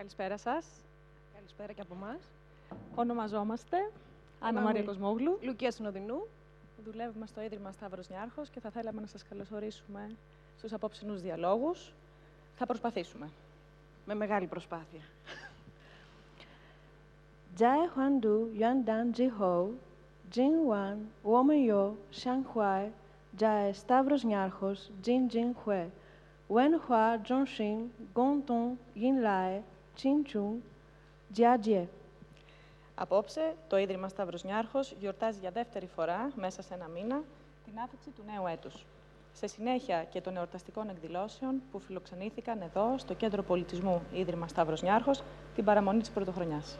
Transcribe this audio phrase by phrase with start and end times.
[0.00, 0.66] Καλησπέρα σας.
[1.34, 2.18] Καλησπέρα και από εμάς.
[2.94, 3.76] Ονομαζόμαστε
[4.40, 5.38] Άννα Είμαι Μαρία η Κοσμόγλου.
[5.42, 6.26] Λουκία Συνοδεινού.
[6.84, 10.16] Δουλεύουμε στο Ίδρυμα Σταύρος Νιάρχος και θα θέλαμε να σας καλωσορίσουμε
[10.58, 11.92] στους απόψινούς διαλόγους.
[12.56, 13.30] Θα προσπαθήσουμε.
[14.06, 15.00] Με μεγάλη προσπάθεια.
[17.58, 19.68] Jai Huandu Yuan Dan Jiho,
[20.34, 21.82] Jin Wan, Woman Yo,
[22.20, 22.84] Shang Huai,
[23.40, 25.84] Jai Stavros Nyarchos, Jin Jin Hue,
[26.54, 27.78] Wen Hua Zhongshin,
[28.14, 29.62] Gong Tong, Yin Lai,
[29.96, 30.60] Chin Chung,
[31.36, 31.86] Jia Jie.
[32.94, 37.22] Απόψε, το Ίδρυμα Σταύρος Νιάρχος γιορτάζει για δεύτερη φορά, μέσα σε ένα μήνα,
[37.64, 38.84] την άφηξη του νέου έτους.
[39.32, 45.22] Σε συνέχεια και των εορταστικών εκδηλώσεων που φιλοξενήθηκαν εδώ, στο Κέντρο Πολιτισμού Ίδρυμα Σταύρος Νιάρχος,
[45.54, 46.78] την παραμονή της Πρωτοχρονιάς.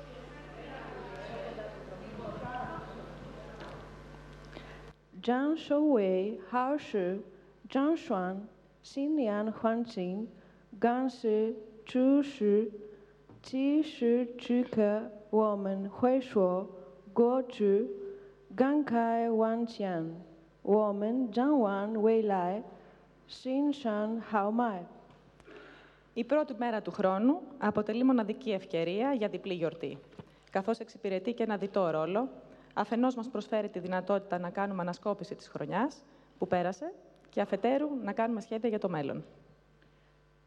[5.26, 7.20] Zhang Shouwei, Hao Shi,
[7.72, 8.36] Zhang Xuan,
[8.90, 10.18] Xinlian Huanqin,
[10.84, 11.54] Gan Shi,
[11.88, 12.54] Zhu Shi,
[13.43, 16.67] Qi Shi Zhi Ke, 我们会说
[17.13, 17.87] 过去，
[18.55, 20.03] 感慨万千，
[20.61, 22.63] 我们展望未来，
[23.27, 24.85] 欣赏豪迈。
[26.13, 29.97] Η πρώτη μέρα του χρόνου αποτελεί μοναδική ευκαιρία για διπλή γιορτή,
[30.51, 32.29] καθώς εξυπηρετεί και ένα διτό ρόλο.
[32.73, 36.03] Αφενός μας προσφέρει τη δυνατότητα να κάνουμε ανασκόπηση της χρονιάς
[36.37, 36.93] που πέρασε
[37.29, 39.23] και αφετέρου να κάνουμε σχέδια για το μέλλον.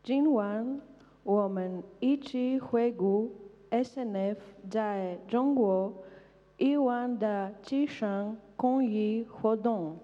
[0.07, 0.81] 今晚
[1.24, 3.32] 我们一起回顾
[3.72, 4.38] SNF
[4.70, 5.94] 在中国
[6.58, 9.98] 以往的几场公益活动，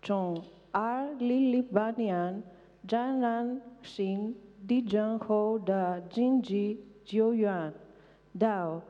[0.00, 0.40] 从
[0.70, 2.42] 二零零八年
[2.86, 4.34] 展览新
[4.68, 7.72] 地震后的经济救援，
[8.38, 8.80] 到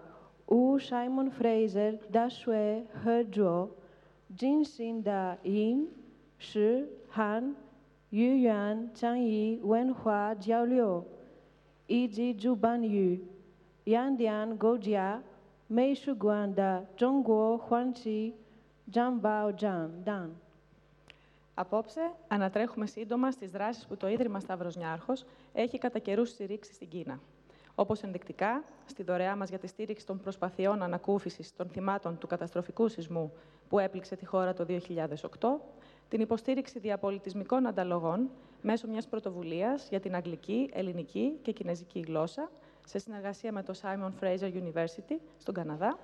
[0.49, 3.71] 与 Simon Fraser 大学合作
[4.37, 5.89] 进行的饮
[6.39, 7.57] 食韩
[8.11, 11.05] 语言倡议文化交流，
[21.55, 25.13] Απόψε, ανατρέχουμε σύντομα στις δράσεις που το Ίδρυμα Σταβρονιάρχο
[25.53, 27.21] έχει κατά καιρούς στηρίξει στην Κίνα.
[27.75, 32.89] Όπως ενδεικτικά, στη δωρεά μας για τη στήριξη των προσπαθειών ανακούφισης των θυμάτων του καταστροφικού
[32.89, 33.33] σεισμού
[33.69, 34.79] που έπληξε τη χώρα το 2008,
[36.11, 38.31] την υποστήριξη διαπολιτισμικών ανταλλογών
[38.63, 42.51] μέσω μιας πρωτοβουλίας για την αγγλική, ελληνική και κινέζικη γλώσσα
[42.87, 45.99] σε συνεργασία με το Simon Fraser University στον Καναδά,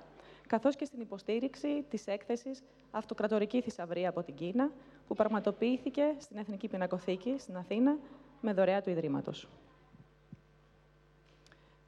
[0.47, 4.71] καθώς και στην υποστήριξη της έκθεσης «Αυτοκρατορική θησαυρία από την Κίνα»,
[5.07, 7.97] που πραγματοποιήθηκε στην Εθνική Πινακοθήκη στην Αθήνα
[8.41, 9.47] με δωρεά του Ιδρύματος.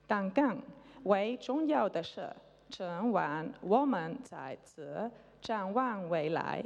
[0.07, 0.63] Ταγκάν,
[1.03, 1.87] Wei Chongyao
[3.69, 4.11] Woman
[6.09, 6.61] Wei Lai,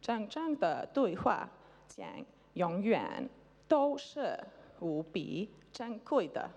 [0.00, 1.48] 真正的对话
[1.86, 2.06] 将
[2.54, 3.28] 永远
[3.68, 4.38] 都是
[4.80, 6.50] 无比珍贵的。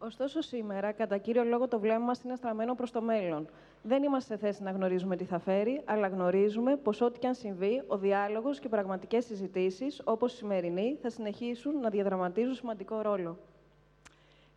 [0.00, 3.46] Ωστόσο, σήμερα, κατά κύριο λόγο, το βλέμμα μας είναι στραμμένο προς το μέλλον.
[3.82, 7.34] Δεν είμαστε σε θέση να γνωρίζουμε τι θα φέρει, αλλά γνωρίζουμε πως ό,τι και αν
[7.34, 13.00] συμβεί, ο διάλογος και οι πραγματικές συζητήσεις, όπως η σημερινή, θα συνεχίσουν να διαδραματίζουν σημαντικό
[13.00, 13.38] ρόλο.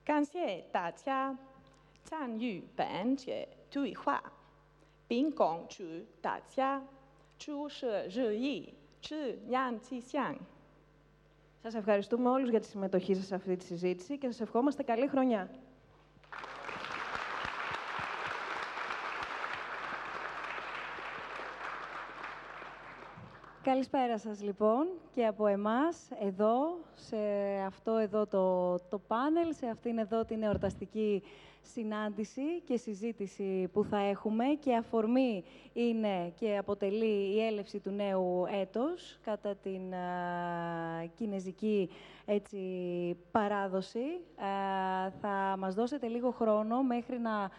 [0.06, 1.38] 感谢大家
[2.04, 4.22] 参与本节对话，
[5.08, 5.84] 并恭祝
[6.22, 6.82] 大家
[7.38, 10.36] 诸事如意，吉阳吉祥。
[11.64, 15.08] Σας ευχαριστούμε όλους για τη συμμετοχή σας σε αυτή τη συζήτηση και σας ευχόμαστε καλή
[15.08, 15.50] χρονιά.
[23.64, 27.17] Καλησπέρα σας λοιπόν και από εμάς εδώ, σε
[27.67, 31.23] αυτό εδώ το, το πάνελ, σε αυτήν εδώ την εορταστική
[31.63, 38.45] συνάντηση και συζήτηση που θα έχουμε και αφορμή είναι και αποτελεί η έλευση του νέου
[38.61, 41.91] έτος κατά την α, κινέζικη
[42.25, 42.59] έτσι,
[43.31, 44.21] παράδοση.
[44.37, 47.51] Α, θα μας δώσετε λίγο χρόνο μέχρι να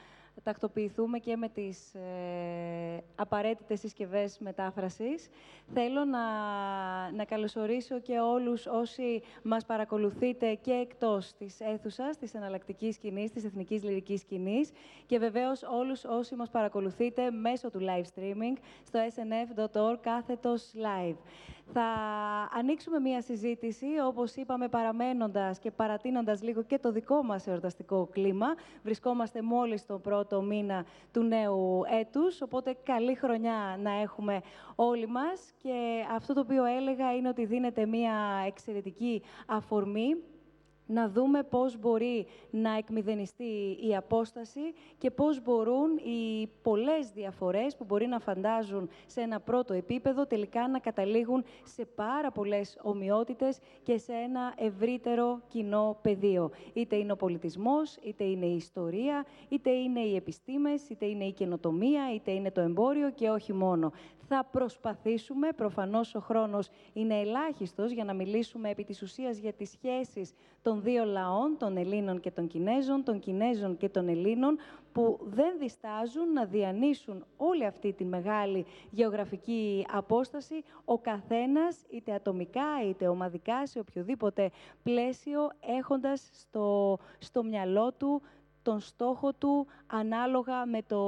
[0.44, 5.30] τακτοποιηθούμε και με τις ε, απαραίτητες συσκευές μετάφρασης.
[5.74, 6.22] Θέλω να,
[7.12, 13.44] να καλωσορίσω και όλους όσοι μας παρακολουθείτε και εκτός της αίθουσας, της εναλλακτικής σκηνής, της
[13.44, 14.72] εθνικής λυρικής σκηνής
[15.06, 21.16] και βεβαίως όλους όσοι μας παρακολουθείτε μέσω του live streaming στο snf.org κάθετος live.
[21.74, 21.84] Θα
[22.54, 28.48] ανοίξουμε μία συζήτηση, όπως είπαμε, παραμένοντας και παρατείνοντας λίγο και το δικό μας εορταστικό κλίμα.
[28.84, 34.42] Βρισκόμαστε μόλις στον πρώτο μήνα του νέου έτους, οπότε καλή χρονιά να έχουμε
[34.76, 35.52] όλοι μας.
[35.62, 40.16] Και αυτό το οποίο έλεγα είναι ότι δίνεται μία εξαιρετική αφορμή
[40.88, 47.84] να δούμε πώς μπορεί να εκμηδενιστεί η απόσταση και πώς μπορούν οι πολλές διαφορές που
[47.86, 53.98] μπορεί να φαντάζουν σε ένα πρώτο επίπεδο τελικά να καταλήγουν σε πάρα πολλές ομοιότητες και
[53.98, 56.52] σε ένα ευρύτερο κοινό πεδίο.
[56.74, 61.32] Είτε είναι ο πολιτισμός, είτε είναι η ιστορία, είτε είναι οι επιστήμες, είτε είναι η
[61.32, 63.92] καινοτομία, είτε είναι το εμπόριο και όχι μόνο.
[64.30, 69.70] Θα προσπαθήσουμε, προφανώς ο χρόνος είναι ελάχιστος για να μιλήσουμε επί της ουσίας για τις
[69.70, 74.58] σχέσεις των δύο λαών, των Ελλήνων και των Κινέζων, των Κινέζων και των Ελλήνων,
[74.92, 82.88] που δεν διστάζουν να διανύσουν όλη αυτή τη μεγάλη γεωγραφική απόσταση, ο καθένας, είτε ατομικά
[82.90, 84.52] είτε ομαδικά, σε οποιοδήποτε
[84.84, 88.22] πλαίσιο, έχοντας στο, στο μυαλό του
[88.68, 91.02] τον στόχο του ανάλογα με το,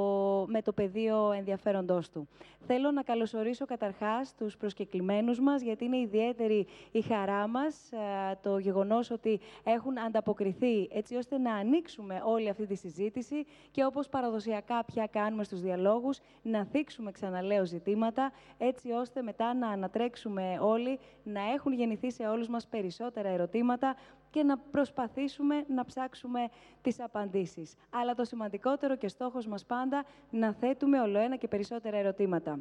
[0.47, 2.27] με το πεδίο ενδιαφέροντός του.
[2.65, 7.97] Θέλω να καλωσορίσω καταρχάς τους προσκεκλημένους μας, γιατί είναι ιδιαίτερη η χαρά μας ε,
[8.41, 14.09] το γεγονός ότι έχουν ανταποκριθεί έτσι ώστε να ανοίξουμε όλη αυτή τη συζήτηση και όπως
[14.09, 20.99] παραδοσιακά πια κάνουμε στους διαλόγους, να θίξουμε ξαναλέω ζητήματα, έτσι ώστε μετά να ανατρέξουμε όλοι,
[21.23, 23.95] να έχουν γεννηθεί σε όλους μας περισσότερα ερωτήματα
[24.29, 26.49] και να προσπαθήσουμε να ψάξουμε
[26.81, 27.75] τις απαντήσεις.
[27.89, 32.59] Αλλά το σημαντικότερο και στόχος μας πάντα να θέτουμε ολοένα και περισσότερα ερωτήματα.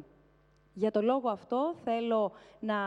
[0.73, 2.77] Για το λόγο αυτό θέλω να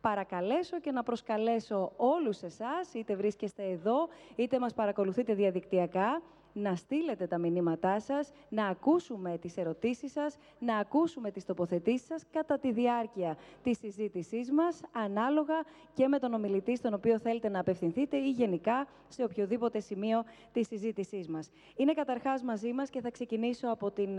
[0.00, 6.22] παρακαλέσω και να προσκαλέσω όλους εσάς, είτε βρίσκεστε εδώ, είτε μας παρακολουθείτε διαδικτυακά,
[6.52, 12.22] να στείλετε τα μηνύματά σας, να ακούσουμε τις ερωτήσεις σας, να ακούσουμε τις τοποθετήσεις σας
[12.32, 15.54] κατά τη διάρκεια της συζήτησής μας, ανάλογα
[15.94, 20.66] και με τον ομιλητή στον οποίο θέλετε να απευθυνθείτε ή γενικά σε οποιοδήποτε σημείο της
[20.66, 21.50] συζήτησής μας.
[21.76, 24.18] Είναι καταρχάς μαζί μας και θα ξεκινήσω από την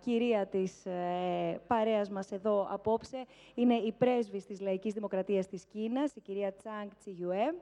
[0.00, 3.24] κυρία της ε, παρέας μας εδώ απόψε.
[3.54, 7.54] Είναι η πρέσβης της Λαϊκής Δημοκρατίας της Κίνας, η κυρία Τσάνγκ Τσιγιουέ.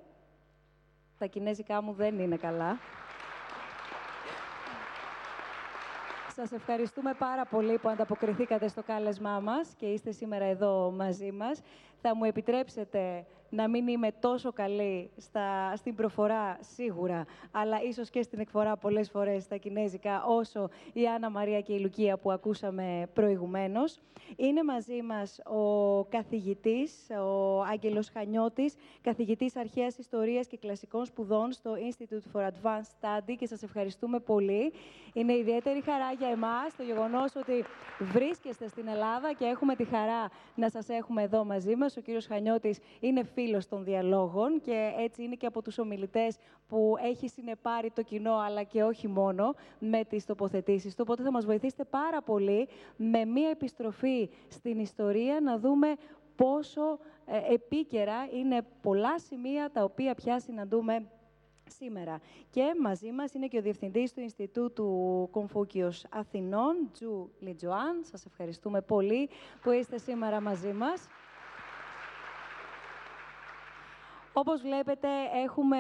[1.19, 2.79] Τα κινέζικά μου δεν είναι καλά.
[6.37, 11.61] Σας ευχαριστούμε πάρα πολύ που ανταποκριθήκατε στο κάλεσμά μας και είστε σήμερα εδώ μαζί μας.
[12.01, 18.23] Θα μου επιτρέψετε να μην είμαι τόσο καλή στα, στην προφορά σίγουρα, αλλά ίσως και
[18.23, 23.09] στην εκφορά πολλές φορές στα κινέζικα, όσο η Άννα Μαρία και η Λουκία που ακούσαμε
[23.13, 23.99] προηγουμένως.
[24.37, 31.75] Είναι μαζί μας ο καθηγητής, ο Άγγελος Χανιώτης, καθηγητής αρχαίας ιστορίας και κλασικών σπουδών στο
[31.75, 34.73] Institute for Advanced Study και σας ευχαριστούμε πολύ.
[35.13, 37.65] Είναι ιδιαίτερη χαρά για εμάς το γεγονός ότι
[37.99, 41.97] βρίσκεστε στην Ελλάδα και έχουμε τη χαρά να σας έχουμε εδώ μαζί μας.
[41.97, 46.37] Ο κύριος Χανιώτης είναι φίλος των διαλόγων και έτσι είναι και από τους ομιλητές
[46.69, 51.03] που έχει συνεπάρει το κοινό, αλλά και όχι μόνο, με τις τοποθετήσεις του.
[51.07, 55.95] Οπότε θα μας βοηθήσετε πάρα πολύ με μία επιστροφή στην ιστορία να δούμε
[56.37, 61.09] πόσο ε, επίκαιρα είναι πολλά σημεία τα οποία πια συναντούμε
[61.69, 62.21] σήμερα.
[62.51, 68.05] Και μαζί μας είναι και ο Διευθυντής του Ινστιτούτου Κομφούκιος Αθηνών, Τζου Λιτζουάν.
[68.05, 69.29] Σας ευχαριστούμε πολύ
[69.63, 71.07] που είστε σήμερα μαζί μας.
[74.37, 75.09] Όπως βλέπετε,
[75.45, 75.79] έχουμε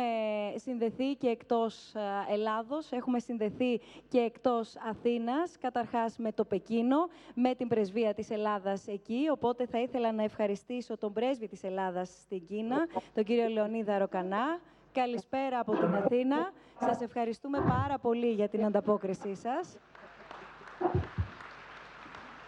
[0.56, 6.96] συνδεθεί και εκτός ε, Ελλάδος, έχουμε συνδεθεί και εκτός Αθήνας, καταρχάς με το Πεκίνο,
[7.34, 12.08] με την πρεσβεία της Ελλάδας εκεί, οπότε θα ήθελα να ευχαριστήσω τον πρέσβη της Ελλάδας
[12.08, 14.58] στην Κίνα, τον κύριο Λεωνίδα Ροκανά.
[14.92, 16.52] Καλησπέρα από την Αθήνα.
[16.80, 19.76] Σας ευχαριστούμε πάρα πολύ για την ανταπόκρισή σας.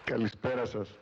[0.03, 0.99] Καλησπέρα σας.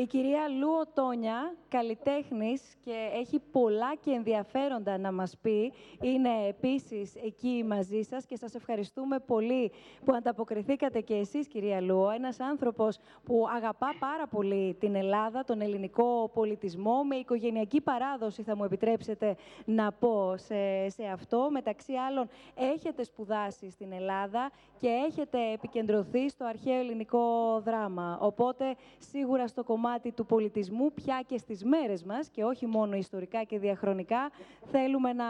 [0.00, 5.72] Η κυρία Λούο Τόνια, καλλιτέχνης και έχει πολλά και ενδιαφέροντα να μας πει.
[6.00, 9.72] Είναι επίσης εκεί μαζί σας και σας ευχαριστούμε πολύ
[10.04, 12.10] που ανταποκριθήκατε και εσείς, κυρία Λούο.
[12.10, 18.56] Ένας άνθρωπος που αγαπά πάρα πολύ την Ελλάδα, τον ελληνικό πολιτισμό, με οικογενειακή παράδοση, θα
[18.56, 21.48] μου επιτρέψετε να πω σε, σε αυτό.
[21.50, 28.18] Μεταξύ άλλων, έχετε σπουδάσει στην Ελλάδα και έχετε επικεντρωθεί στο αρχαίο ελληνικό δράμα.
[28.20, 33.42] Οπότε, σίγουρα στο κομμάτι του πολιτισμού, πια και στις μέρες μας, και όχι μόνο ιστορικά
[33.42, 34.30] και διαχρονικά,
[34.70, 35.24] θέλουμε να,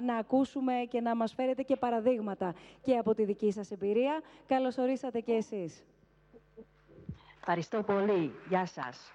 [0.00, 4.20] να ακούσουμε και να μας φέρετε και παραδείγματα και από τη δική σας εμπειρία.
[4.46, 5.84] Καλώς ορίσατε και εσείς.
[7.38, 8.32] Ευχαριστώ πολύ.
[8.48, 9.12] Γεια σας.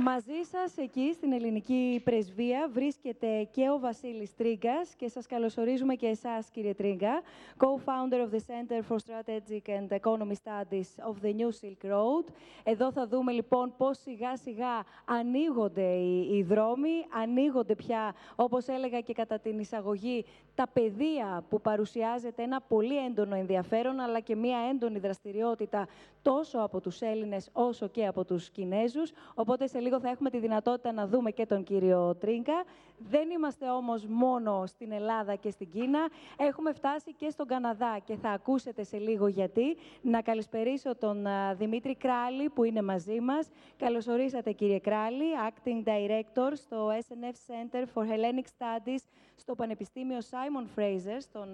[0.00, 6.06] Μαζί σας εκεί στην ελληνική πρεσβεία βρίσκεται και ο Βασίλης Τρίγκας και σας καλωσορίζουμε και
[6.06, 7.22] εσάς κύριε Τρίγκα,
[7.56, 12.32] co-founder of the Center for Strategic and Economy Studies of the New Silk Road.
[12.64, 19.00] Εδώ θα δούμε λοιπόν πώς σιγά σιγά ανοίγονται οι, οι δρόμοι, ανοίγονται πια όπως έλεγα
[19.00, 20.24] και κατά την εισαγωγή
[20.58, 25.88] τα πεδία που παρουσιάζεται ένα πολύ έντονο ενδιαφέρον αλλά και μια έντονη δραστηριότητα
[26.22, 29.12] τόσο από τους Έλληνες όσο και από τους Κινέζους.
[29.34, 32.64] Οπότε σε σε λίγο θα έχουμε τη δυνατότητα να δούμε και τον κύριο Τρίνκα.
[32.98, 36.08] Δεν είμαστε όμως μόνο στην Ελλάδα και στην Κίνα.
[36.36, 39.76] Έχουμε φτάσει και στον Καναδά και θα ακούσετε σε λίγο γιατί.
[40.02, 43.48] Να καλησπερίσω τον Δημήτρη Κράλη που είναι μαζί μας.
[43.76, 49.02] Καλώς ορίσατε κύριε Κράλη, Acting Director στο SNF Center for Hellenic Studies
[49.38, 51.48] στο Πανεπιστήμιο Simon Fraser στον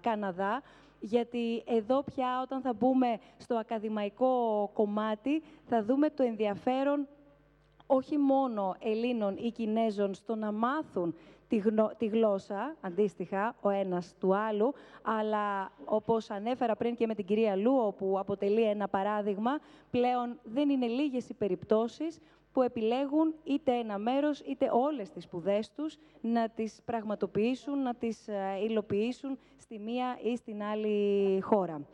[0.00, 0.62] Καναδά
[1.00, 7.08] γιατί εδώ πια όταν θα μπούμε στο ακαδημαϊκό κομμάτι θα δούμε το ενδιαφέρον
[7.86, 11.14] όχι μόνο Ελλήνων ή Κινέζων στο να μάθουν
[11.48, 11.60] τη,
[11.98, 17.56] τη γλώσσα, αντίστοιχα, ο ένας του άλλου, αλλά όπως ανέφερα πριν και με την κυρία
[17.56, 19.58] Λούο, που αποτελεί ένα παράδειγμα,
[19.90, 22.18] πλέον δεν είναι λίγες οι περιπτώσεις
[22.54, 28.28] που επιλέγουν είτε ένα μέρος, είτε όλες τις σπουδές τους να τις πραγματοποιήσουν, να τις
[28.28, 31.86] ε, υλοποιήσουν στη μία ή στην άλλη χώρα.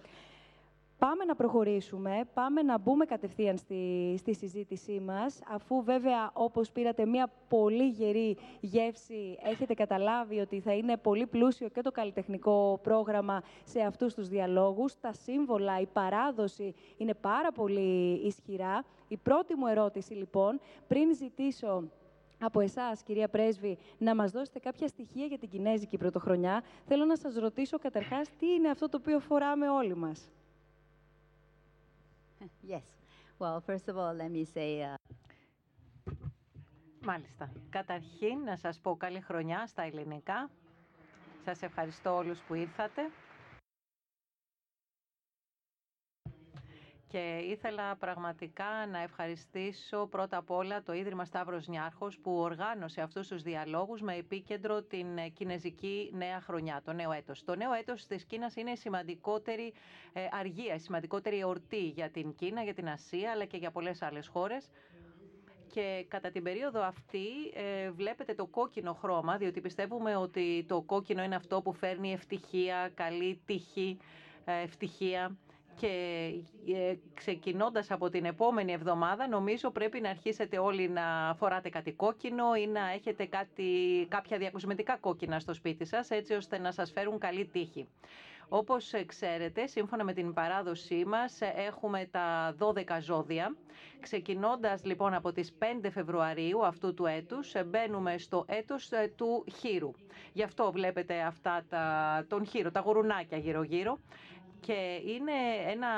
[1.01, 7.07] Πάμε να προχωρήσουμε, πάμε να μπούμε κατευθείαν στη, στη συζήτησή μας, αφού βέβαια όπως πήρατε
[7.07, 13.43] μια πολύ γερή γεύση, έχετε καταλάβει ότι θα είναι πολύ πλούσιο και το καλλιτεχνικό πρόγραμμα
[13.65, 15.01] σε αυτούς τους διαλόγους.
[15.01, 18.85] Τα σύμβολα, η παράδοση είναι πάρα πολύ ισχυρά.
[19.09, 21.83] Η πρώτη μου ερώτηση λοιπόν, πριν ζητήσω
[22.41, 26.63] από εσάς, κυρία Πρέσβη, να μας δώσετε κάποια στοιχεία για την Κινέζικη Πρωτοχρονιά.
[26.85, 30.31] Θέλω να σας ρωτήσω καταρχάς τι είναι αυτό το οποίο φοράμε όλοι μας;
[32.73, 32.85] Yes.
[33.39, 34.83] Well, first of all, let me say...
[34.83, 34.95] Uh...
[37.03, 37.53] Μάλιστα.
[37.71, 40.51] Καταρχήν, να σας πω καλή χρονιά στα ελληνικά.
[41.45, 43.03] Σας ευχαριστώ όλους που ήρθατε.
[47.13, 53.29] Και ήθελα πραγματικά να ευχαριστήσω πρώτα απ' όλα το Ίδρυμα Σταύρος Νιάρχος που οργάνωσε αυτούς
[53.29, 57.45] τους διαλόγους με επίκεντρο την Κινέζικη Νέα Χρονιά, το νέο έτος.
[57.45, 59.73] Το νέο έτος της Κίνας είναι η σημαντικότερη
[60.13, 64.03] ε, αργία, η σημαντικότερη εορτή για την Κίνα, για την Ασία αλλά και για πολλές
[64.03, 64.69] άλλες χώρες.
[65.73, 71.23] Και κατά την περίοδο αυτή ε, βλέπετε το κόκκινο χρώμα, διότι πιστεύουμε ότι το κόκκινο
[71.23, 73.99] είναι αυτό που φέρνει ευτυχία, καλή τύχη,
[74.45, 75.37] ε, ευτυχία
[75.81, 76.33] και
[76.75, 82.55] ε, ξεκινώντας από την επόμενη εβδομάδα νομίζω πρέπει να αρχίσετε όλοι να φοράτε κάτι κόκκινο
[82.55, 87.19] ή να έχετε κάτι, κάποια διακοσμητικά κόκκινα στο σπίτι σας έτσι ώστε να σας φέρουν
[87.19, 87.89] καλή τύχη.
[88.53, 93.57] Όπως ξέρετε, σύμφωνα με την παράδοσή μας, έχουμε τα 12 ζώδια.
[94.01, 99.91] Ξεκινώντας λοιπόν από τις 5 Φεβρουαρίου αυτού του έτους, μπαίνουμε στο έτος ε, του χείρου.
[100.33, 101.85] Γι' αυτό βλέπετε αυτά τα,
[102.29, 103.99] τον χείρο, τα γουρουνάκια γύρω-γύρω
[104.61, 105.33] και είναι
[105.71, 105.89] ένα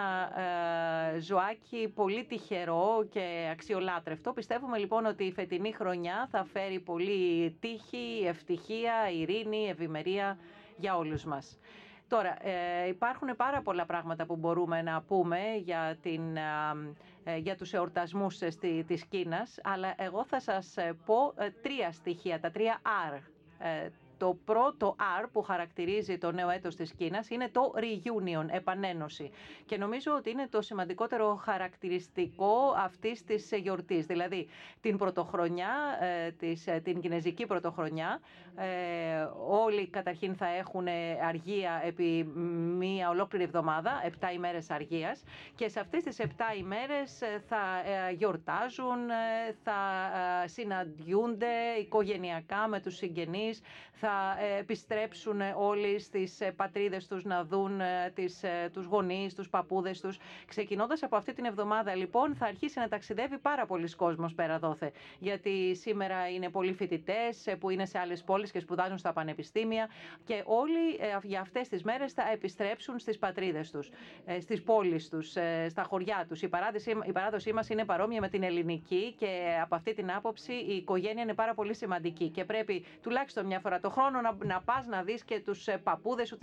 [1.14, 4.32] ε, ζωάκι πολύ τυχερό και αξιολάτρευτο.
[4.32, 10.38] Πιστεύουμε λοιπόν ότι η φετινή χρονιά θα φέρει πολύ τύχη, ευτυχία, ειρήνη, ευημερία
[10.76, 11.58] για όλους μας.
[12.08, 16.36] Τώρα, ε, υπάρχουν πάρα πολλά πράγματα που μπορούμε να πούμε για, την,
[17.24, 22.50] ε, για τους εορτασμούς στη, της Κίνας, αλλά εγώ θα σας πω τρία στοιχεία, τα
[22.50, 23.18] τρία R
[24.22, 29.30] το πρώτο R που χαρακτηρίζει το νέο έτος της Κίνας είναι το reunion, επανένωση.
[29.66, 34.06] Και νομίζω ότι είναι το σημαντικότερο χαρακτηριστικό αυτής της γιορτής.
[34.06, 34.48] Δηλαδή
[34.80, 38.20] την πρωτοχρονιά, ε, της, ε, την κινέζικη πρωτοχρονιά,
[38.56, 38.66] ε,
[39.48, 40.86] όλοι καταρχήν θα έχουν
[41.28, 42.24] αργία επί
[42.78, 45.22] μία ολόκληρη εβδομάδα, 7 ημέρες αργίας
[45.54, 47.60] και σε αυτές τις 7 ημέρες θα
[48.16, 48.98] γιορτάζουν,
[49.62, 49.78] θα
[50.44, 51.46] συναντιούνται
[51.80, 53.60] οικογενειακά με τους συγγενείς,
[53.92, 59.34] θα θα ε, επιστρέψουν όλοι στις ε, πατρίδες τους να δουν ε, τις, τους γονείς,
[59.34, 60.18] τους παππούδες τους.
[60.46, 64.92] Ξεκινώντας από αυτή την εβδομάδα λοιπόν θα αρχίσει να ταξιδεύει πάρα πολλοί κόσμος πέρα δόθε.
[65.18, 69.88] Γιατί σήμερα είναι πολλοί φοιτητές που είναι σε άλλες πόλεις και σπουδάζουν στα πανεπιστήμια
[70.24, 73.90] και όλοι για αυτές τις μέρες θα επιστρέψουν στις πατρίδες τους,
[74.40, 75.28] στις πόλεις τους,
[75.68, 76.42] στα χωριά τους.
[76.42, 80.52] Η, παράδοση, η παράδοσή μας είναι παρόμοια με την ελληνική και από αυτή την άποψη
[80.52, 84.54] η οικογένεια είναι πάρα πολύ σημαντική και πρέπει τουλάχιστον μια φορά το χρόνο χρόνο να,
[84.54, 86.38] να πας να δεις και τους ε, παππούδες σου,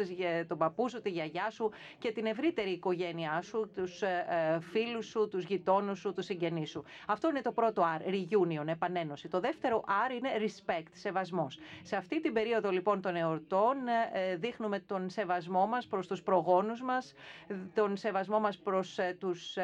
[0.48, 5.06] τον παππού σου, τη γιαγιά σου και την ευρύτερη οικογένειά σου, τους ε, ε, φίλους
[5.06, 6.84] σου, τους γειτόνους σου, τους συγγενείς σου.
[7.08, 9.28] Αυτό είναι το πρώτο R, reunion, επανένωση.
[9.28, 11.60] Το δεύτερο R είναι respect, σεβασμός.
[11.84, 13.76] Σε αυτή την περίοδο λοιπόν των εορτών
[14.38, 17.14] δείχνουμε τον σεβασμό μας προς τους προγόνους μας,
[17.74, 19.58] τον σεβασμό μας προς τους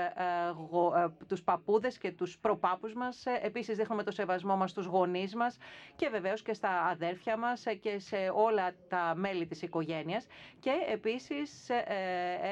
[1.27, 3.23] τους παππούδες και τους προπάπους μας.
[3.41, 5.57] Επίσης δείχνουμε το σεβασμό μας στους γονείς μας
[5.95, 10.27] και βεβαίως και στα αδέρφια μας και σε όλα τα μέλη της οικογένειας
[10.59, 11.69] και επίσης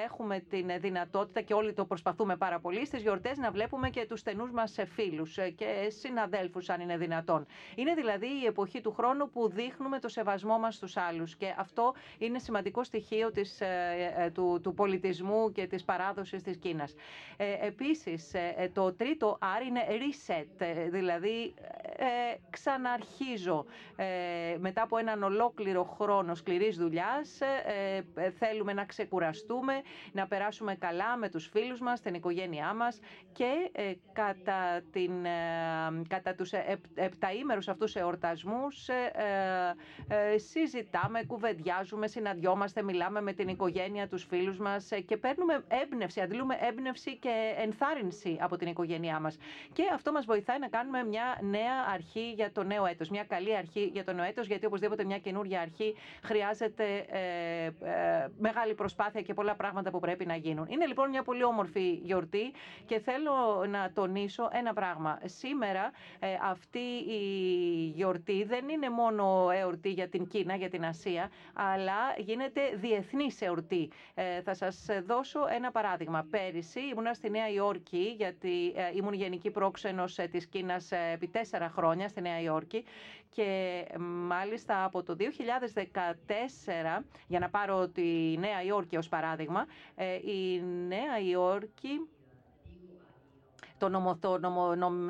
[0.06, 4.20] έχουμε την δυνατότητα και όλοι το προσπαθούμε πάρα πολύ στις γιορτές να βλέπουμε και τους
[4.20, 7.46] στενούς μας φίλους και συναδέλφους αν είναι δυνατόν.
[7.75, 11.94] Είναι δηλαδή η εποχή του χρόνου που δείχνουμε το σεβασμό μας στους άλλους και αυτό
[12.18, 13.62] είναι σημαντικό στοιχείο της,
[14.34, 16.96] του, του πολιτισμού και της παράδοσης της Κίνας.
[17.38, 18.32] Ε, επίσης,
[18.74, 21.53] το τρίτο R είναι reset, δηλαδή
[22.50, 23.65] ξαναρχίζω.
[24.60, 27.39] μετά από έναν ολόκληρο χρόνο σκληρής δουλειάς
[28.38, 29.74] θέλουμε να ξεκουραστούμε,
[30.12, 33.00] να περάσουμε καλά με τους φίλους μας, την οικογένειά μας
[33.32, 38.89] και ε, κατά, την, ε, κατά τους ε, επταήμερους αυτούς εορτασμούς
[40.36, 47.17] συζητάμε, κουβεντιάζουμε, συναντιόμαστε, μιλάμε με την οικογένεια, τους φίλους μας και παίρνουμε έμπνευση, αντιλούμε έμπνευση
[47.17, 49.38] και ενθάρρυνση από την οικογένειά μας.
[49.74, 53.55] Και αυτό μας βοηθάει να κάνουμε μια νέα αρχή για το νέο έτος, μια καλή
[53.55, 57.06] αρχή για το νέο έτος, γιατί οπωσδήποτε μια καινούργια αρχή χρειάζεται
[58.38, 60.66] μεγάλη προσπάθεια και πολλά πράγματα που πρέπει να γίνουν.
[60.70, 62.52] Είναι λοιπόν μια πολύ όμορφη γιορτή
[62.86, 65.20] και θέλω να τονίσω ένα πράγμα.
[65.26, 67.22] Σήμερα ε, αυτή η
[67.96, 73.90] γιορτή δεν είναι μόνο εορτή για την Κίνα, για την Ασία, αλλά γίνεται διεθνής εορτή.
[74.14, 76.28] Ε, θα σας δώσω ένα παράδειγμα.
[76.30, 81.70] Πέρυσι ήμουνα στη Νέα Υόρκη, γιατί ε, ήμουν γενική πρόξενος ε, της Κίνας επί τέσσερα
[81.70, 82.84] χρόνια στη Νέα Υόρκη
[83.34, 83.86] και
[84.28, 89.66] μάλιστα από το 2014, για να πάρω τη Νέα Υόρκη ως παράδειγμα,
[90.25, 92.08] η Νέα Υόρκη
[94.20, 94.38] το,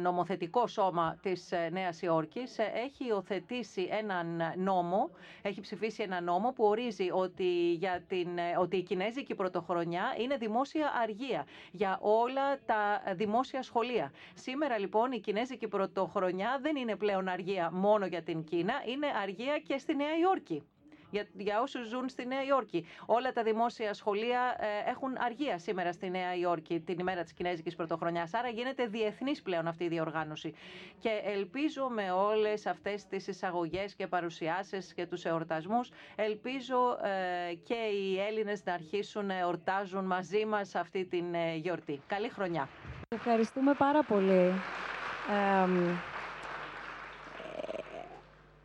[0.01, 5.09] νομοθετικό σώμα της ε, Νέας Υόρκης ε, έχει υιοθετήσει έναν νόμο,
[5.41, 10.37] έχει ψηφίσει ένα νόμο που ορίζει ότι, για την, ε, ότι η Κινέζικη Πρωτοχρονιά είναι
[10.37, 14.11] δημόσια αργία για όλα τα δημόσια σχολεία.
[14.33, 19.59] Σήμερα λοιπόν η Κινέζικη Πρωτοχρονιά δεν είναι πλέον αργία μόνο για την Κίνα, είναι αργία
[19.67, 20.63] και στη Νέα Υόρκη
[21.13, 22.87] για, για όσους ζουν στη Νέα Υόρκη.
[23.05, 27.75] Όλα τα δημόσια σχολεία ε, έχουν αργία σήμερα στη Νέα Υόρκη την ημέρα της Κινέζικης
[27.75, 28.33] Πρωτοχρονιάς.
[28.33, 30.53] Άρα γίνεται διεθνής πλέον αυτή η διοργάνωση.
[30.99, 36.97] Και ελπίζω με όλες αυτές τις εισαγωγές και παρουσιάσεις και τους εορτασμούς, ελπίζω
[37.49, 42.01] ε, και οι Έλληνες να αρχίσουν να εορτάζουν μαζί μας αυτή την ε, γιορτή.
[42.07, 42.69] Καλή χρονιά.
[43.09, 44.51] Ευχαριστούμε πάρα πολύ.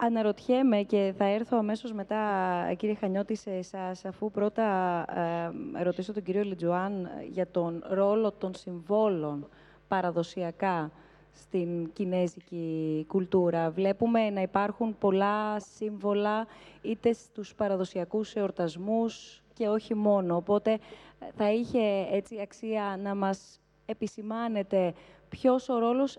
[0.00, 2.22] Αναρωτιέμαι και θα έρθω αμέσως μετά,
[2.76, 4.64] κύριε Χανιώτη, σε εσάς, αφού πρώτα
[5.76, 9.48] ε, ρωτήσω τον κύριο Λιτζουάν για τον ρόλο των συμβόλων
[9.88, 10.90] παραδοσιακά
[11.32, 13.70] στην κινέζικη κουλτούρα.
[13.70, 16.46] Βλέπουμε να υπάρχουν πολλά σύμβολα
[16.82, 20.36] είτε στους παραδοσιακούς εορτασμούς και όχι μόνο.
[20.36, 20.78] Οπότε
[21.36, 24.94] θα είχε έτσι αξία να μας επισημάνετε
[25.28, 26.18] ποιος ο ρόλος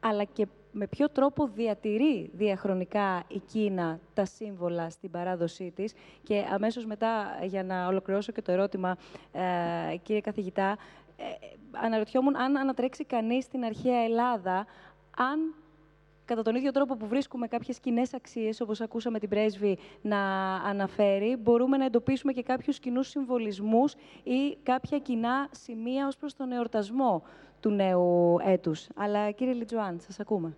[0.00, 0.46] αλλά και
[0.78, 7.38] με ποιο τρόπο διατηρεί διαχρονικά η Κίνα τα σύμβολα στην παράδοσή της; Και αμέσως μετά,
[7.42, 8.96] για να ολοκληρώσω και το ερώτημα,
[9.32, 10.76] ε, κύριε καθηγητά,
[11.16, 11.24] ε,
[11.70, 14.66] αναρωτιόμουν αν ανατρέξει κανείς στην αρχαία Ελλάδα,
[15.16, 15.54] αν
[16.24, 21.36] κατά τον ίδιο τρόπο που βρίσκουμε κάποιες κοινέ αξίες, όπως ακούσαμε την πρέσβη να αναφέρει,
[21.36, 27.22] μπορούμε να εντοπίσουμε και κάποιους κοινούς συμβολισμούς ή κάποια κοινά σημεία ως προς τον εορτασμό
[27.60, 28.88] του νέου έτους.
[28.96, 30.56] Αλλά κύριε Λιτζουάν, σας ακούμε.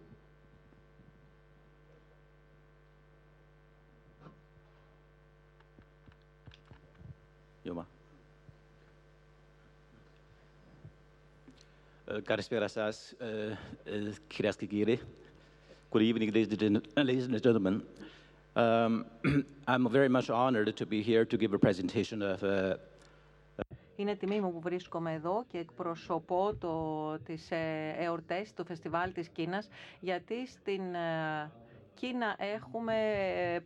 [12.25, 13.15] Καλησπέρα σας,
[14.27, 15.01] κυρίες και κύριοι.
[15.93, 17.83] Good evening, ladies and gentlemen.
[18.57, 19.05] Um,
[19.73, 22.77] I'm very much honored to be here to give a presentation of uh,
[23.97, 29.29] είναι τιμή μου που βρίσκομαι εδώ και εκπροσωπώ το, τις ε, εορτές του Φεστιβάλ της
[29.29, 29.69] Κίνας,
[30.01, 31.51] γιατί στην ε,
[31.95, 32.95] Κίνα έχουμε
[33.55, 33.61] ε,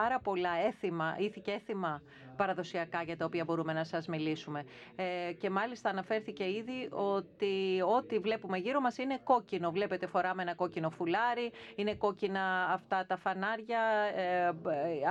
[0.00, 2.02] πάρα πολλά έθιμα, ήθη και έθιμα
[2.36, 4.64] παραδοσιακά για τα οποία μπορούμε να σας μιλήσουμε.
[4.96, 9.70] Ε, και μάλιστα αναφέρθηκε ήδη ότι ό,τι βλέπουμε γύρω μας είναι κόκκινο.
[9.70, 13.80] Βλέπετε φοράμε ένα κόκκινο φουλάρι, είναι κόκκινα αυτά τα φανάρια.
[14.16, 14.50] Ε,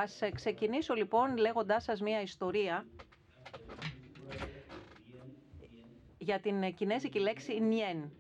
[0.02, 2.86] ας ξεκινήσω λοιπόν λέγοντάς σας μια ιστορία
[6.18, 8.12] για την κινέζικη λέξη νιέν,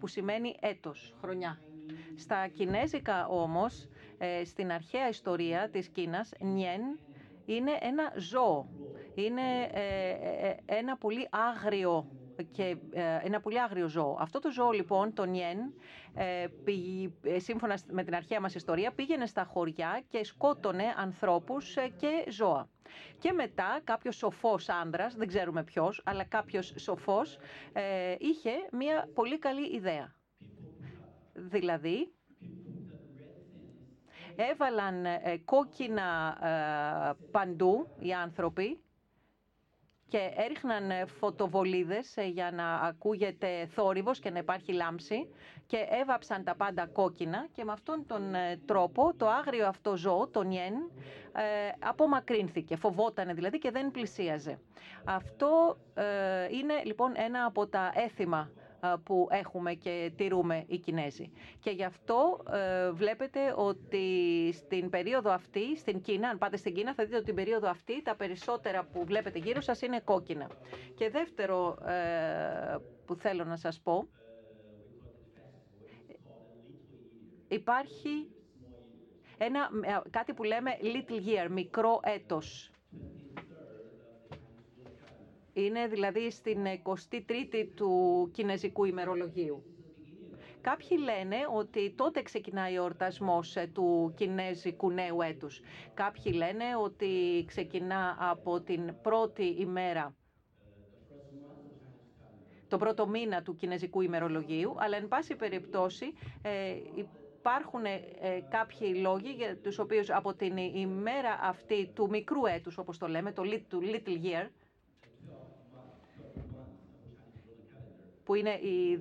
[0.00, 1.58] που σημαίνει έτος, χρονιά.
[2.16, 3.86] Στα κινέζικα όμως, ε,
[4.44, 6.80] στην αρχαία ιστορία της Κίνας, νιέν
[7.44, 8.68] είναι ένα ζώο.
[9.14, 10.10] Είναι ε,
[10.48, 12.06] ε, ένα πολύ άγριο
[12.52, 12.76] και
[13.22, 14.16] ένα πολύ άγριο ζώο.
[14.20, 15.58] Αυτό το ζώο λοιπόν, το νιέν,
[17.36, 22.68] σύμφωνα με την αρχαία μας ιστορία, πήγαινε στα χωριά και σκότωνε ανθρώπους και ζώα.
[23.18, 27.38] Και μετά κάποιος σοφός άνδρας, δεν ξέρουμε ποιος, αλλά κάποιος σοφός
[27.72, 30.14] ε, είχε μία πολύ καλή ιδέα.
[31.32, 32.12] Δηλαδή,
[34.36, 35.04] Έβαλαν
[35.44, 36.36] κόκκινα
[37.30, 38.78] παντού οι άνθρωποι
[40.12, 45.28] και έριχναν ε, φωτοβολίδες ε, για να ακούγεται θόρυβος και να υπάρχει λάμψη
[45.66, 50.28] και έβαψαν τα πάντα κόκκινα και με αυτόν τον ε, τρόπο το άγριο αυτό ζώο,
[50.28, 50.74] το νιέν,
[51.78, 54.58] απομακρύνθηκε, φοβότανε δηλαδή και δεν πλησίαζε.
[55.04, 55.76] Αυτό
[56.50, 58.50] είναι λοιπόν ένα από τα έθιμα
[59.04, 61.30] που έχουμε και τηρούμε οι Κινέζοι.
[61.60, 64.06] Και γι' αυτό ε, βλέπετε ότι
[64.52, 68.02] στην περίοδο αυτή, στην Κίνα, αν πάτε στην Κίνα θα δείτε ότι την περίοδο αυτή
[68.02, 70.50] τα περισσότερα που βλέπετε γύρω σας είναι κόκκινα.
[70.94, 74.08] Και δεύτερο ε, που θέλω να σας πω,
[77.48, 78.30] υπάρχει
[79.38, 82.70] ένα, ε, κάτι που λέμε little year, μικρό έτος.
[85.52, 89.62] Είναι δηλαδή στην 23η του Κινέζικου ημερολογίου.
[90.60, 95.60] Κάποιοι λένε ότι τότε ξεκινάει ο ορτασμός ε, του Κινέζικου νέου έτους.
[95.94, 100.14] Κάποιοι λένε ότι ξεκινά από την πρώτη ημέρα
[102.68, 106.12] το πρώτο μήνα του Κινέζικου ημερολογίου, αλλά εν πάση περιπτώσει
[106.42, 106.50] ε,
[107.38, 108.00] υπάρχουν ε,
[108.50, 113.32] κάποιοι λόγοι για τους οποίους από την ημέρα αυτή του μικρού έτους, όπως το λέμε,
[113.32, 114.48] το little year,
[118.24, 118.50] που είναι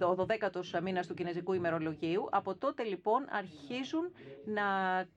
[0.05, 2.27] ο 12ος μήνας του Κινέζικου ημερολογίου.
[2.31, 4.11] Από τότε λοιπόν αρχίζουν
[4.45, 4.63] να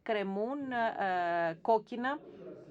[0.03, 2.19] κρεμούν ε, κόκκινα,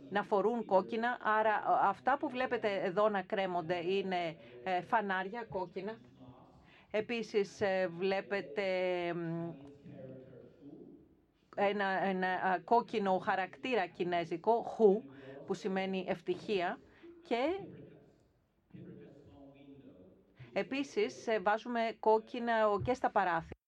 [0.09, 1.17] να φορούν κόκκινα.
[1.39, 5.97] Άρα αυτά που βλέπετε εδώ να κρέμονται είναι ε, φανάρια κόκκινα.
[6.91, 8.63] Επίσης ε, βλέπετε
[11.55, 15.03] ένα, ένα κόκκινο χαρακτήρα κινέζικο, χου,
[15.45, 16.79] που σημαίνει ευτυχία
[17.27, 17.59] και
[20.53, 23.59] Επίσης, ε, βάζουμε κόκκινα και στα παράθυρα.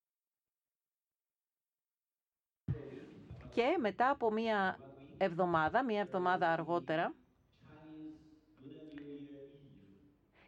[3.53, 4.79] Και μετά από μία
[5.17, 7.13] εβδομάδα, μία εβδομάδα αργότερα,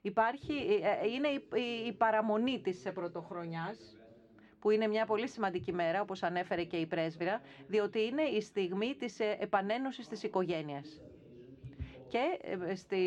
[0.02, 1.28] υπάρχει, ε, ε, είναι
[1.88, 3.98] η, παραμονή της πρωτοχρονιάς,
[4.60, 8.96] που είναι μια πολύ σημαντική μέρα, όπως ανέφερε και η πρέσβυρα, διότι είναι η στιγμή
[8.96, 11.02] της επανένωσης της οικογένειας.
[12.18, 12.98] Και ε, στη,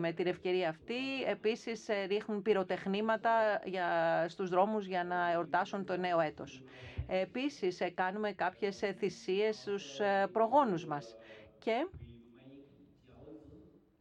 [0.00, 3.88] με την ευκαιρία αυτή επίσης ε, ρίχνουν πυροτεχνήματα για,
[4.28, 6.62] στους δρόμους για να εορτάσουν το νέο έτος.
[7.08, 10.00] Επίσης ε, κάνουμε κάποιες θυσίες στους
[10.32, 11.16] προγόνους μας
[11.58, 11.86] και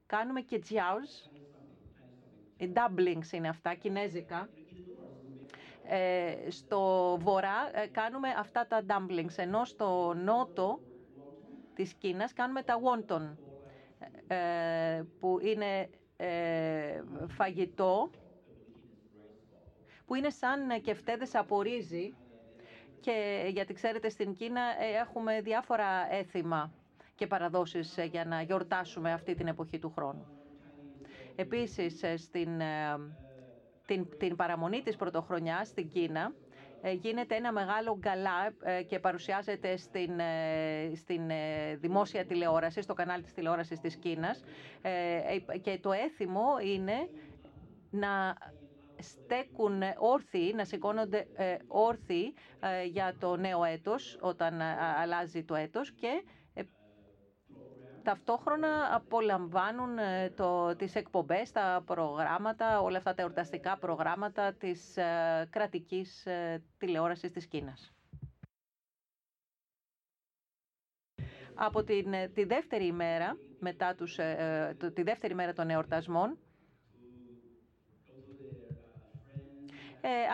[0.05, 1.29] κάνουμε και τζιάους,
[2.57, 4.49] οι dumplings είναι αυτά, κινέζικα.
[6.49, 10.79] στο βορρά κάνουμε αυτά τα dumplings, ενώ στο νότο
[11.73, 13.52] της Κίνας κάνουμε τα wonton ε,
[15.19, 18.09] που είναι ε, φαγητό,
[20.05, 22.13] που είναι σαν κεφτέδες από ρύζι
[22.99, 26.73] και γιατί ξέρετε στην Κίνα ε, έχουμε διάφορα έθιμα
[27.15, 30.25] και παραδόσεις για να γιορτάσουμε αυτή την εποχή του χρόνου.
[31.35, 32.61] Επίσης, στην,
[33.85, 36.42] την, την παραμονή της πρωτοχρονιάς στην Κίνα, ε,
[36.91, 41.21] γίνεται ένα μεγάλο γκαλά ε, και παρουσιάζεται στην, ε, στην
[41.79, 44.43] δημόσια τηλεόραση, στο κανάλι της τηλεόρασης της Κίνας.
[45.61, 47.09] Και το έθιμο είναι
[47.89, 48.35] να
[48.99, 51.27] στέκουν όρθιοι, να σηκώνονται
[51.67, 52.33] όρθιοι
[52.91, 54.61] για το νέο έτος, όταν
[55.01, 56.23] αλλάζει το έτος και
[58.03, 65.47] ταυτόχρονα απολαμβάνουν ε, το, τις εκπομπές, τα προγράμματα, όλα αυτά τα εορταστικά προγράμματα της ε,
[65.49, 67.93] κρατικής ε, τηλεόρασης της Κίνας.
[71.55, 74.19] Από την, τη δεύτερη ημέρα, μετά τους,
[74.93, 76.37] τη δεύτερη μέρα των εορτασμών,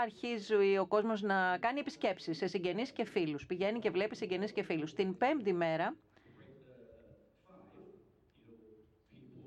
[0.01, 3.45] αρχίζει ο κόσμος να κάνει επισκέψεις σε συγγενείς και φίλους.
[3.45, 4.93] Πηγαίνει και βλέπει συγγενείς και φίλους.
[4.93, 5.95] Την πέμπτη μέρα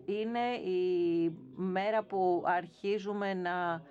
[0.05, 3.83] είναι η μέρα που αρχίζουμε να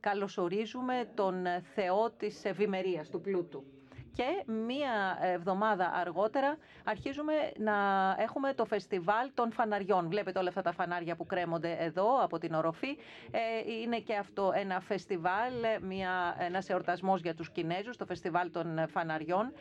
[0.00, 3.73] καλωσορίζουμε τον Θεό της ευημερίας, του πλούτου
[4.14, 7.74] και μία εβδομάδα αργότερα αρχίζουμε να
[8.18, 10.08] έχουμε το φεστιβάλ των φαναριών.
[10.08, 12.98] Βλέπετε όλα αυτά τα φανάρια που κρέμονται εδώ από την οροφή.
[13.30, 18.88] Ε, είναι και αυτό ένα φεστιβάλ, μια, ένας εορτασμός για τους Κινέζους, το φεστιβάλ των
[18.88, 19.52] φαναριών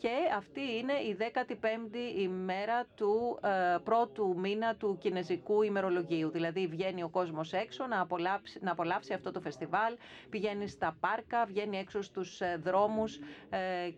[0.00, 6.30] και αυτή είναι η 15η ημέρα του ε, πρώτου μήνα του κινέζικου ημερολογίου.
[6.30, 9.96] Δηλαδή βγαίνει ο κόσμος έξω να απολαύσει, να απολαύσει αυτό το φεστιβάλ,
[10.30, 13.18] πηγαίνει στα πάρκα, βγαίνει έξω στους ε, δρόμους
[13.50, 13.90] ε,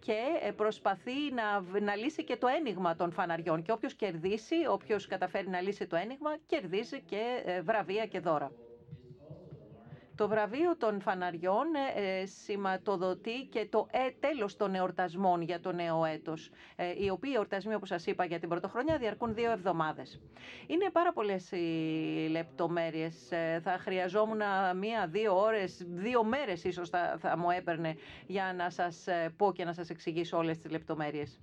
[0.00, 3.62] και ε, προσπαθεί να, να λύσει και το ένιγμα των φαναριών.
[3.62, 7.20] Και όποιος κερδίσει, όποιος καταφέρει να λύσει το ένιγμα, κερδίζει και
[7.64, 8.52] βραβεία και δώρα.
[10.18, 16.04] Το βραβείο των φαναριών ε, σηματοδοτεί και το ε, τέλος των εορτασμών για το νέο
[16.04, 20.20] έτος, ε, οι οποίοι εορτασμοί, όπως σας είπα, για την πρωτοχρονιά διαρκούν δύο εβδομάδες.
[20.66, 23.30] Είναι πάρα πολλές οι λεπτομέρειες.
[23.32, 24.40] Ε, θα χρειαζόμουν
[24.76, 29.64] μία-δύο ώρες, δύο μέρες ίσως θα, θα μου έπαιρνε για να σας ε, πω και
[29.64, 31.40] να σας εξηγήσω όλες τις λεπτομέρειες.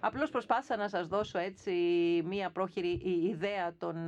[0.00, 1.72] Απλώς προσπάθησα να σας δώσω έτσι
[2.24, 4.06] μία πρόχειρη ιδέα των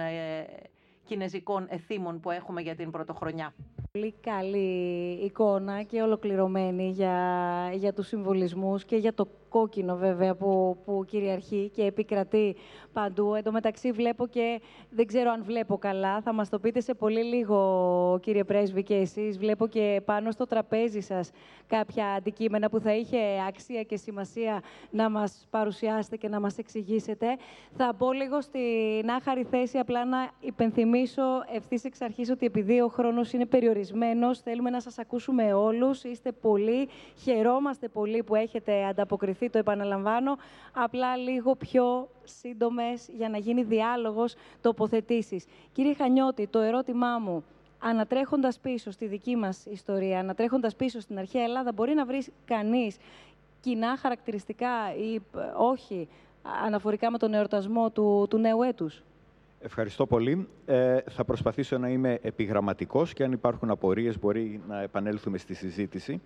[1.04, 3.54] κινέζικων εθήμων που έχουμε για την πρωτοχρονιά.
[3.92, 10.76] Πολύ καλή εικόνα και ολοκληρωμένη για, για τους συμβολισμούς και για το κόκκινο βέβαια που,
[10.84, 12.56] που κυριαρχεί και επικρατεί
[12.92, 13.34] παντού.
[13.34, 14.60] Εν τω μεταξύ βλέπω και,
[14.90, 18.94] δεν ξέρω αν βλέπω καλά, θα μας το πείτε σε πολύ λίγο κύριε Πρέσβη και
[18.94, 19.38] εσείς.
[19.38, 21.30] Βλέπω και πάνω στο τραπέζι σας
[21.66, 27.26] κάποια αντικείμενα που θα είχε αξία και σημασία να μας παρουσιάσετε και να μας εξηγήσετε.
[27.76, 31.22] Θα πω λίγο στην άχαρη θέση απλά να υπενθυμίσω
[31.54, 36.04] ευθύς εξ αρχής ότι επειδή ο χρόνος είναι περιορισμένος, θέλουμε να σας ακούσουμε όλους.
[36.04, 40.36] Είστε πολύ, χαιρόμαστε πολύ που έχετε ανταποκριθεί το επαναλαμβάνω,
[40.72, 45.44] απλά λίγο πιο σύντομες για να γίνει διάλογος τοποθετήσεις.
[45.72, 47.44] Κύριε Χανιώτη, το ερώτημά μου,
[47.78, 52.96] ανατρέχοντας πίσω στη δική μας ιστορία, ανατρέχοντας πίσω στην αρχαία Ελλάδα, μπορεί να βρει κανείς
[53.60, 55.20] κοινά χαρακτηριστικά ή ε,
[55.56, 56.08] όχι
[56.64, 59.02] αναφορικά με τον εορτασμό του, του νέου έτους;
[59.62, 60.48] Ευχαριστώ πολύ.
[60.66, 66.20] Ε, θα προσπαθήσω να είμαι επιγραμματικός και αν υπάρχουν απορίες μπορεί να επανέλθουμε στη συζήτηση.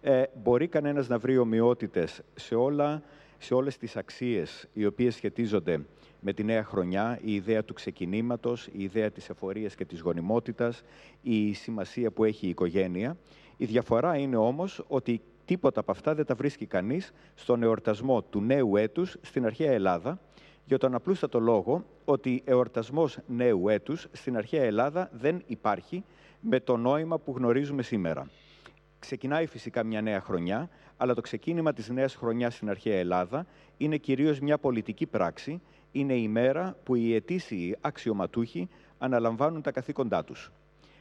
[0.00, 3.02] Ε, μπορεί κανένας να βρει ομοιότητες σε, όλα,
[3.38, 5.80] σε όλες τις αξίες οι οποίες σχετίζονται
[6.20, 10.82] με τη νέα χρονιά, η ιδέα του ξεκινήματος, η ιδέα της εφορίας και της γονιμότητας,
[11.22, 13.16] η σημασία που έχει η οικογένεια.
[13.56, 18.40] Η διαφορά είναι όμως ότι τίποτα από αυτά δεν τα βρίσκει κανείς στον εορτασμό του
[18.40, 20.20] νέου έτους στην αρχαία Ελλάδα,
[20.64, 26.04] για τον απλούστατο λόγο ότι εορτασμός νέου έτους στην αρχαία Ελλάδα δεν υπάρχει
[26.40, 28.30] με το νόημα που γνωρίζουμε σήμερα.
[28.98, 33.46] Ξεκινάει φυσικά μια νέα χρονιά, αλλά το ξεκίνημα της νέας χρονιάς στην αρχαία Ελλάδα
[33.76, 35.60] είναι κυρίως μια πολιτική πράξη,
[35.92, 38.68] είναι η μέρα που οι ετήσιοι αξιωματούχοι
[38.98, 40.52] αναλαμβάνουν τα καθήκοντά τους.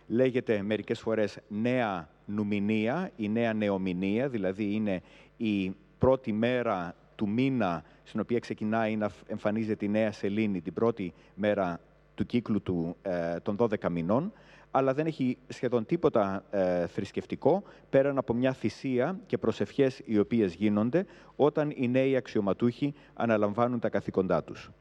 [0.08, 5.02] Λέγεται μερικές φορές νέα νουμινία, η νέα νεομηνία, δηλαδή είναι
[5.38, 11.14] η πρώτη μέρα του μήνα στην οποία ξεκινάει να εμφανίζεται η νέα σελήνη την πρώτη
[11.34, 11.80] μέρα
[12.16, 14.34] του κύκλου του, ε, των 12 μηνών,
[14.72, 20.54] αλλά δεν έχει σχεδόν τίποτα ε, θρησκευτικό πέραν από μια θυσία και προσευχές οι οποίες
[20.54, 21.06] γίνονται
[21.36, 24.72] όταν οι νέοι αξιωματούχοι αναλαμβάνουν τα καθήκοντά τους.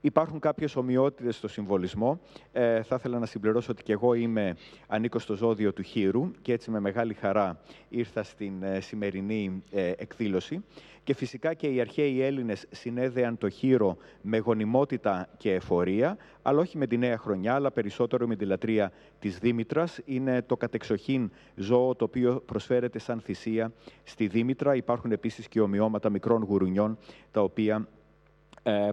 [0.00, 2.20] Υπάρχουν κάποιες ομοιότητες στο συμβολισμό.
[2.52, 4.56] Ε, θα ήθελα να συμπληρώσω ότι και εγώ είμαι
[4.86, 9.92] ανήκω στο ζώδιο του Χείρου και έτσι με μεγάλη χαρά ήρθα στην ε, σημερινή ε,
[9.96, 10.64] εκδήλωση.
[11.08, 16.78] Και φυσικά και οι αρχαίοι Έλληνες συνέδεαν το Χείρο με γονιμότητα και εφορία, αλλά όχι
[16.78, 20.00] με τη νέα χρονιά, αλλά περισσότερο με τη λατρεία της Δήμητρας.
[20.04, 23.72] Είναι το κατεξοχήν ζώο το οποίο προσφέρεται σαν θυσία
[24.04, 24.74] στη Δήμητρα.
[24.74, 26.98] Υπάρχουν επίσης και ομοιώματα μικρών γουρουνιών,
[27.30, 27.97] τα οποία ε,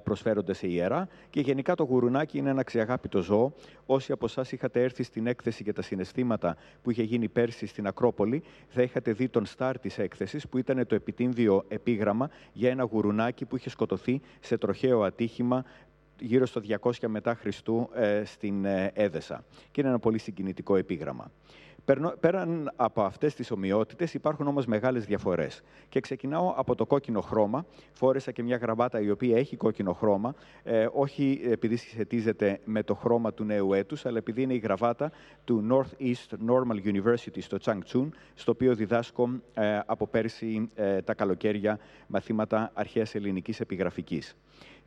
[0.03, 1.07] προσφέρονται σε ιερά.
[1.29, 3.53] Και γενικά το γουρουνάκι είναι ένα ξεαγάπητο ζώο.
[3.85, 7.87] Όσοι από εσάς είχατε έρθει στην έκθεση για τα συναισθήματα που είχε γίνει πέρσι στην
[7.87, 12.83] Ακρόπολη, θα είχατε δει τον στάρ της έκθεσης, που ήταν το επιτύμβιο επίγραμμα για ένα
[12.83, 15.65] γουρουνάκι που είχε σκοτωθεί σε τροχαίο ατύχημα
[16.19, 19.43] γύρω στο 200 μετά Χριστού ε, στην ε, Έδεσα.
[19.71, 21.31] Και είναι ένα πολύ συγκινητικό επίγραμμα.
[22.19, 25.61] Πέραν από αυτές τις ομοιότητες υπάρχουν όμως μεγάλες διαφορές.
[25.89, 27.65] Και ξεκινάω από το κόκκινο χρώμα.
[27.93, 32.95] Φόρεσα και μια γραβάτα η οποία έχει κόκκινο χρώμα, ε, όχι επειδή συσχετίζεται με το
[32.95, 35.11] χρώμα του νέου έτους, αλλά επειδή είναι η γραβάτα
[35.43, 41.79] του Northeast Normal University στο Changchun, στο οποίο διδάσκω ε, από πέρσι ε, τα καλοκαίρια
[42.07, 44.35] μαθήματα αρχαίας ελληνικής επιγραφικής.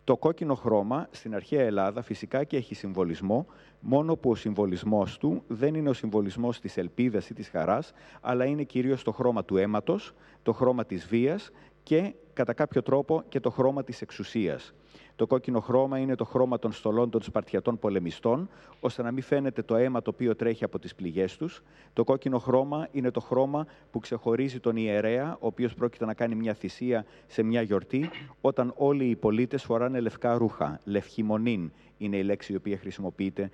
[0.09, 3.47] Το κόκκινο χρώμα στην αρχαία Ελλάδα φυσικά και έχει συμβολισμό,
[3.81, 8.45] μόνο που ο συμβολισμός του δεν είναι ο συμβολισμός της ελπίδας ή της χαράς, αλλά
[8.45, 11.51] είναι κυρίως το χρώμα του αίματος, το χρώμα της βίας
[11.83, 14.75] και κατά κάποιο τρόπο και το χρώμα της εξουσίας.
[15.19, 18.49] Το κόκκινο χρώμα είναι το χρώμα των στολών των Σπαρτιατών πολεμιστών,
[18.81, 21.63] ώστε να μην φαίνεται το αίμα το οποίο τρέχει από τις πληγές τους.
[21.93, 26.35] Το κόκκινο χρώμα είναι το χρώμα που ξεχωρίζει τον ιερέα, ο οποίος πρόκειται να κάνει
[26.35, 30.81] μια θυσία σε μια γιορτή, όταν όλοι οι πολίτες φοράνε λευκά ρούχα.
[30.85, 33.51] Λευχημονήν είναι η λέξη η οποία χρησιμοποιείται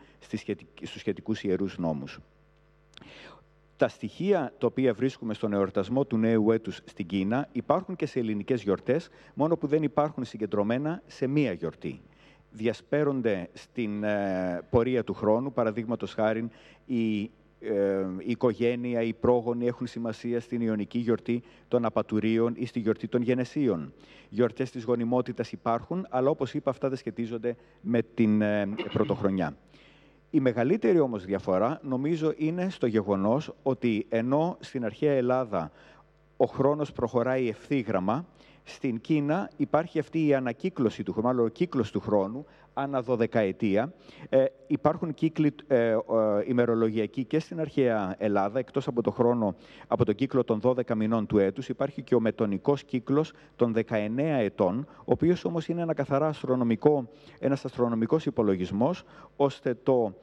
[0.82, 2.20] στους σχετικούς ιερούς νόμους
[3.76, 8.18] τα στοιχεία τα οποία βρίσκουμε στον εορτασμό του νέου έτους στην Κίνα υπάρχουν και σε
[8.18, 12.00] ελληνικές γιορτές, μόνο που δεν υπάρχουν συγκεντρωμένα σε μία γιορτή.
[12.50, 16.48] Διασπέρονται στην ε, πορεία του χρόνου, παραδείγματος χάρη
[16.86, 22.80] η, ε, η οικογένεια, οι πρόγονοι έχουν σημασία στην Ιωνική γιορτή των Απατουρίων ή στη
[22.80, 23.92] γιορτή των Γενεσίων.
[24.28, 29.56] Γιορτές της γονιμότητας υπάρχουν, αλλά όπως είπα αυτά δεν σχετίζονται με την ε, πρωτοχρονιά.
[30.34, 35.70] Η μεγαλύτερη όμως διαφορά νομίζω είναι στο γεγονός ότι ενώ στην αρχαία Ελλάδα
[36.36, 38.26] ο χρόνος προχωράει ευθύγραμμα,
[38.64, 43.92] στην Κίνα υπάρχει αυτή η ανακύκλωση του χρόνου, μάλλον ο κύκλος του χρόνου, ανά δωδεκαετία.
[44.28, 45.96] Ε, υπάρχουν κύκλοι ε, ε,
[46.46, 49.54] ημερολογιακοί και στην αρχαία Ελλάδα, εκτός από το χρόνο,
[49.86, 54.08] από τον κύκλο των 12 μηνών του έτους, υπάρχει και ο μετονικός κύκλος των 19
[54.16, 59.04] ετών, ο οποίος όμως είναι ένα καθαρά αστρονομικό, ένας αστρονομικός υπολογισμός,
[59.36, 60.14] ώστε το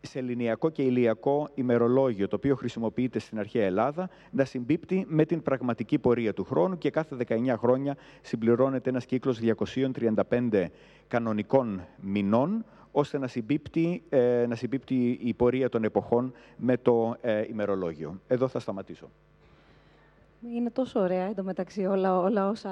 [0.00, 5.98] σεληνιακό και ηλιακό ημερολόγιο, το οποίο χρησιμοποιείται στην αρχαία Ελλάδα, να συμπίπτει με την πραγματική
[5.98, 9.38] πορεία του χρόνου και κάθε 19 χρόνια συμπληρώνεται ένας κύκλος
[10.30, 10.66] 235
[11.08, 17.44] κανονικών μηνών, ώστε να συμπίπτει, ε, να συμπίπτει η πορεία των εποχών με το ε,
[17.48, 18.20] ημερολόγιο.
[18.26, 19.10] Εδώ θα σταματήσω.
[20.42, 22.70] Είναι τόσο ωραία εντωμεταξύ όλα, όλα όσα,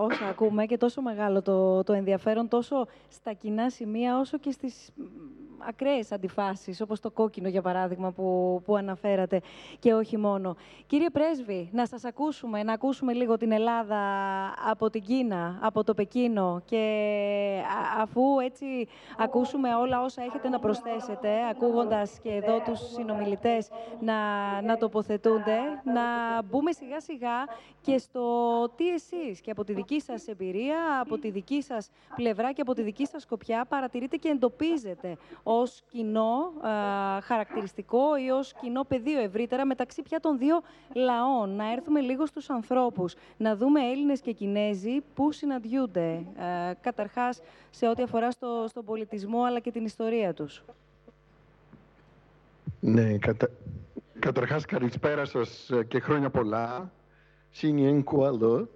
[0.00, 4.92] όσα ακούμε και τόσο μεγάλο το, το ενδιαφέρον τόσο στα κοινά σημεία όσο και στις
[5.66, 9.40] ακραίες αντιφάσεις, όπως το κόκκινο για παράδειγμα που, που αναφέρατε
[9.78, 10.56] και όχι μόνο.
[10.86, 13.98] Κύριε Πρέσβη, να σας ακούσουμε, να ακούσουμε λίγο την Ελλάδα
[14.70, 16.84] από την Κίνα, από το Πεκίνο και
[18.00, 18.64] αφού έτσι
[19.18, 23.68] ακούσουμε όλα όσα έχετε να προσθέσετε, ακούγοντας και εδώ τους συνομιλητές
[24.00, 24.14] να,
[24.62, 26.02] να τοποθετούνται, να
[26.42, 27.46] μπούμε σιγά σιγά
[27.80, 32.52] και στο τι εσείς και από τη δική σας εμπειρία, από τη δική σας πλευρά
[32.52, 36.52] και από τη δική σας σκοπιά παρατηρείτε και εντοπίζετε ως κοινό
[37.22, 40.60] χαρακτηριστικό ή ως κοινό πεδίο ευρύτερα μεταξύ πια των δύο
[40.94, 41.50] λαών.
[41.50, 46.24] Να έρθουμε λίγο στους ανθρώπους, να δούμε Έλληνες και Κινέζοι που συναντιούνται,
[46.80, 50.62] καταρχάς σε ό,τι αφορά στο, στον πολιτισμό αλλά και την ιστορία τους.
[52.80, 53.50] Ναι, κατα...
[54.18, 56.92] καταρχάς καλησπέρα σας και χρόνια πολλά.
[57.50, 58.68] Σινιέν Κουαλό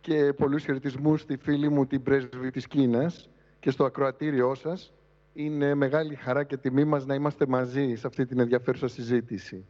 [0.00, 3.28] και πολλούς χαιρετισμούς στη φίλη μου την πρέσβη της Κίνας
[3.60, 4.92] και στο ακροατήριό σας.
[5.32, 9.66] Είναι μεγάλη χαρά και τιμή μας να είμαστε μαζί σε αυτή την ενδιαφέρουσα συζήτηση.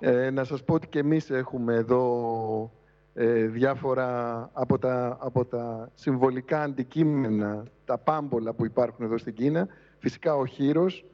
[0.00, 2.72] Ε, να σας πω ότι και εμείς έχουμε εδώ
[3.14, 9.68] ε, διάφορα από τα, από τα συμβολικά αντικείμενα, τα πάμπολα που υπάρχουν εδώ στην Κίνα.
[9.98, 11.04] Φυσικά ο χείρος,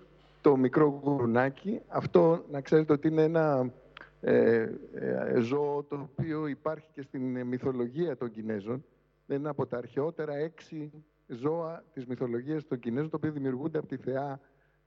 [0.42, 1.80] το μικρό γουρουνάκι.
[1.88, 3.72] Αυτό να ξέρετε ότι είναι ένα
[4.20, 8.84] ε, ε, ζώο το οποίο υπάρχει και στην μυθολογία των Κινέζων.
[9.26, 10.90] Είναι από τα αρχαιότερα έξι
[11.26, 14.40] ζώα της μυθολογίας των Κινέζων, το οποίο δημιουργούνται από τη θεά,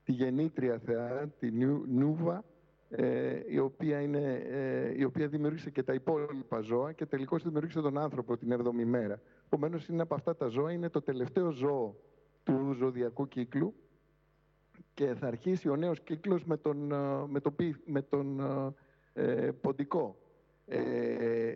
[0.04, 1.52] τη γεννήτρια θεά, τη
[1.88, 2.44] Νούβα,
[2.90, 7.82] ε, η, οποία είναι, ε, η οποία δημιούργησε και τα υπόλοιπα ζώα και τελικώς δημιούργησε
[7.82, 9.20] τον άνθρωπο την 7η μέρα.
[9.46, 11.96] Επομένως είναι από αυτά τα ζώα, είναι το τελευταίο ζώο
[12.44, 13.74] του ζωδιακού κύκλου
[14.94, 17.54] και θα αρχίσει ο νέος κύκλος με τον, ε, με το,
[17.86, 18.42] με τον
[19.14, 20.18] ε, ποντικό.
[20.66, 21.56] Ε,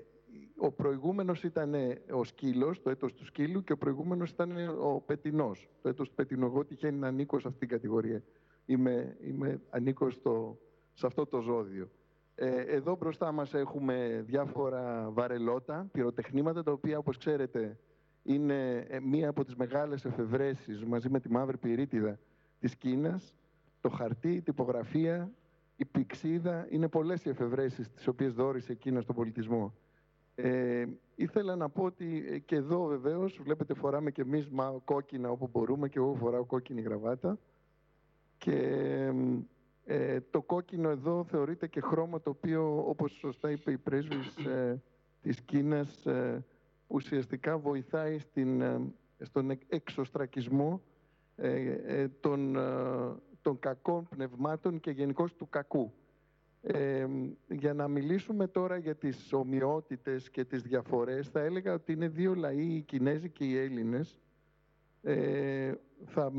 [0.58, 1.74] ο προηγούμενος ήταν
[2.12, 6.16] ο σκύλος, το έτος του σκύλου, και ο προηγούμενος ήταν ο πετινός, το έτος του
[6.16, 6.46] πετινού.
[6.46, 8.24] Εγώ τυχαίνει να ανήκω σε αυτήν την κατηγορία.
[8.66, 10.60] Είμαι, είμαι, ανήκω στο,
[10.94, 11.90] σε αυτό το ζώδιο.
[12.36, 17.80] Ε, εδώ μπροστά μας έχουμε διάφορα βαρελότα, πυροτεχνήματα, τα οποία, όπως ξέρετε,
[18.24, 22.20] είναι ε, μία από τις μεγάλες εφευρέσεις, μαζί με τη μαύρη πυρίτιδα
[22.60, 23.36] της Κίνας,
[23.82, 25.32] το χαρτί, η τυπογραφία,
[25.76, 29.74] η πηξίδα, είναι πολλές οι εφευρέσεις τις οποίες δόρισε εκείνα στον πολιτισμό.
[30.36, 34.50] Ε, ήθελα να πω ότι ε, και εδώ βεβαίως, βλέπετε φοράμε και εμείς
[34.84, 37.38] κόκκινα όπου μπορούμε και εγώ φοράω κόκκινη γραβάτα
[38.38, 38.54] και
[39.86, 44.82] ε, το κόκκινο εδώ θεωρείται και χρώμα το οποίο όπως σωστά είπε η πρέσβης ε,
[45.22, 46.46] της Κίνας ε,
[46.88, 48.64] ουσιαστικά βοηθάει στην,
[49.20, 50.82] στον εξωστρακισμό
[52.20, 52.56] των
[53.42, 55.94] των κακών πνευμάτων και γενικώς του κακού.
[56.62, 57.08] Ε,
[57.48, 62.36] για να μιλήσουμε τώρα για τις ομοιότητες και τις διαφορές, θα έλεγα ότι είναι δύο
[62.36, 64.20] λαοί, οι Κινέζοι και οι Έλληνες.
[65.02, 65.74] Ε,
[66.06, 66.32] θα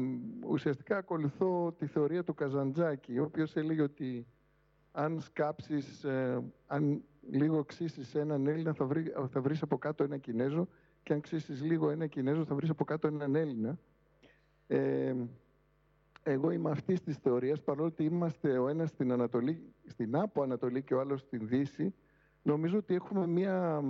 [0.47, 4.27] ουσιαστικά ακολουθώ τη θεωρία του Καζαντζάκη, ο οποίος έλεγε ότι
[4.93, 10.17] αν σκάψεις, ε, αν λίγο ξύσεις έναν Έλληνα θα, βρει, θα βρεις από κάτω ένα
[10.17, 10.69] Κινέζο
[11.03, 13.79] και αν ξύσεις λίγο ένα Κινέζο θα βρεις από κάτω έναν Έλληνα.
[14.73, 15.15] Ε,
[16.23, 20.83] εγώ είμαι αυτής της θεωρίας, παρόλο ότι είμαστε ο ένας στην, Ανατολή, στην Άπο Ανατολή
[20.83, 21.95] και ο άλλος στην Δύση,
[22.43, 23.83] νομίζω ότι έχουμε μία,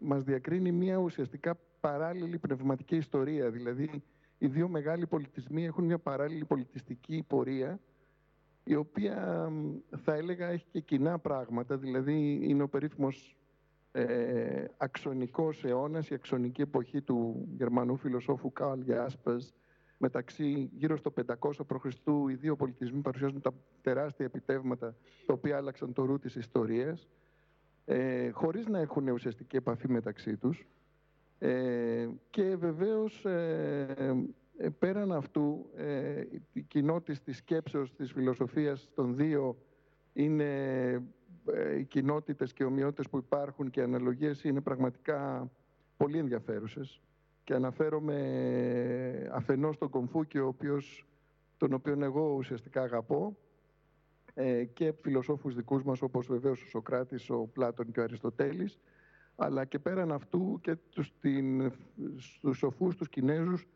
[0.00, 3.50] μας διακρίνει μία ουσιαστικά παράλληλη πνευματική ιστορία.
[3.50, 4.02] Δηλαδή,
[4.38, 7.80] οι δύο μεγάλοι πολιτισμοί έχουν μια παράλληλη πολιτιστική πορεία,
[8.64, 9.48] η οποία
[9.96, 11.76] θα έλεγα έχει και κοινά πράγματα.
[11.76, 13.36] Δηλαδή, είναι ο περίφημος
[13.92, 19.54] ε, αξονικός αιώνας, η αξονική εποχή του Γερμανού φιλοσόφου Καρλ Γιάσπας,
[19.98, 21.84] μεταξύ γύρω στο 500 π.Χ.
[22.30, 27.08] οι δύο πολιτισμοί παρουσιάζουν τα τεράστια επιτεύγματα τα οποία άλλαξαν το ρου της ιστορίας
[27.84, 30.66] ε, χωρίς να έχουν ουσιαστική επαφή μεταξύ τους
[31.38, 34.28] ε, και βεβαίως ε,
[34.60, 39.56] ε, πέραν αυτού, ε, η κοινότητα της σκέψεως, της φιλοσοφίας των δύο
[40.12, 40.44] είναι
[41.52, 45.50] ε, οι κοινότητες και ομοιότητες που υπάρχουν και οι αναλογίες είναι πραγματικά
[45.96, 47.00] πολύ ενδιαφέρουσες.
[47.48, 51.06] Και αναφέρομαι αφενός τον Κομφούκιο, ο οποίος,
[51.56, 53.36] τον οποίο εγώ ουσιαστικά αγαπώ,
[54.72, 58.78] και φιλοσόφους δικούς μας όπως βεβαίως ο Σοκράτης, ο Πλάτων και ο Αριστοτέλης,
[59.36, 61.72] αλλά και πέραν αυτού και τους, την,
[62.18, 63.66] στους σοφούς τους Κινέζους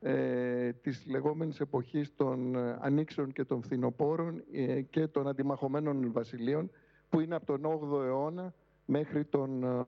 [0.00, 6.70] ε, της λεγόμενης εποχής των ε, ανοίξεων και των φθινοπόρων ε, και των αντιμαχωμένων βασιλείων
[7.08, 8.54] που είναι από τον 8ο αιώνα
[8.84, 9.86] μέχρι τον, ε,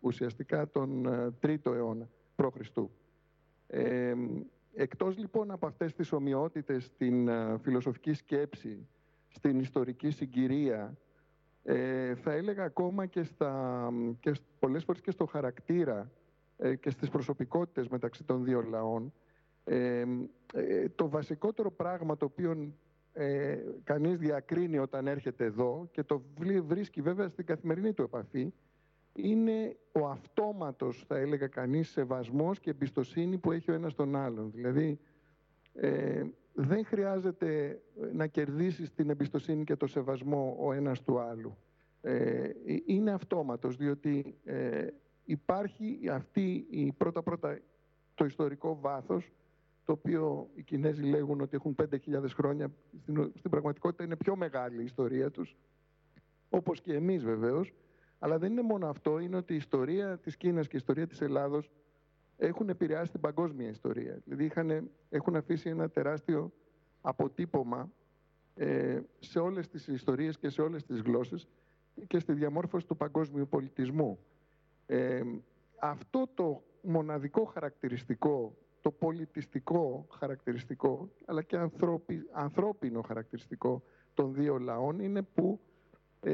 [0.00, 1.06] ουσιαστικά τον
[1.42, 2.08] 3ο αιώνα
[2.42, 2.76] π.Χ.
[3.66, 4.14] Ε,
[4.74, 8.86] εκτός λοιπόν από αυτές τις ομοιότητες στην φιλοσοφική σκέψη,
[9.28, 10.96] στην ιστορική συγκυρία,
[11.62, 16.10] ε, θα έλεγα ακόμα και, στα, και πολλές φορές και στο χαρακτήρα
[16.80, 19.12] και στις προσωπικότητες μεταξύ των δύο λαών,
[19.64, 22.72] ε, το βασικότερο πράγμα το οποίο
[23.12, 26.22] ε, κανείς διακρίνει όταν έρχεται εδώ και το
[26.66, 28.52] βρίσκει βέβαια στην καθημερινή του επαφή
[29.22, 34.50] είναι ο αυτόματος, θα έλεγα κανείς, σεβασμός και εμπιστοσύνη που έχει ο ένας τον άλλον.
[34.54, 34.98] Δηλαδή,
[35.74, 37.80] ε, δεν χρειάζεται
[38.12, 41.56] να κερδίσεις την εμπιστοσύνη και το σεβασμό ο ένας του άλλου.
[42.00, 42.50] Ε,
[42.86, 44.86] είναι αυτόματος, διότι ε,
[45.24, 47.58] υπάρχει αυτή η πρώτα-πρώτα
[48.14, 49.32] το ιστορικό βάθος
[49.84, 54.80] το οποίο οι Κινέζοι λέγουν ότι έχουν 5.000 χρόνια, στην, στην πραγματικότητα είναι πιο μεγάλη
[54.80, 55.56] η ιστορία τους,
[56.48, 57.72] όπως και εμείς βεβαίως,
[58.18, 61.20] αλλά δεν είναι μόνο αυτό, είναι ότι η ιστορία της Κίνας και η ιστορία της
[61.20, 61.70] Ελλάδος
[62.36, 64.20] έχουν επηρεάσει την παγκόσμια ιστορία.
[64.24, 66.52] Δηλαδή είχαν, έχουν αφήσει ένα τεράστιο
[67.00, 67.92] αποτύπωμα
[68.54, 71.48] ε, σε όλες τις ιστορίες και σε όλες τις γλώσσες
[72.06, 74.18] και στη διαμόρφωση του παγκόσμιου πολιτισμού.
[74.86, 75.20] Ε,
[75.78, 81.58] αυτό το μοναδικό χαρακτηριστικό το πολιτιστικό χαρακτηριστικό, αλλά και
[82.32, 83.82] ανθρώπινο χαρακτηριστικό
[84.14, 85.67] των δύο λαών είναι που ε,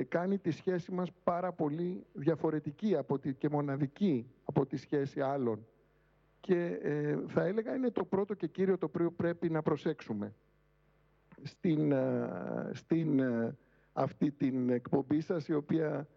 [0.08, 5.66] κάνει τη σχέση μας πάρα πολύ διαφορετική από τη, και μοναδική από τη σχέση άλλων.
[6.40, 10.34] Και ε, θα έλεγα είναι το πρώτο και κύριο το οποίο πρέπει να προσέξουμε
[11.42, 13.20] στην, ε, στην
[13.92, 16.08] αυτή την εκπομπή σας, η οποία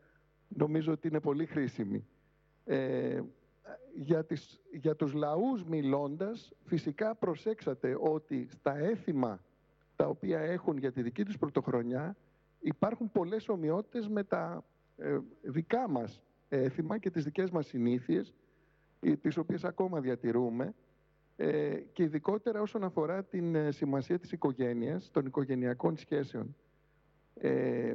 [0.48, 2.08] νομίζω ότι είναι πολύ χρήσιμη
[3.98, 9.44] για, τις, για τους λαούς μιλώντας, φυσικά προσέξατε ότι στα έθιμα
[9.96, 12.16] τα οποία έχουν για τη δική τους πρωτοχρονιά
[12.60, 14.64] υπάρχουν πολλές ομοιότητες με τα
[14.98, 18.34] ε, δικά μας έθιμα και τις δικές μας συνήθειες,
[19.22, 20.74] τις οποίες ακόμα διατηρούμε
[21.36, 26.56] ε, και ειδικότερα όσον αφορά την ε, σημασία της οικογένειας, των οικογενειακών σχέσεων.
[27.34, 27.94] Ε,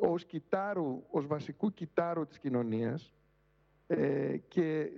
[0.00, 3.14] ως, κιτάρου, ως βασικού κιτάρου της κοινωνίας,
[3.86, 4.90] ε, και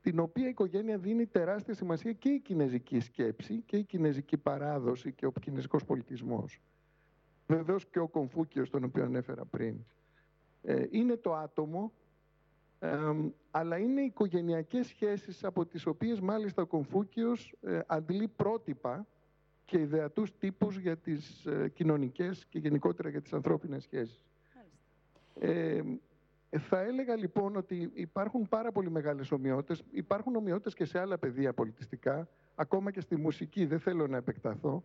[0.00, 5.12] την οποία η οικογένεια δίνει τεράστια σημασία και η κινέζικη σκέψη και η κινέζικη παράδοση
[5.12, 6.60] και ο κινέζικος πολιτισμός.
[7.56, 9.84] Βεβαίως και ο Κομφούκιος, τον οποίο ανέφερα πριν.
[10.62, 11.92] Ε, είναι το άτομο,
[13.50, 19.06] αλλά είναι οι οικογενειακές σχέσεις από τις οποίες μάλιστα ο Κομφούκιος ε, αντλεί πρότυπα
[19.64, 24.24] και ιδεατούς τύπους για τις ε, κοινωνικές και γενικότερα για τις ανθρώπινες σχέσεις.
[25.34, 25.82] Ε,
[26.58, 29.82] θα έλεγα λοιπόν ότι υπάρχουν πάρα πολύ μεγάλες ομοιότητες.
[29.90, 34.84] Υπάρχουν ομοιότητες και σε άλλα πεδία πολιτιστικά, ακόμα και στη μουσική, δεν θέλω να επεκταθώ.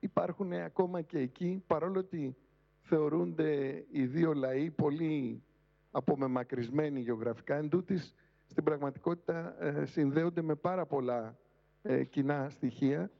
[0.00, 2.36] Υπάρχουν ακόμα και εκεί, παρόλο ότι
[2.80, 5.42] θεωρούνται οι δύο λαοί πολύ
[5.90, 8.14] απομεμακρυσμένοι γεωγραφικά, εν τούτης,
[8.46, 11.38] στην πραγματικότητα ε, συνδέονται με πάρα πολλά
[11.82, 13.10] ε, κοινά στοιχεία.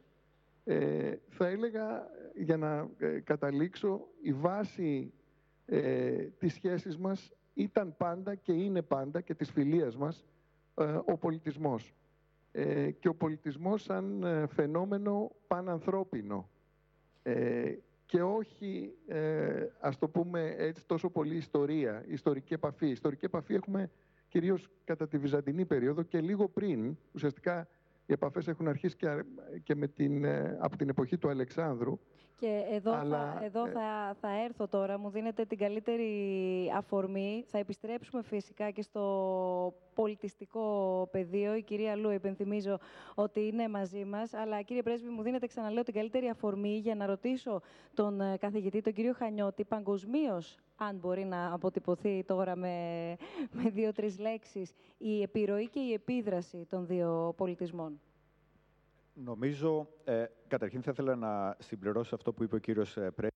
[0.64, 2.90] Ε, θα έλεγα, για να
[3.24, 5.12] καταλήξω, η βάση
[5.66, 10.24] ε, τις σχέσεις μας ήταν πάντα και είναι πάντα και της φιλίας μας
[10.74, 11.94] ε, ο πολιτισμός.
[12.52, 16.48] Ε, και ο πολιτισμός σαν ε, φαινόμενο πανανθρώπινο
[17.22, 17.74] ε,
[18.06, 22.88] και όχι, ε, ας το πούμε έτσι, τόσο πολύ ιστορία, ιστορική επαφή.
[22.88, 23.90] Ιστορική επαφή έχουμε
[24.28, 27.68] κυρίως κατά τη Βυζαντινή περίοδο και λίγο πριν, ουσιαστικά
[28.06, 29.24] οι επαφές έχουν αρχίσει και,
[29.62, 30.26] και με την,
[30.58, 31.98] από την εποχή του Αλεξάνδρου,
[32.40, 36.12] και εδώ, θα, εδώ ε, θα, θα έρθω τώρα, μου δίνετε την καλύτερη
[36.76, 37.44] αφορμή.
[37.46, 41.54] Θα επιστρέψουμε φυσικά και στο πολιτιστικό πεδίο.
[41.54, 42.78] Η κυρία Λού, υπενθυμίζω
[43.14, 44.34] ότι είναι μαζί μας.
[44.34, 47.60] Αλλά κύριε Πρέσβη, μου δίνετε ξαναλέω την καλύτερη αφορμή για να ρωτήσω
[47.94, 52.76] τον ε, καθηγητή, τον κύριο Χανιώτη, παγκοσμίως αν μπορεί να αποτυπωθεί τώρα με,
[53.52, 58.00] με δύο-τρεις λέξεις, η επιρροή και η επίδραση των δύο πολιτισμών.
[59.24, 63.28] Νομίζω, ε, καταρχήν θα ήθελα να συμπληρώσω αυτό που είπε ο κύριος ε, Πρέ.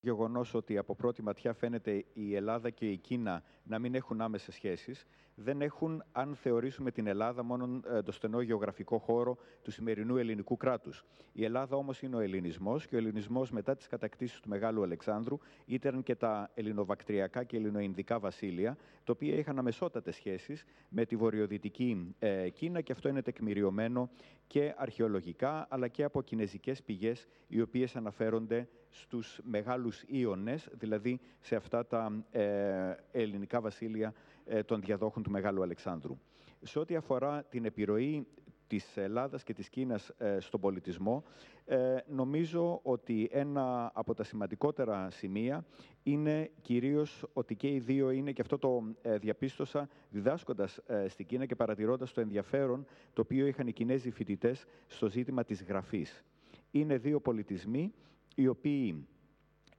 [0.00, 4.54] Γεγονός ότι από πρώτη ματιά φαίνεται η Ελλάδα και η Κίνα να μην έχουν άμεσες
[4.54, 5.06] σχέσεις.
[5.38, 10.56] δεν έχουν, αν θεωρήσουμε την Ελλάδα, μόνο ε, το στενό γεωγραφικό χώρο του σημερινού ελληνικού
[10.56, 11.04] κράτους.
[11.32, 15.38] Η Ελλάδα όμως είναι ο ελληνισμός και ο ελληνισμός μετά τις κατακτήσεις του Μεγάλου Αλεξάνδρου
[15.66, 22.14] ήταν και τα ελληνοβακτριακά και ελληνοϊνδικά βασίλεια, τα οποία είχαν αμεσότατες σχέσεις με τη βορειοδυτική
[22.18, 24.10] ε, Κίνα και αυτό είναι τεκμηριωμένο
[24.46, 31.56] και αρχαιολογικά αλλά και από κινέζικες πηγές οι οποίες αναφέρονται στους μεγάλους Ιωνες, δηλαδή σε
[31.56, 36.18] αυτά τα ε, ελληνικά βασίλεια ε, των διαδόχων του Μεγάλου Αλεξάνδρου.
[36.62, 38.26] Σε ό,τι αφορά την επιρροή
[38.66, 41.24] της Ελλάδας και της Κίνας ε, στον πολιτισμό,
[41.64, 45.66] ε, νομίζω ότι ένα από τα σημαντικότερα σημεία
[46.02, 51.46] είναι κυρίως ότι και οι δύο είναι, και αυτό το ε, διαπίστωσα διδάσκοντας στην Κίνα
[51.46, 56.24] και παρατηρώντας το ενδιαφέρον το οποίο είχαν οι Κινέζοι φοιτητές στο ζήτημα της γραφής.
[56.70, 57.92] Είναι δύο πολιτισμοί
[58.34, 59.06] οι οποίοι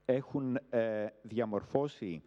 [0.05, 0.59] έχουν
[1.21, 2.23] διαμορφώσει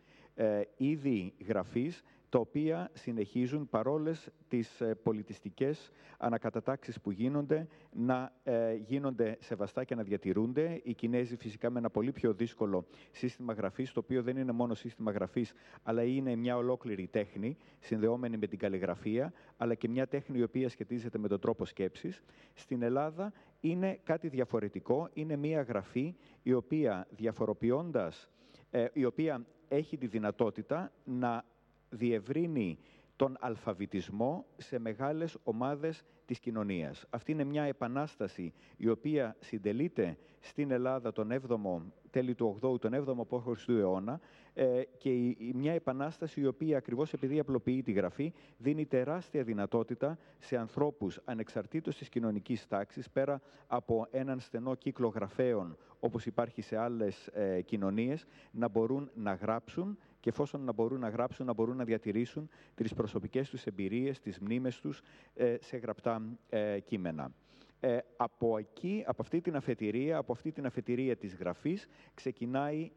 [0.76, 9.36] είδη γραφής τα οποία συνεχίζουν παρόλες τις ε, πολιτιστικές ανακατατάξεις που γίνονται να ε, γίνονται
[9.41, 10.80] σεβαστά και να διατηρούνται.
[10.84, 14.74] Οι Κινέζοι φυσικά με ένα πολύ πιο δύσκολο σύστημα γραφής, το οποίο δεν είναι μόνο
[14.74, 20.38] σύστημα γραφής, αλλά είναι μια ολόκληρη τέχνη συνδεόμενη με την καλλιγραφία, αλλά και μια τέχνη
[20.38, 22.22] η οποία σχετίζεται με τον τρόπο σκέψης.
[22.55, 28.28] Στην Ελλάδα είναι κάτι διαφορετικό, είναι μια γραφή η οποία διαφοροποιώντας,
[28.70, 31.44] ε, η οποία έχει τη δυνατότητα να
[31.88, 32.78] διευρύνει
[33.16, 37.06] τον αλφαβητισμό σε μεγάλες ομάδες της κοινωνίας.
[37.10, 42.94] Αυτή είναι μια επανάσταση η οποία συντελείται στην Ελλάδα τον 7ο, τέλη του 8ου, τον
[42.94, 44.20] 7ο από Χριστού αιώνα
[44.54, 50.18] ε, και η, μια επανάσταση η οποία ακριβώς επειδή απλοποιεί τη γραφή δίνει τεράστια δυνατότητα
[50.38, 56.76] σε ανθρώπους ανεξαρτήτως της κοινωνικής τάξης πέρα από έναν στενό κύκλο γραφέων όπως υπάρχει σε
[56.76, 61.76] άλλες ε, κοινωνίες να μπορούν να γράψουν και εφόσον να μπορούν να γράψουν, να μπορούν
[61.76, 65.02] να διατηρήσουν τις προσωπικές τους εμπειρίες, τις μνήμες τους
[65.34, 67.32] ε, σε γραπτά ε, κείμενα.
[67.81, 72.91] Ε, από εκεί, από αυτή την αφετηρία, από αυτή την αφετηρία της γραφής, ξεκινάει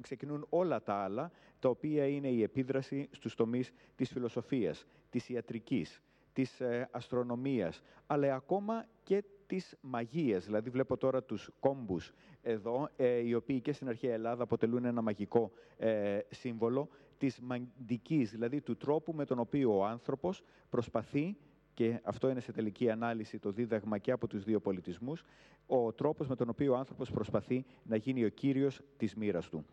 [0.00, 6.02] ξεκινούν όλα τα άλλα, τα οποία είναι η επίδραση στους τομείς της φιλοσοφίας, της ιατρικής,
[6.32, 10.44] της αστρονομίας, αλλά ακόμα και τις μαγείες.
[10.44, 12.12] Δηλαδή βλέπω τώρα τους κόμπους
[12.42, 18.30] εδώ, ε, οι οποίοι και στην αρχαία Ελλάδα αποτελούν ένα μαγικό ε, σύμβολο της μαντικής,
[18.30, 21.36] δηλαδή του τρόπου με τον οποίο ο άνθρωπος προσπαθεί
[21.74, 25.24] και αυτό είναι σε τελική ανάλυση το δίδαγμα και από τους δύο πολιτισμούς,
[25.66, 29.64] ο τρόπος με τον οποίο ο άνθρωπος προσπαθεί να γίνει ο κύριος της μοίρας του.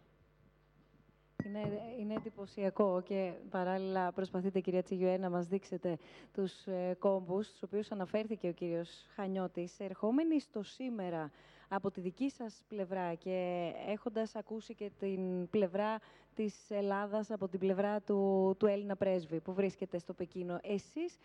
[1.45, 1.59] Είναι,
[1.99, 5.97] είναι εντυπωσιακό και παράλληλα προσπαθείτε, κυρία Τσιγιουέ, να μας δείξετε
[6.33, 9.79] τους ε, κόμπους, στους οποίους αναφέρθηκε ο κύριος Χανιώτης.
[9.79, 11.31] Ερχόμενοι στο σήμερα
[11.67, 15.99] από τη δική σας πλευρά και έχοντας ακούσει και την πλευρά
[16.35, 21.17] της Ελλάδας από την πλευρά του, του Έλληνα πρέσβη που βρίσκεται στο Πεκίνο, εσείς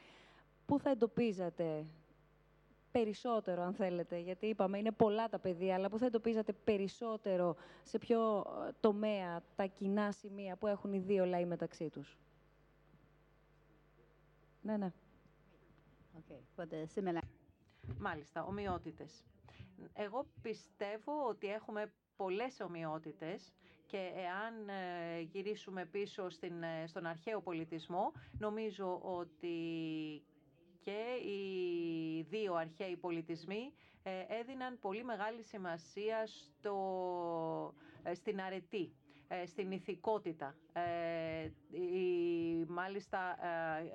[0.66, 1.86] πού θα εντοπίζατε
[2.90, 7.98] περισσότερο, αν θέλετε, γιατί είπαμε είναι πολλά τα παιδεία, αλλά που θα εντοπίζατε περισσότερο σε
[7.98, 8.38] ποιο
[8.68, 12.16] ε, τομέα τα κοινά σημεία που έχουν οι δύο λαοί μεταξύ τους;
[14.62, 14.92] Ναι, ναι.
[16.18, 16.84] Okay.
[16.94, 17.18] similar...
[17.98, 19.24] Μάλιστα, ομοιότητες.
[19.92, 23.52] Εγώ πιστεύω ότι έχουμε πολλές ομοιότητες
[23.86, 29.56] και εάν ε, γυρίσουμε πίσω στην, ε, στον αρχαίο πολιτισμό, νομίζω ότι
[30.86, 33.72] και οι δύο αρχαίοι πολιτισμοί
[34.02, 38.92] ε, έδιναν πολύ μεγάλη σημασία στο, ε, στην αρετή.
[39.28, 43.18] Ε, στην ηθικότητα, ε, η, μάλιστα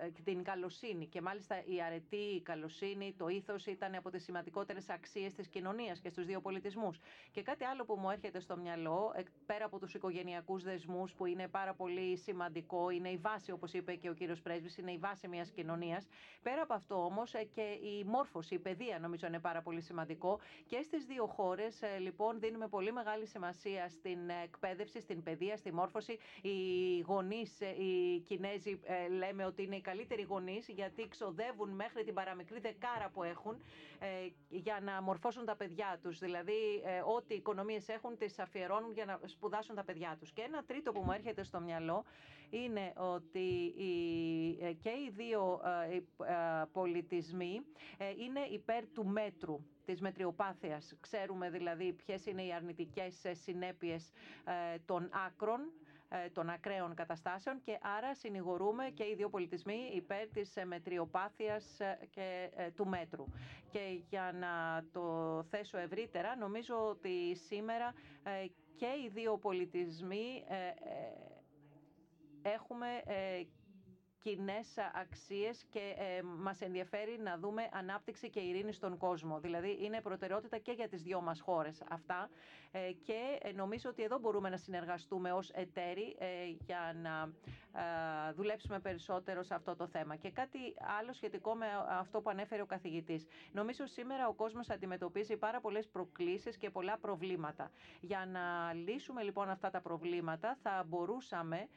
[0.05, 4.89] ε, την καλοσύνη και μάλιστα η αρετή, η καλοσύνη, το ήθος ήταν από τις σημαντικότερες
[4.89, 6.99] αξίες της κοινωνίας και στους δύο πολιτισμούς.
[7.31, 9.13] Και κάτι άλλο που μου έρχεται στο μυαλό,
[9.45, 13.95] πέρα από τους οικογενειακούς δεσμούς που είναι πάρα πολύ σημαντικό, είναι η βάση όπως είπε
[13.95, 16.07] και ο κύριος Πρέσβης, είναι η βάση μιας κοινωνίας.
[16.41, 20.81] Πέρα από αυτό όμως και η μόρφωση, η παιδεία νομίζω είναι πάρα πολύ σημαντικό και
[20.81, 26.17] στις δύο χώρες λοιπόν δίνουμε πολύ μεγάλη σημασία στην εκπαίδευση, στην παιδεία, στη μόρφωση.
[26.41, 32.03] Οι γονείς, ε, οι Κινέζοι, ε, λέμε ότι είναι οι καλύτεροι γονείς, γιατί ξοδεύουν μέχρι
[32.03, 33.61] την παραμικρή δεκάρα που έχουν
[33.99, 34.07] ε,
[34.49, 36.19] για να μορφώσουν τα παιδιά τους.
[36.19, 36.81] Δηλαδή,
[37.15, 40.31] ό,τι οικονομίες έχουν, τις αφιερώνουν για να σπουδάσουν τα παιδιά τους.
[40.31, 42.05] Και ένα τρίτο που μου έρχεται στο μυαλό
[42.51, 43.73] είναι ότι
[44.79, 45.59] και οι δύο
[46.71, 47.61] πολιτισμοί
[48.17, 50.93] είναι υπέρ του μέτρου της μετριοπάθειας.
[50.99, 54.11] Ξέρουμε δηλαδή ποιες είναι οι αρνητικές ε, συνέπειες
[54.73, 55.59] ε, των άκρων
[56.09, 61.77] ε, των ακραίων καταστάσεων και άρα συνηγορούμε και οι δύο πολιτισμοί υπέρ της μετριοπάθειας
[62.09, 63.25] και του μέτρου.
[63.71, 63.79] Και
[64.09, 65.03] για να το
[65.49, 67.93] θέσω ευρύτερα, νομίζω ότι σήμερα
[68.75, 70.43] και οι δύο πολιτισμοί
[72.41, 72.87] έχουμε
[74.23, 79.39] κοινές αξίες και ε, μας ενδιαφέρει να δούμε ανάπτυξη και ειρήνη στον κόσμο.
[79.39, 82.29] Δηλαδή είναι προτεραιότητα και για τις δυο μας χώρες αυτά
[82.71, 86.15] ε, και ε, νομίζω ότι εδώ μπορούμε να συνεργαστούμε ως εταίροι
[86.65, 87.31] για να
[88.35, 90.15] δουλέψουμε περισσότερο σε αυτό το θέμα.
[90.15, 90.57] Και κάτι
[90.99, 93.25] άλλο σχετικό με αυτό που ανέφερε ο καθηγητής.
[93.51, 97.71] Νομίζω σήμερα ο κόσμος αντιμετωπίζει πάρα πολλές προκλήσεις και πολλά προβλήματα.
[98.01, 101.67] Για να λύσουμε λοιπόν αυτά τα προβλήματα θα μπορούσαμε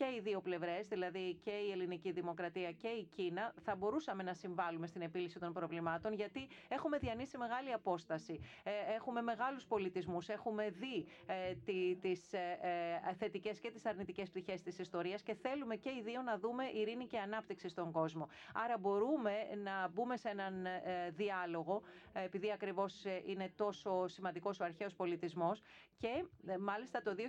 [0.00, 4.34] και οι δύο πλευρές, δηλαδή και η ελληνική δημοκρατία και η Κίνα, θα μπορούσαμε να
[4.34, 8.40] συμβάλλουμε στην επίλυση των προβλημάτων, γιατί έχουμε διανύσει μεγάλη απόσταση.
[8.62, 11.54] Ε, έχουμε μεγάλους πολιτισμούς, έχουμε δει ε,
[12.00, 12.58] τις ε,
[13.18, 17.06] θετικές και τις αρνητικές πτυχές της ιστορίας και θέλουμε και οι δύο να δούμε ειρήνη
[17.06, 18.28] και ανάπτυξη στον κόσμο.
[18.54, 19.32] Άρα μπορούμε
[19.62, 20.66] να μπούμε σε έναν
[21.10, 21.82] διάλογο,
[22.12, 25.62] επειδή ακριβώς είναι τόσο σημαντικός ο αρχαίος πολιτισμός.
[25.98, 26.24] Και
[26.60, 27.20] μάλιστα το 2017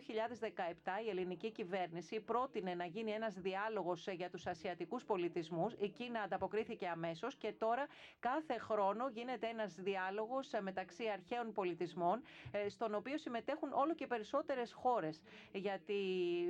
[1.06, 5.74] η ελληνική κυβέρνηση πρώτη πρότεινε να γίνει ένας διάλογος για τους ασιατικούς πολιτισμούς.
[5.74, 7.88] Η Κίνα ανταποκρίθηκε αμέσως και τώρα
[8.20, 14.74] κάθε χρόνο γίνεται ένας διάλογος μεταξύ αρχαίων πολιτισμών, ε, στον οποίο συμμετέχουν όλο και περισσότερες
[14.74, 15.22] χώρες.
[15.52, 15.94] Γιατί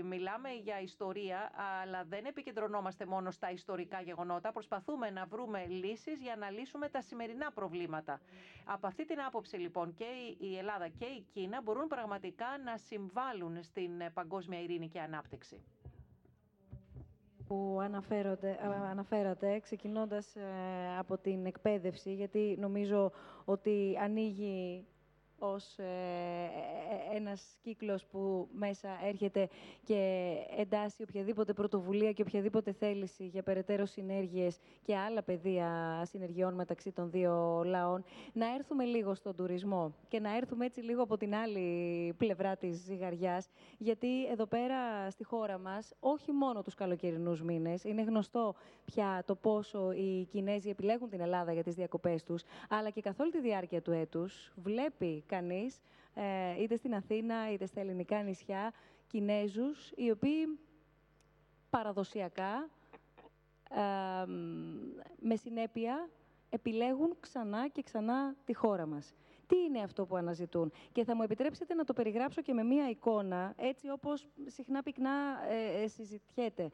[0.03, 1.51] μιλάμε για ιστορία,
[1.81, 4.51] αλλά δεν επικεντρωνόμαστε μόνο στα ιστορικά γεγονότα.
[4.51, 8.21] Προσπαθούμε να βρούμε λύσεις για να λύσουμε τα σημερινά προβλήματα.
[8.65, 10.05] Από αυτή την άποψη λοιπόν και
[10.37, 15.61] η Ελλάδα και η Κίνα μπορούν πραγματικά να συμβάλλουν στην παγκόσμια ειρήνη και ανάπτυξη
[17.51, 17.79] που
[18.89, 20.41] αναφέρατε, ξεκινώντας ε,
[20.99, 23.11] από την εκπαίδευση, γιατί νομίζω
[23.45, 24.85] ότι ανοίγει
[25.43, 29.49] ως ε, ε, ένας κύκλος που μέσα έρχεται
[29.83, 36.91] και εντάσσει οποιαδήποτε πρωτοβουλία και οποιαδήποτε θέληση για περαιτέρω συνέργειες και άλλα πεδία συνεργειών μεταξύ
[36.91, 41.35] των δύο λαών, να έρθουμε λίγο στον τουρισμό και να έρθουμε έτσι λίγο από την
[41.35, 47.83] άλλη πλευρά της ζυγαριάς, γιατί εδώ πέρα στη χώρα μας, όχι μόνο τους καλοκαιρινούς μήνες,
[47.83, 52.89] είναι γνωστό πια το πόσο οι Κινέζοι επιλέγουν την Ελλάδα για τις διακοπές τους, αλλά
[52.89, 55.81] και καθ' όλη τη διάρκεια του έτους βλέπει κανείς,
[56.13, 58.73] ε, είτε στην Αθήνα είτε στα ελληνικά νησιά,
[59.07, 60.59] Κινέζους, οι οποίοι
[61.69, 62.69] παραδοσιακά,
[63.69, 64.25] ε,
[65.19, 66.09] με συνέπεια,
[66.49, 69.13] επιλέγουν ξανά και ξανά τη χώρα μας.
[69.47, 72.89] Τι είναι αυτό που αναζητούν; Και θα μου επιτρέψετε να το περιγράψω και με μία
[72.89, 75.11] εικόνα, έτσι όπως συχνά πυκνά
[75.49, 76.69] ε, συζητιέται.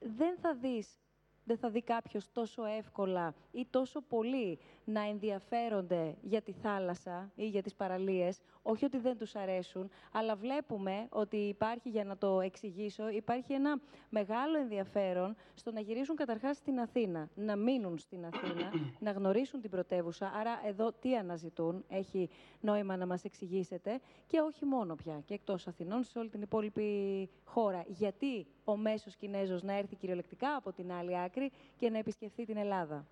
[0.00, 0.98] Δεν θα δεις
[1.44, 7.48] δεν θα δει κάποιος τόσο εύκολα ή τόσο πολύ να ενδιαφέρονται για τη θάλασσα ή
[7.48, 8.40] για τις παραλίες.
[8.62, 13.80] Όχι ότι δεν τους αρέσουν, αλλά βλέπουμε ότι υπάρχει, για να το εξηγήσω, υπάρχει ένα
[14.08, 18.72] μεγάλο ενδιαφέρον στο να γυρίσουν καταρχάς στην Αθήνα, να μείνουν στην Αθήνα,
[19.06, 20.32] να γνωρίσουν την πρωτεύουσα.
[20.34, 22.28] Άρα εδώ τι αναζητούν, έχει
[22.60, 27.30] νόημα να μας εξηγήσετε και όχι μόνο πια, και εκτός Αθηνών, σε όλη την υπόλοιπη
[27.44, 27.84] χώρα.
[27.86, 32.56] Γιατί ο μέσος Κινέζος να έρθει κυριολεκτικά από την άλλη άκρη και να επισκεφθεί την
[32.56, 33.06] Ελλάδα.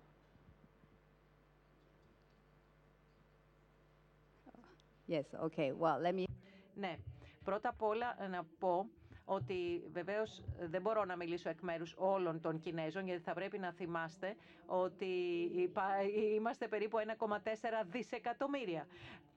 [5.07, 5.71] Yes, okay.
[5.79, 6.23] Well, let me...
[6.75, 6.97] Ναι,
[7.43, 8.87] πρώτα απ' όλα να πω
[9.25, 13.71] ότι βεβαίως δεν μπορώ να μιλήσω εκ μέρους όλων των Κινέζων, γιατί θα πρέπει να
[13.71, 14.35] θυμάστε
[14.65, 15.05] ότι
[16.35, 17.37] είμαστε περίπου 1,4
[17.89, 18.87] δισεκατομμύρια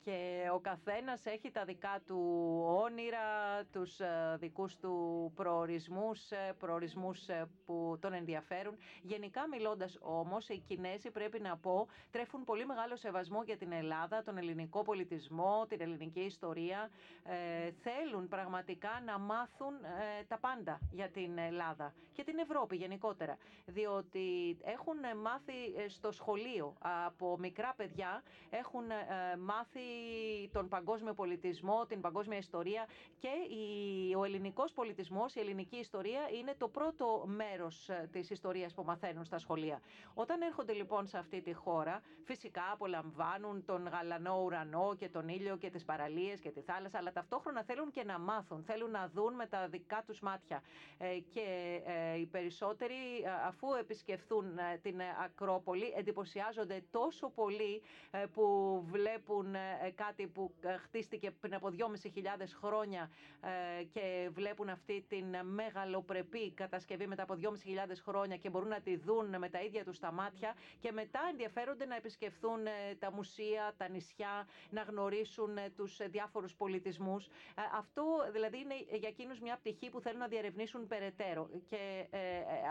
[0.06, 2.20] και ο καθένας έχει τα δικά του
[2.66, 8.76] όνειρα, τους ε, δικούς του προορισμούς, ε, προορισμούς ε, που τον ενδιαφέρουν.
[9.02, 14.22] Γενικά μιλώντας όμως, οι Κινέζοι πρέπει να πω τρέφουν πολύ μεγάλο σεβασμό για την Ελλάδα,
[14.22, 16.90] τον ελληνικό πολιτισμό, την ελληνική ιστορία.
[17.82, 19.72] θέλουν πραγματικά να μάθουν
[20.28, 23.36] τα πάντα για την Ελλάδα και την Ευρώπη γενικότερα.
[23.66, 28.84] Διότι έχουν μάθει στο σχολείο από μικρά παιδιά, έχουν
[29.38, 29.95] μάθει
[30.52, 32.86] τον παγκόσμιο πολιτισμό, την παγκόσμια ιστορία
[33.18, 33.28] και
[34.16, 39.24] ο ελληνικός πολιτισμός, η ελληνική ιστορία είναι το πρώτο μέρος ε, της ιστορίας που μαθαίνουν
[39.24, 39.80] στα σχολεία.
[40.14, 45.56] Όταν έρχονται λοιπόν σε αυτή τη χώρα, φυσικά απολαμβάνουν τον γαλανό ουρανό και τον ήλιο
[45.56, 49.34] και τις παραλίες και τη θάλασσα, αλλά ταυτόχρονα θέλουν και να μάθουν, θέλουν να δουν
[49.34, 50.62] με τα δικά τους μάτια.
[50.98, 52.94] Ε, και ε, οι περισσότεροι,
[53.46, 54.44] αφού επισκεφθούν
[54.82, 57.82] την Ακρόπολη, εντυπωσιάζονται τόσο πολύ
[58.32, 61.78] που βλέπουν ε, κάτι που ε, χτίστηκε πριν από 2.500
[62.60, 63.10] χρόνια
[63.80, 67.48] ε, και βλέπουν αυτή την μεγαλοπρεπή κατασκευή μετά από 2.500
[68.04, 71.84] χρόνια και μπορούν να τη δουν με τα ίδια τους τα μάτια και μετά ενδιαφέρονται
[71.86, 72.60] να επισκεφθούν
[72.98, 77.28] τα μουσεία, τα νησιά, να γνωρίσουν τους διάφορους πολιτισμούς.
[77.72, 82.06] Αυτό δηλαδή είναι για εκείνους μια πτυχή που θέλουν να διαρευνήσουν περαιτέρω και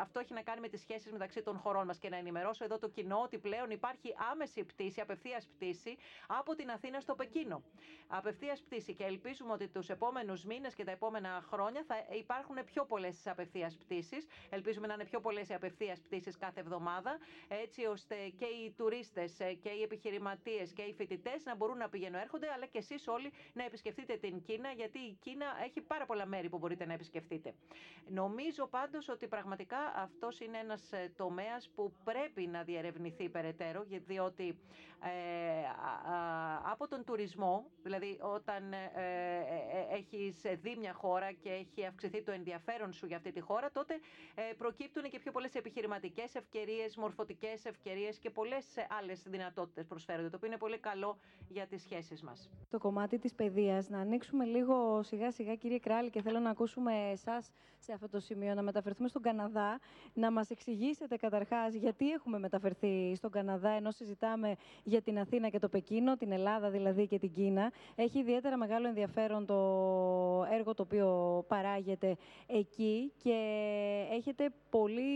[0.01, 2.78] αυτό έχει να κάνει με τις σχέσεις μεταξύ των χωρών μας και να ενημερώσω εδώ
[2.80, 5.97] το κοινό ότι πλέον υπάρχει άμεση πτήση, απευθείας πτήση
[6.28, 7.64] από την Αθήνα στο Πεκίνο.
[8.08, 8.93] Απευθείας πτήση.
[8.93, 13.76] Και ελπίζουμε ότι τους επόμενους μήνες και τα επόμενα χρόνια θα υπάρχουν πιο πολλές απευθείας
[13.78, 14.28] πτήσεις.
[14.49, 19.32] Ελπίζουμε να είναι πιο πολλές οι απευθείας πτήσεις κάθε εβδομάδα, έτσι ώστε και οι τουρίστες
[19.62, 23.32] και οι επιχειρηματίες και οι φοιτητές να μπορούν να πηγαίνουν έρχονται, αλλά και εσείς όλοι
[23.53, 27.53] να επισκεφτείτε την Κίνα, γιατί η Κίνα έχει πάρα πολλά μέρη που μπορείτε να επισκεφτείτε.
[28.10, 34.58] Νομίζω πάντως ότι πραγματικά αυτός είναι ένας τομέας που πρέπει να διερευνηθεί περαιτέρω, διότι
[35.03, 35.10] ε,
[36.72, 42.31] από τον τουρισμό, δηλαδή όταν ε, ε, έχεις δει μια χώρα και έχει αυξηθεί το
[42.31, 43.93] ενδιαφέρον σου για αυτή τη χώρα, τότε
[44.57, 48.65] προκύπτουν και πιο πολλές επιχειρηματικές ευκαιρίες, μορφωτικές ευκαιρίες και πολλές
[48.99, 51.17] άλλες δυνατότητες προσφέρονται, το οποίο είναι πολύ καλό
[51.47, 52.49] για τις σχέσεις μας.
[52.69, 57.09] Το κομμάτι της παιδείας, να ανοίξουμε λίγο σιγά σιγά κύριε Κράλη και θέλω να ακούσουμε
[57.11, 59.79] εσάς σε αυτό το σημείο, να μεταφερθούμε στον Καναδά,
[60.13, 65.59] να μας εξηγήσετε καταρχάς γιατί έχουμε μεταφερθεί στον Καναδά ενώ συζητάμε για την Αθήνα και
[65.59, 67.71] το Πεκίνο, την Ελλάδα δηλαδή και την Κίνα.
[67.95, 69.55] Έχει ιδιαίτερα μεγάλο ενδιαφέρον το
[70.51, 72.17] έργο το οποίο παράγεται
[72.47, 73.38] εκεί και
[74.11, 75.13] έχετε πολύ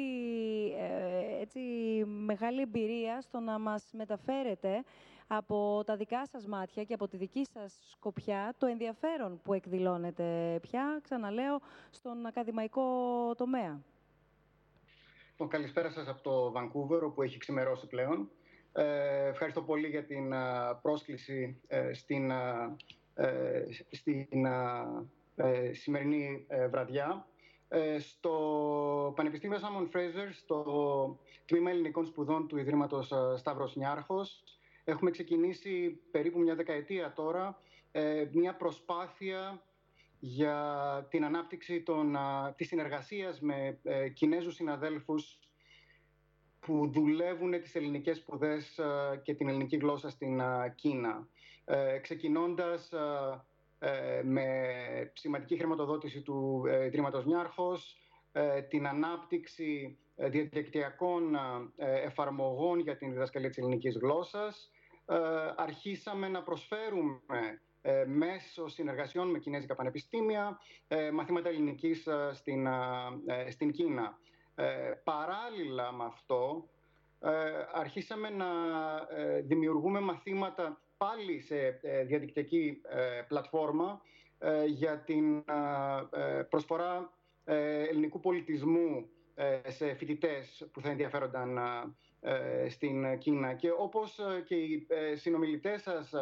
[0.72, 1.60] ε, έτσι,
[2.06, 4.84] μεγάλη εμπειρία στο να μας μεταφέρετε
[5.28, 10.60] από τα δικά σας μάτια και από τη δική σας σκοπιά το ενδιαφέρον που εκδηλώνεται
[10.62, 12.84] πια, ξαναλέω, στον ακαδημαϊκό
[13.38, 13.82] τομέα.
[15.48, 18.30] Καλησπέρα σας από το Βανκούβερο που έχει ξημερώσει πλέον.
[18.72, 20.34] Ε, ευχαριστώ πολύ για την
[20.82, 24.28] πρόσκληση ε, στην, ε, στην
[25.72, 27.28] σημερινή βραδιά.
[28.00, 34.44] Στο Πανεπιστήμιο Σάμον Φρέιζερ, στο Τμήμα Ελληνικών Σπουδών του Ιδρύματος Σταύρος Νιάρχος,
[34.84, 37.62] έχουμε ξεκινήσει περίπου μια δεκαετία τώρα
[38.32, 39.64] μια προσπάθεια
[40.20, 42.18] για την ανάπτυξη των,
[42.56, 43.80] της συνεργασίας με
[44.14, 45.40] Κινέζους συναδέλφους
[46.70, 51.28] που δουλεύουν τις ελληνικές σπουδές ε, και την ελληνική γλώσσα στην ε, Κίνα.
[51.66, 52.90] Ε, ξεκινώντας
[54.24, 54.46] με
[55.14, 57.98] σημαντική χρηματοδότηση του Ιδρύματος Νιάρχος,
[58.70, 61.38] την ανάπτυξη διαδικτυακών
[61.78, 64.72] εφαρμογών για την διδασκαλία της ελληνικής γλώσσας.
[65.56, 67.62] Αρχίσαμε να προσφέρουμε
[68.06, 70.60] μέσω συνεργασιών με κινέζικα πανεπιστήμια
[71.14, 72.68] μαθήματα ελληνικής στην,
[73.50, 74.18] στην Κίνα.
[74.60, 76.70] Ε, παράλληλα με αυτό,
[77.20, 77.30] ε,
[77.74, 78.46] αρχίσαμε να
[79.10, 82.82] ε, δημιουργούμε μαθήματα πάλι σε διαδικτυακή
[83.28, 84.02] πλατφόρμα
[84.68, 85.44] για την
[86.50, 89.10] προσφορά ελληνικού πολιτισμού
[89.68, 91.60] σε φοιτητές που θα ενδιαφέρονταν
[92.22, 93.54] ε, στην Κίνα.
[93.54, 96.14] Και όπως ε, και οι ε, συνομιλητές σας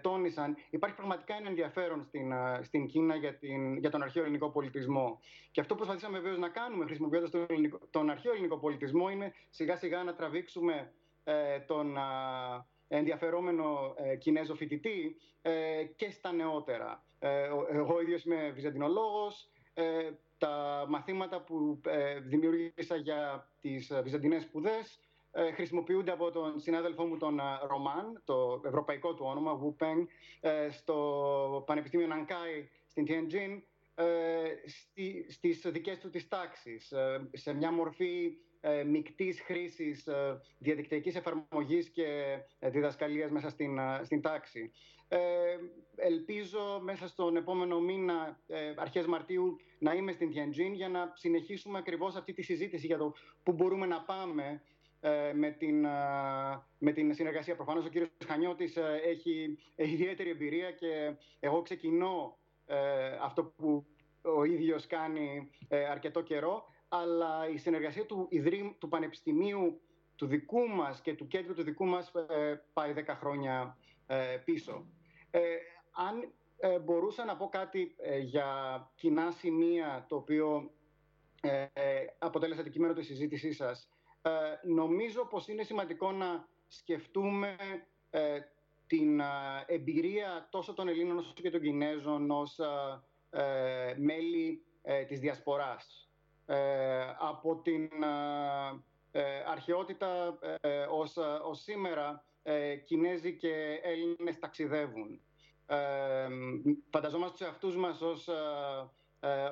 [0.00, 5.20] τόνισαν, υπάρχει πραγματικά ένα ενδιαφέρον στην, στην Κίνα για, την, για τον αρχαίο ελληνικό πολιτισμό.
[5.50, 7.46] Και αυτό που προσπαθήσαμε βεβαίως να κάνουμε χρησιμοποιώντας τον,
[7.90, 10.92] τον αρχαίο ελληνικό πολιτισμό είναι σιγά σιγά να τραβήξουμε
[11.66, 11.96] τον
[12.88, 15.16] ενδιαφερόμενο Κινέζο φοιτητή
[15.96, 17.04] και στα νεότερα.
[17.70, 19.50] Εγώ ίδιος είμαι βυζαντινολόγος,
[20.38, 21.80] τα μαθήματα που
[22.22, 25.07] δημιούργησα για τις βυζαντινές σπουδές ε,
[25.54, 30.06] χρησιμοποιούνται από τον συνάδελφό μου τον ε, Ρωμάν, το ευρωπαϊκό του όνομα, Wu Peng,
[30.40, 33.62] ε, στο Πανεπιστήμιο Νανκάι στην Tianjin,
[35.28, 36.92] στις δικές του τις τάξεις,
[37.32, 38.36] σε μια μορφή
[38.86, 40.08] μικτής χρήσης
[40.58, 44.72] διαδικτυακής εφαρμογής και διδασκαλίας μέσα στην, στην τάξη.
[45.96, 48.40] ελπίζω μέσα στον επόμενο μήνα,
[48.76, 53.14] αρχές Μαρτίου, να είμαι στην Tianjin για να συνεχίσουμε ακριβώς αυτή τη συζήτηση για το
[53.42, 54.77] πού μπορούμε να πάμε ε,
[55.34, 55.90] με, την, ε,
[56.78, 57.56] με την συνεργασία.
[57.56, 62.38] Προφανώς ο κύριος Χανιώτης ε, έχει ιδιαίτερη εμπειρία και εγώ ξεκινώ
[63.22, 63.86] αυτό που
[64.22, 65.50] ο ίδιος κάνει
[65.90, 69.80] αρκετό καιρό, αλλά η συνεργασία του, Ιδρύм, του Πανεπιστημίου
[70.16, 72.12] του δικού μας και του κέντρου του δικού μας
[72.72, 73.76] πάει 10 χρόνια
[74.44, 74.86] πίσω.
[75.92, 76.32] αν
[76.84, 78.46] μπορούσα να πω κάτι για
[78.94, 80.70] κοινά σημεία το οποίο
[82.18, 83.97] αποτέλεσε αντικείμενο της συζήτησής σας, ε,
[84.62, 87.56] νομίζω πως είναι σημαντικό να σκεφτούμε
[88.10, 88.38] ε,
[88.86, 89.24] την ε,
[89.66, 92.58] εμπειρία τόσο των Ελλήνων όσο και των Κινέζων ως
[93.96, 94.62] μέλη
[95.08, 96.10] της Διασποράς.
[97.18, 97.90] Από την
[99.46, 100.38] αρχαιότητα
[100.90, 102.24] ως, ως σήμερα
[102.84, 105.20] Κινέζοι και Έλληνες ταξιδεύουν.
[106.90, 108.34] Φανταζόμαστε τους εαυτούς μας ως ε,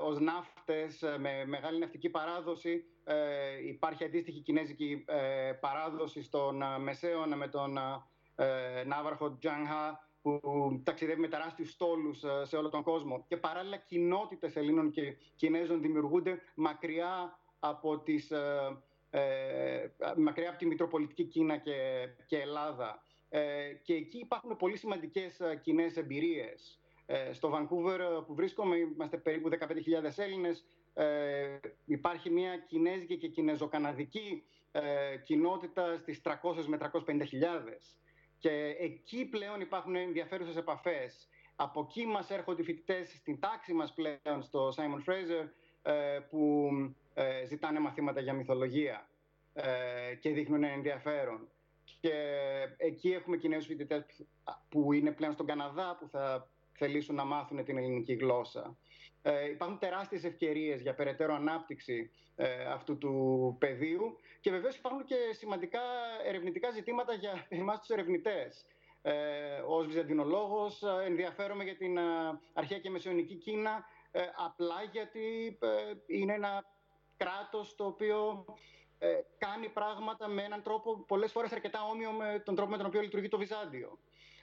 [0.02, 2.84] ως ναύτες ε, με μεγάλη ναυτική παράδοση.
[3.04, 5.04] Ε, υπάρχει αντίστοιχη κινέζικη
[5.60, 7.78] παράδοση στον Μεσαίωνα με τον
[8.86, 10.40] ναύαρχο Τζάνχα που
[10.84, 13.24] ταξιδεύει με τεράστιους στόλους σε όλο τον κόσμο.
[13.28, 18.32] Και παράλληλα κοινότητες Ελλήνων και Κινέζων δημιουργούνται μακριά από, τις,
[20.16, 23.02] μακριά από τη Μητροπολιτική Κίνα και, και Ελλάδα.
[23.82, 26.80] και εκεί υπάρχουν πολύ σημαντικές κοινές εμπειρίες.
[27.32, 29.58] Στο Βανκούβερ που βρίσκομαι είμαστε περίπου 15.000
[30.16, 30.64] Έλληνες.
[31.84, 34.44] Υπάρχει μια κινέζικη και κινέζο-καναδική
[35.24, 37.96] κοινότητα στις 300 με 350.000.
[38.38, 41.28] Και εκεί πλέον υπάρχουν ενδιαφέρουσες επαφές.
[41.56, 45.48] Από εκεί μας έρχονται οι φοιτητές στην τάξη μας πλέον στο Simon Fraser
[46.30, 46.70] που
[47.46, 49.08] ζητάνε μαθήματα για μυθολογία
[50.20, 51.48] και δείχνουν ενδιαφέρον.
[52.00, 52.12] Και
[52.76, 54.26] εκεί έχουμε Κινέζους φοιτητές
[54.68, 58.76] που είναι πλέον στον Καναδά που θα θελήσουν να μάθουν την ελληνική γλώσσα.
[59.22, 65.16] Ε, υπάρχουν τεράστιες ευκαιρίες για περαιτέρω ανάπτυξη ε, αυτού του πεδίου και βεβαίως υπάρχουν και
[65.30, 65.80] σημαντικά
[66.26, 68.66] ερευνητικά ζητήματα για εμάς τους ερευνητές.
[69.02, 71.98] Ε, ως βυζαντινολόγος ενδιαφέρομαι για την
[72.52, 75.58] αρχαία και μεσαιωνική Κίνα ε, απλά γιατί
[76.06, 76.64] είναι ένα
[77.16, 78.44] κράτος το οποίο
[79.38, 83.00] κάνει πράγματα με έναν τρόπο πολλές φορές αρκετά όμοιο με τον τρόπο με τον οποίο
[83.00, 83.98] λειτουργεί το Βυζάντιο.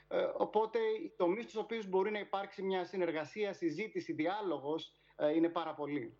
[0.08, 5.48] Ε, οπότε οι τομεί στους οποίους μπορεί να υπάρξει μια συνεργασία, συζήτηση, διάλογος ε, είναι
[5.48, 6.16] πάρα πολύ.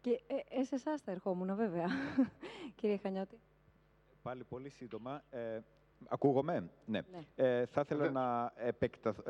[0.00, 1.86] Και ε, σε εσάς θα ερχόμουν, βέβαια,
[2.76, 3.38] κύριε Χανιώτη.
[4.22, 5.24] Πάλι πολύ σύντομα.
[5.30, 5.60] Ε,
[6.08, 7.00] Ακούγομαι, ναι.
[7.12, 7.44] ναι.
[7.46, 8.52] Ε, θα ήθελα να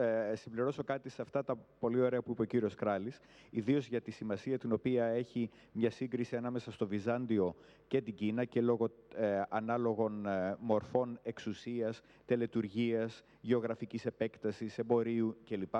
[0.02, 4.00] ε, συμπληρώσω κάτι σε αυτά τα πολύ ωραία που είπε ο κύριος Κράλης, ιδίως για
[4.00, 7.54] τη σημασία την οποία έχει μια σύγκριση ανάμεσα στο Βυζάντιο
[7.88, 15.74] και την Κίνα και λόγω ε, ανάλογων ε, μορφών εξουσίας, τελετουργίας, γεωγραφικής επέκτασης, εμπορίου κλπ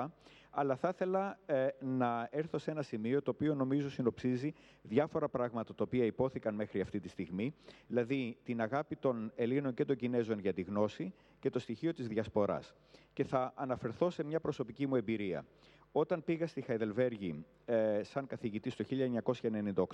[0.59, 5.75] αλλά θα ήθελα ε, να έρθω σε ένα σημείο το οποίο νομίζω συνοψίζει διάφορα πράγματα
[5.75, 7.53] τα οποία υπόθηκαν μέχρι αυτή τη στιγμή,
[7.87, 12.07] δηλαδή την αγάπη των Ελλήνων και των Κινέζων για τη γνώση και το στοιχείο της
[12.07, 12.73] διασποράς.
[13.13, 15.45] Και θα αναφερθώ σε μια προσωπική μου εμπειρία.
[15.91, 18.85] Όταν πήγα στη Χαϊδελβέργη ε, σαν καθηγητής το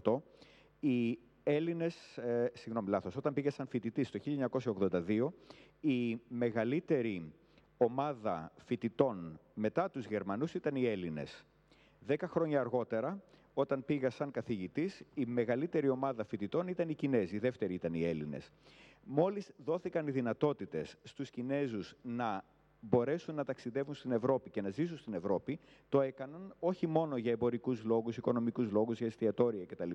[0.03, 0.17] 1998,
[0.79, 5.27] οι Έλληνες, ε, συγγνώμη λάθος, όταν πήγα σαν φοιτητής το 1982,
[5.79, 7.33] η μεγαλύτερη
[7.83, 11.45] ομάδα φοιτητών μετά τους Γερμανούς ήταν οι Έλληνες.
[11.99, 13.21] Δέκα χρόνια αργότερα,
[13.53, 18.03] όταν πήγα σαν καθηγητής, η μεγαλύτερη ομάδα φοιτητών ήταν οι Κινέζοι, η δεύτερη ήταν οι
[18.03, 18.51] Έλληνες.
[19.03, 22.43] Μόλις δόθηκαν οι δυνατότητες στους Κινέζους να
[22.89, 25.59] μπορέσουν να ταξιδεύουν στην Ευρώπη και να ζήσουν στην Ευρώπη,
[25.89, 29.91] το έκαναν όχι μόνο για εμπορικούς λόγους, οικονομικούς λόγους, για εστιατόρια κτλ.,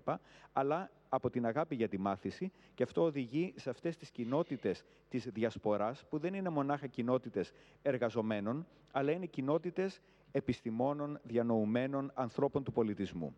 [0.53, 5.29] αλλά από την αγάπη για τη μάθηση και αυτό οδηγεί σε αυτές τις κοινότητες της
[5.33, 13.37] διασποράς, που δεν είναι μονάχα κοινότητες εργαζομένων, αλλά είναι κοινότητες επιστημόνων, διανοουμένων, ανθρώπων του πολιτισμού.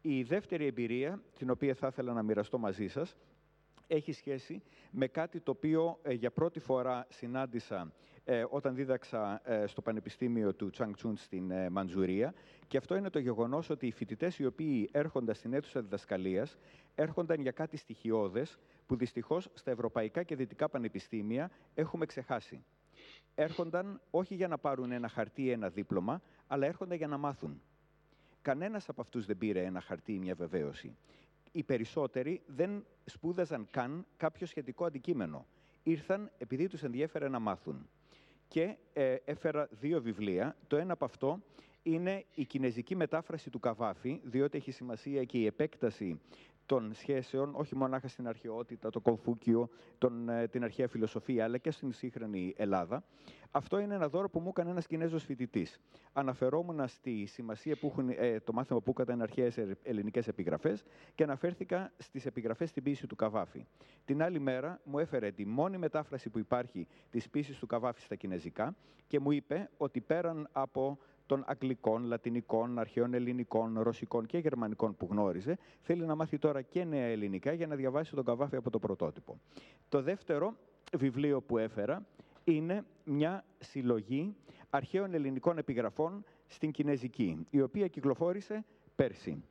[0.00, 3.16] Η δεύτερη εμπειρία, την οποία θα ήθελα να μοιραστώ μαζί σας,
[3.94, 7.92] έχει σχέση με κάτι το οποίο ε, για πρώτη φορά συνάντησα
[8.24, 12.34] ε, όταν δίδαξα ε, στο Πανεπιστήμιο του Τσουντ στην ε, Μαντζουρία.
[12.66, 16.56] Και αυτό είναι το γεγονός ότι οι φοιτητές οι οποίοι έρχονταν στην αίθουσα διδασκαλίας
[16.94, 22.64] έρχονταν για κάτι στοιχειώδες που δυστυχώς στα ευρωπαϊκά και δυτικά πανεπιστήμια έχουμε ξεχάσει.
[23.34, 27.62] Έρχονταν όχι για να πάρουν ένα χαρτί ή ένα δίπλωμα, αλλά έρχονταν για να μάθουν.
[28.42, 30.96] Κανένας από αυτούς δεν πήρε ένα χαρτί ή μια βεβαίωση
[31.52, 35.46] οι περισσότεροι δεν σπούδαζαν καν κάποιο σχετικό αντικείμενο.
[35.82, 37.88] Ήρθαν επειδή τους ενδιέφερε να μάθουν.
[38.48, 40.56] Και ε, έφερα δύο βιβλία.
[40.66, 41.42] Το ένα από αυτό
[41.82, 46.20] είναι η κινέζικη μετάφραση του Καβάφη, διότι έχει σημασία και η επέκταση
[46.66, 51.70] των σχέσεων, όχι μονάχα στην αρχαιότητα, το Κομφούκιο, τον, ε, την αρχαία φιλοσοφία, αλλά και
[51.70, 53.04] στην σύγχρονη Ελλάδα.
[53.54, 55.80] Αυτό είναι ένα δώρο που μου έκανε ένας Κινέζος φοιτητής.
[56.12, 60.84] Αναφερόμουν στη σημασία που έχουν ε, το μάθημα που έκανε αρχαίες ελληνικές επιγραφές
[61.14, 63.66] και αναφέρθηκα στις επιγραφές στην πίση του Καβάφη.
[64.04, 68.14] Την άλλη μέρα μου έφερε τη μόνη μετάφραση που υπάρχει της πίσης του Καβάφη στα
[68.14, 74.96] κινέζικα και μου είπε ότι πέραν από των αγγλικών, λατινικών, αρχαίων ελληνικών, ρωσικών και γερμανικών
[74.96, 78.70] που γνώριζε, θέλει να μάθει τώρα και νέα ελληνικά για να διαβάσει τον Καβάφη από
[78.70, 79.40] το πρωτότυπο.
[79.88, 80.56] Το δεύτερο
[80.96, 82.06] βιβλίο που έφερα
[82.44, 84.36] είναι μια συλλογή
[84.70, 88.64] αρχαίων ελληνικών επιγραφών στην Κινέζικη, η οποία κυκλοφόρησε
[88.94, 89.44] πέρσι.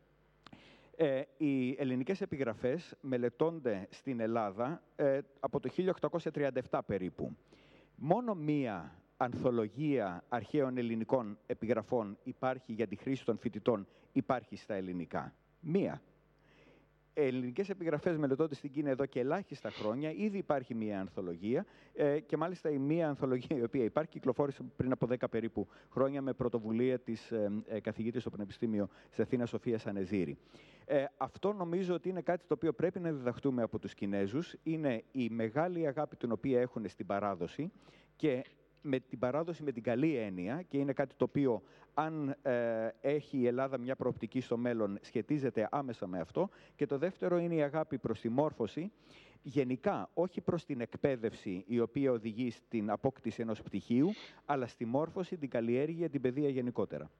[0.95, 5.69] Ε, οι ελληνικές επιγραφές μελετώνται στην Ελλάδα ε, από το
[6.69, 7.35] 1837 περίπου.
[7.95, 15.33] Μόνο μία ανθολογία αρχαίων ελληνικών επιγραφών υπάρχει για τη χρήση των φοιτητών, υπάρχει στα ελληνικά.
[15.59, 16.01] Μία.
[17.13, 20.11] Ελληνικές επιγραφές μελετώνται στην Κίνα εδώ και ελάχιστα χρόνια.
[20.11, 24.91] Ήδη υπάρχει μία ανθολογία ε, και μάλιστα η μία ανθολογία η οποία υπάρχει κυκλοφόρησε πριν
[24.91, 29.79] από 10 περίπου χρόνια με πρωτοβουλία της ε, ε, καθηγήτης στο Πανεπιστήμιο της Αθήνας Σοφία
[29.85, 30.37] Ανεζήρη.
[30.85, 34.55] Ε, αυτό νομίζω ότι είναι κάτι το οποίο πρέπει να διδαχτούμε από τους Κινέζους.
[34.63, 37.71] Είναι η μεγάλη αγάπη την οποία έχουν στην παράδοση
[38.15, 38.43] και
[38.81, 41.61] με την παράδοση με την καλή έννοια και είναι κάτι το οποίο
[41.93, 46.97] αν ε, έχει η Ελλάδα μια προοπτική στο μέλλον σχετίζεται άμεσα με αυτό και το
[46.97, 48.91] δεύτερο είναι η αγάπη προς τη μόρφωση
[49.43, 54.09] Γενικά, όχι προς την εκπαίδευση η οποία οδηγεί στην απόκτηση ενός πτυχίου,
[54.45, 57.11] αλλά στη μόρφωση, την καλλιέργεια, την παιδεία γενικότερα.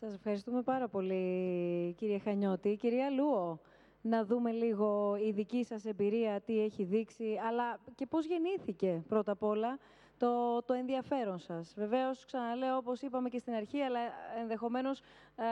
[0.00, 2.76] Σας ευχαριστούμε πάρα πολύ, κύριε Χανιώτη.
[2.76, 3.58] Κυρία Λούο,
[4.02, 9.32] να δούμε λίγο η δική σας εμπειρία, τι έχει δείξει, αλλά και πώς γεννήθηκε πρώτα
[9.32, 9.78] απ' όλα
[10.18, 11.74] το, το ενδιαφέρον σας.
[11.76, 14.00] Βεβαίως, ξαναλέω, όπως είπαμε και στην αρχή, αλλά
[14.40, 15.00] ενδεχομένως
[15.36, 15.44] ε,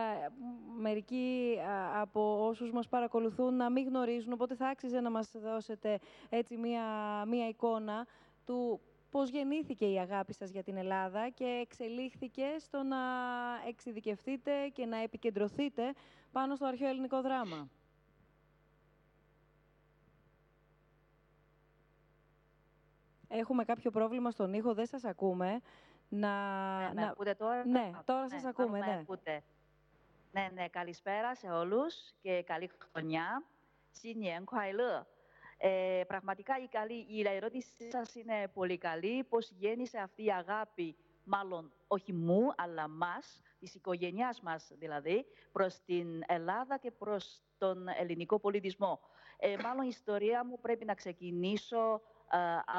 [0.81, 5.99] μερικοί ε, από όσους μας παρακολουθούν να μην γνωρίζουν, οπότε θα άξιζε να μας δώσετε
[6.29, 6.83] έτσι μία,
[7.27, 8.07] μία εικόνα
[8.45, 12.99] του πώς γεννήθηκε η αγάπη σας για την Ελλάδα και εξελίχθηκε στο να
[13.69, 15.93] εξειδικευτείτε και να επικεντρωθείτε
[16.33, 17.69] πάνω στο αρχαίο ελληνικό δράμα.
[23.35, 25.61] Έχουμε κάποιο πρόβλημα στον ήχο, δεν σας ακούμε.
[26.09, 26.33] Να...
[26.79, 27.09] Ναι, να...
[27.09, 27.67] ακούτε τώρα.
[27.67, 28.99] Ναι, τώρα σας ακούμε, ναι.
[29.01, 29.43] Ακούτε.
[30.31, 33.45] Ναι, ναι, καλησπέρα σε όλους και καλή χρονιά.
[33.91, 35.03] Σινιέν Κουαϊλέ.
[35.57, 39.25] Ε, πραγματικά η, καλή, η ερώτησή σας είναι πολύ καλή.
[39.25, 45.81] Πώς γέννησε αυτή η αγάπη, μάλλον όχι μου, αλλά μας, της οικογένειάς μας δηλαδή, προς
[45.85, 49.01] την Ελλάδα και προς τον ελληνικό πολιτισμό.
[49.39, 52.01] Ε, μάλλον η ιστορία μου πρέπει να ξεκινήσω ε,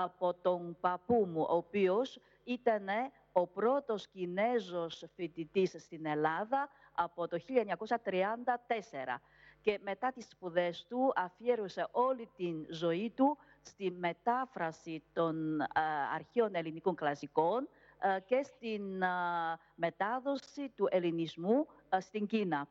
[0.04, 2.88] από τον παππού μου, ο οποίος ήταν
[3.32, 9.20] ο πρώτος Κινέζος φοιτητής στην Ελλάδα από το 1934
[9.62, 15.66] και μετά τις σπουδές του αφιέρωσε όλη την ζωή του στη μετάφραση των ε,
[16.14, 17.68] αρχαίων ελληνικών κλασικών
[17.99, 19.04] ε, και στην
[19.76, 21.68] μετάδοση του ελληνισμού
[21.99, 22.68] στην Κίνα.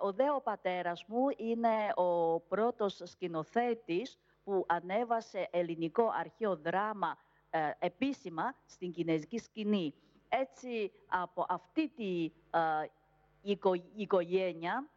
[0.00, 7.18] Ο δε ο πατέρας μου είναι ο πρώτος σκηνοθέτης που ανέβασε ελληνικό αρχαίο δράμα
[7.50, 9.94] ε, επίσημα στην κινέζικη σκηνή.
[10.28, 13.50] Έτσι, από αυτή τη ε,
[13.94, 14.88] οικογένεια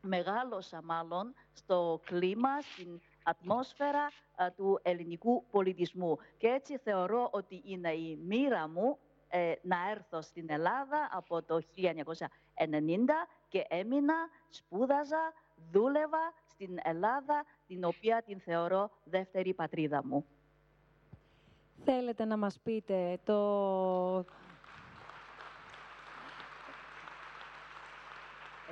[0.00, 6.18] μεγάλωσα μάλλον στο κλίμα, στην ατμόσφαιρα ε, του ελληνικού πολιτισμού.
[6.38, 8.98] Και έτσι θεωρώ ότι είναι η μοίρα μου
[9.62, 11.86] να έρθω στην Ελλάδα από το 1990
[13.48, 14.14] και έμεινα,
[14.48, 15.32] σπούδαζα,
[15.70, 20.24] δούλευα στην Ελλάδα, την οποία την θεωρώ δεύτερη πατρίδα μου.
[21.84, 24.24] Θέλετε να μας πείτε το...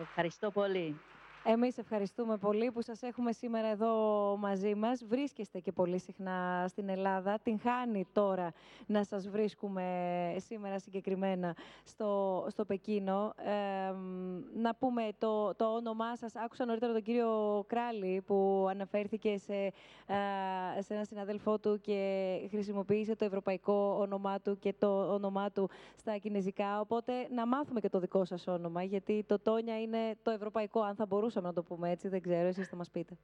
[0.01, 1.01] Ευχαριστώ πολύ.
[1.47, 3.93] Εμείς ευχαριστούμε πολύ που σας έχουμε σήμερα εδώ
[4.39, 5.05] μαζί μας.
[5.05, 7.39] Βρίσκεστε και πολύ συχνά στην Ελλάδα.
[7.43, 8.53] Την χάνει τώρα
[8.87, 9.85] να σας βρίσκουμε
[10.37, 13.35] σήμερα συγκεκριμένα στο, στο Πεκίνο.
[14.55, 16.37] να πούμε το, το όνομά σας.
[16.37, 23.17] Άκουσα νωρίτερα τον κύριο Κράλη που αναφέρθηκε σε, ε, σε ένα συναδέλφό του και χρησιμοποίησε
[23.17, 26.81] το ευρωπαϊκό όνομά του και το όνομά του στα κινέζικα.
[26.81, 30.95] Οπότε να μάθουμε και το δικό σας όνομα, γιατί το Τόνια είναι το ευρωπαϊκό, αν
[30.95, 33.17] θα μπορούσε μπορούσαμε να το πούμε έτσι, δεν ξέρω, εσείς θα μας πείτε.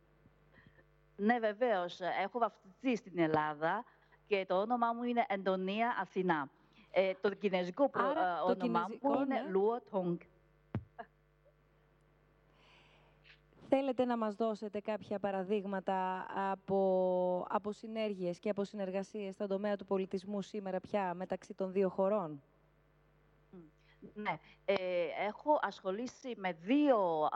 [1.17, 2.01] Ναι, βεβαίως.
[2.23, 3.85] Έχω βαφτιστεί στην Ελλάδα
[4.27, 6.51] και το όνομά μου είναι Εντονία Αθηνά.
[6.91, 9.51] Ε, το κινέζικο προ, Άρα, ε, όνομά μου είναι ναι.
[9.51, 10.19] Λουο Τόγκ.
[13.69, 19.85] Θέλετε να μας δώσετε κάποια παραδείγματα από, από συνέργειες και από συνεργασίες στον τομέα του
[19.85, 22.43] πολιτισμού σήμερα πια μεταξύ των δύο χωρών;
[24.15, 24.75] Ναι, ε,
[25.27, 27.29] έχω ασχολήσει με δύο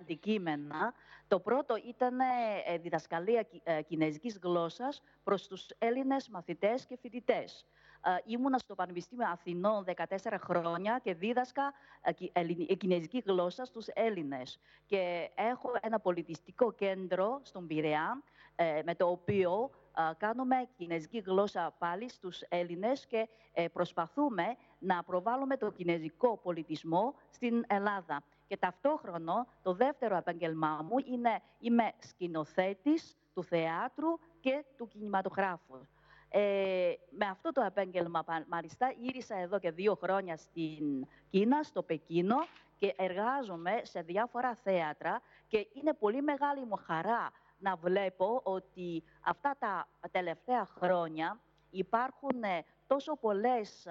[0.00, 0.94] αντικείμενα.
[1.28, 7.66] Το πρώτο ήταν ε, διδασκαλία ε, κινέζικης γλώσσας προς τους Έλληνες μαθητές και φοιτητές.
[8.06, 11.72] Ε, ήμουνα στο Πανεπιστήμιο Αθηνών 14 χρόνια και δίδασκα
[12.78, 14.58] κινέζικη γλώσσα στους Έλληνες.
[14.86, 18.22] Και έχω ένα πολιτιστικό κέντρο στον Πειραιά,
[18.84, 19.70] με το οποίο
[20.16, 23.28] κάνουμε κινέζικη γλώσσα πάλι στους Έλληνες και
[23.72, 28.22] προσπαθούμε να προβάλλουμε το κινέζικο πολιτισμό στην Ελλάδα.
[28.46, 35.86] Και ταυτόχρονα το δεύτερο επάγγελμά μου είναι είμαι σκηνοθέτης του θεάτρου και του κινηματογράφου.
[36.28, 42.36] Ε, με αυτό το επάγγελμα, μάλιστα, γύρισα εδώ και δύο χρόνια στην Κίνα, στο Πεκίνο
[42.78, 49.56] και εργάζομαι σε διάφορα θέατρα και είναι πολύ μεγάλη μου χαρά να βλέπω ότι αυτά
[49.58, 51.40] τα τελευταία χρόνια
[51.70, 52.42] υπάρχουν
[52.86, 53.86] τόσο πολλές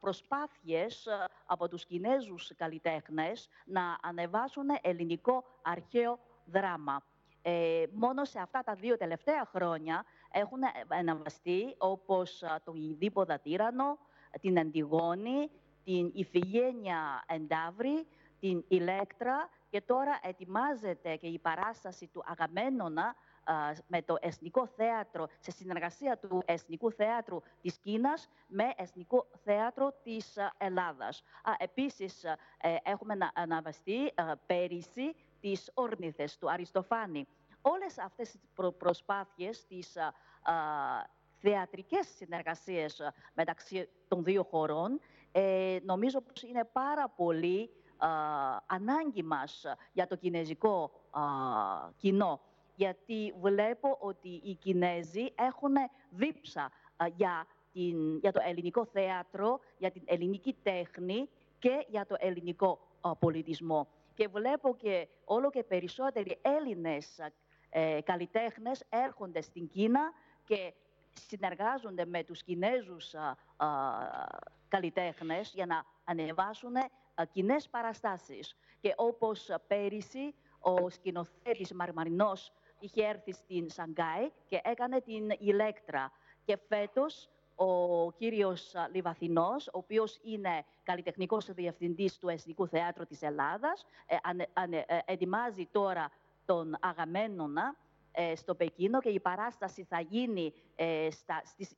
[0.00, 1.08] προσπάθειες
[1.46, 7.02] από τους Κινέζους καλλιτέχνες να ανεβάσουν ελληνικό αρχαίο δράμα.
[7.42, 13.98] Ε, μόνο σε αυτά τα δύο τελευταία χρόνια έχουν αναβαστεί όπως το Ιδίποδα Τύρανο,
[14.40, 15.50] την Αντιγόνη,
[15.84, 18.06] την Ιφηγένεια Εντάβρη,
[18.40, 23.14] την Ηλέκτρα και τώρα ετοιμάζεται και η παράσταση του Αγαμένονα
[23.86, 30.36] με το Εθνικό Θέατρο, σε συνεργασία του Εθνικού Θέατρου της Κίνας με Εθνικό Θέατρο της
[30.58, 31.22] Ελλάδας.
[31.58, 34.14] Επίσης, ε, έχουμε αναβαστεί
[34.46, 37.26] πέρυσι τις όρνηθες του Αριστοφάνη.
[37.62, 40.54] όλες αυτές τις προ- προσπάθειες, τις α, α,
[41.40, 45.00] θεατρικές συνεργασίες α, μεταξύ των δύο χωρών,
[45.32, 48.08] ε, νομίζω πως είναι πάρα πολύ α,
[48.66, 51.20] ανάγκη μας για το κινέζικο α,
[51.96, 52.40] κοινό.
[52.78, 55.74] Γιατί βλέπω ότι οι Κινέζοι έχουν
[56.10, 62.16] δίψα α, για, την, για το ελληνικό θέατρο, για την ελληνική τέχνη και για το
[62.18, 63.88] ελληνικό α, πολιτισμό.
[64.14, 67.20] Και βλέπω και όλο και περισσότεροι Έλληνες
[67.70, 70.12] ε, καλλιτέχνες έρχονται στην Κίνα
[70.44, 70.72] και
[71.12, 73.68] συνεργάζονται με τους Κινέζους α, α,
[74.68, 78.56] καλλιτέχνες για να ανεβάσουν α, κοινές παραστάσεις.
[78.80, 86.12] Και όπως α, πέρυσι ο σκηνοθέτης Μαρμαρινός είχε έρθει στην Σανγκάη και έκανε την Ηλέκτρα.
[86.44, 93.22] Και φέτος ο κύριος α, Λιβαθινός, ο οποίος είναι καλλιτεχνικός διευθυντής του Εθνικού Θεάτρου της
[93.22, 96.10] Ελλάδας, ε, ανε- ανε- ε, ετοιμάζει τώρα
[96.44, 97.76] τον Αγαμένονα
[98.12, 101.74] ε, στο Πεκίνο και η παράσταση θα γίνει ε, στα, στις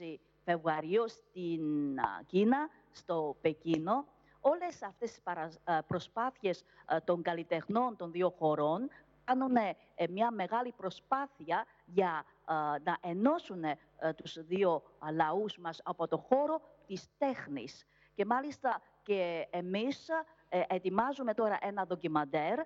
[0.00, 4.04] 20 Φεβρουαρίου στην α, Κίνα, στο Πεκίνο.
[4.40, 8.88] Όλες αυτές τις παρα- α, προσπάθειες α, των καλλιτεχνών των δύο χωρών
[9.24, 9.74] κάνουν ε,
[10.08, 12.54] μια μεγάλη προσπάθεια για α,
[12.84, 13.76] να ενώσουν ε,
[14.16, 17.86] τους δύο α, λαούς μας από το χώρο της τέχνης.
[18.14, 20.08] Και μάλιστα και εμείς
[20.48, 22.64] ε, ετοιμάζουμε τώρα ένα ντοκιμαντέρ α,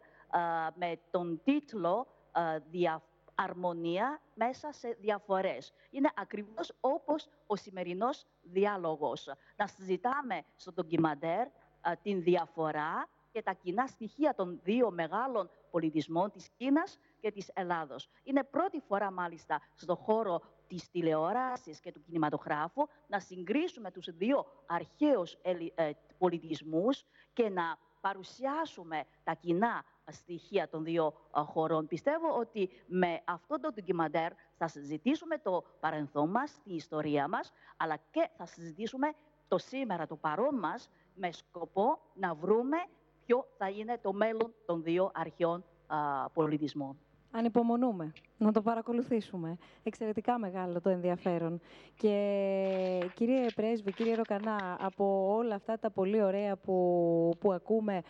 [0.75, 3.03] με τον τίτλο α, «Δια-
[3.35, 5.73] αρμονία μέσα σε διαφορές.
[5.91, 9.29] Είναι ακριβώς όπως ο σημερινός διάλογος.
[9.57, 13.09] Να συζητάμε στο ντοκιμαντέρ α, την διαφορά
[13.39, 18.09] και τα κοινά στοιχεία των δύο μεγάλων πολιτισμών της Κίνας και της Ελλάδος.
[18.25, 24.47] Είναι πρώτη φορά μάλιστα στον χώρο της τηλεόρασης και του κινηματογράφου να συγκρίσουμε τους δύο
[24.67, 31.07] αρχαίους ελλη- ε, πολιτισμούς και να παρουσιάσουμε τα κοινά στοιχεία των δύο
[31.39, 31.87] α, χωρών.
[31.87, 37.97] Πιστεύω ότι με αυτό το ντοκιμαντέρ θα συζητήσουμε το παρελθόν μας, την ιστορία μας, αλλά
[38.11, 39.13] και θα συζητήσουμε
[39.49, 42.77] το σήμερα, το παρόν μας, με σκοπό να βρούμε
[43.29, 45.97] ποιο θα είναι το μέλλον των δύο αρχαίων α,
[46.33, 46.97] πολιτισμών;
[47.31, 49.57] Ανυπομονούμε να το παρακολουθήσουμε.
[49.83, 51.61] Εξαιρετικά μεγάλο το ενδιαφέρον.
[51.97, 58.03] Και κύριε Πρέσβη, κύριε Ροκανά, από όλα αυτά τα πολύ ωραία που, που ακούμε α,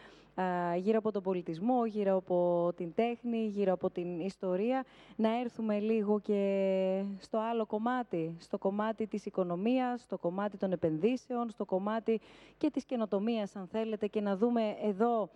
[0.77, 4.85] γύρω από τον πολιτισμό, γύρω από την τέχνη, γύρω από την ιστορία,
[5.17, 11.51] να έρθουμε λίγο και στο άλλο κομμάτι, στο κομμάτι της οικονομίας, στο κομμάτι των επενδύσεων,
[11.51, 12.21] στο κομμάτι
[12.57, 15.29] και της καινοτομίας, αν θέλετε, και να δούμε εδώ α,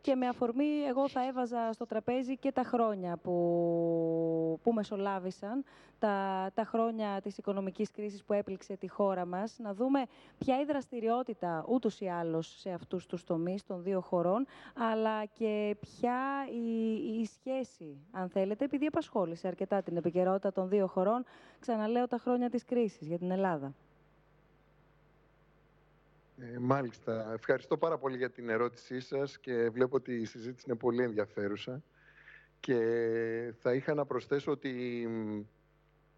[0.00, 5.64] και με αφορμή, εγώ θα έβαζα στο τραπέζι και τα χρόνια που, που μεσολάβησαν,
[5.98, 10.02] τα, τα χρόνια της οικονομικής κρίσης που έπληξε τη χώρα μας, να δούμε
[10.38, 14.46] ποια η δραστηριότητα ούτως ή άλλως σε αυτούς τους τομείς των δύο χωρών,
[14.92, 16.18] αλλά και ποια
[16.52, 21.24] η, η σχέση, αν θέλετε, επειδή απασχόλησε αρκετά την επικαιρότητα των δύο χωρών,
[21.60, 23.74] ξαναλέω τα χρόνια της κρίσης για την Ελλάδα.
[26.42, 27.32] Ε, μάλιστα.
[27.32, 31.82] Ευχαριστώ πάρα πολύ για την ερώτησή σας και βλέπω ότι η συζήτηση είναι πολύ ενδιαφέρουσα.
[32.60, 32.78] Και
[33.58, 34.68] θα είχα να προσθέσω ότι
[35.08, 35.40] μ,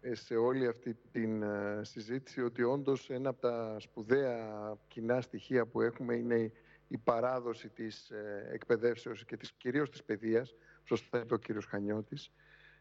[0.01, 5.65] ε, σε όλη αυτή την ε, συζήτηση ότι όντως ένα από τα σπουδαία κοινά στοιχεία
[5.65, 6.51] που έχουμε είναι
[6.87, 12.31] η παράδοση της ε, εκπαιδεύσεως και της, κυρίως της παιδείας, σωστά είπε ο κύριος Χανιώτης,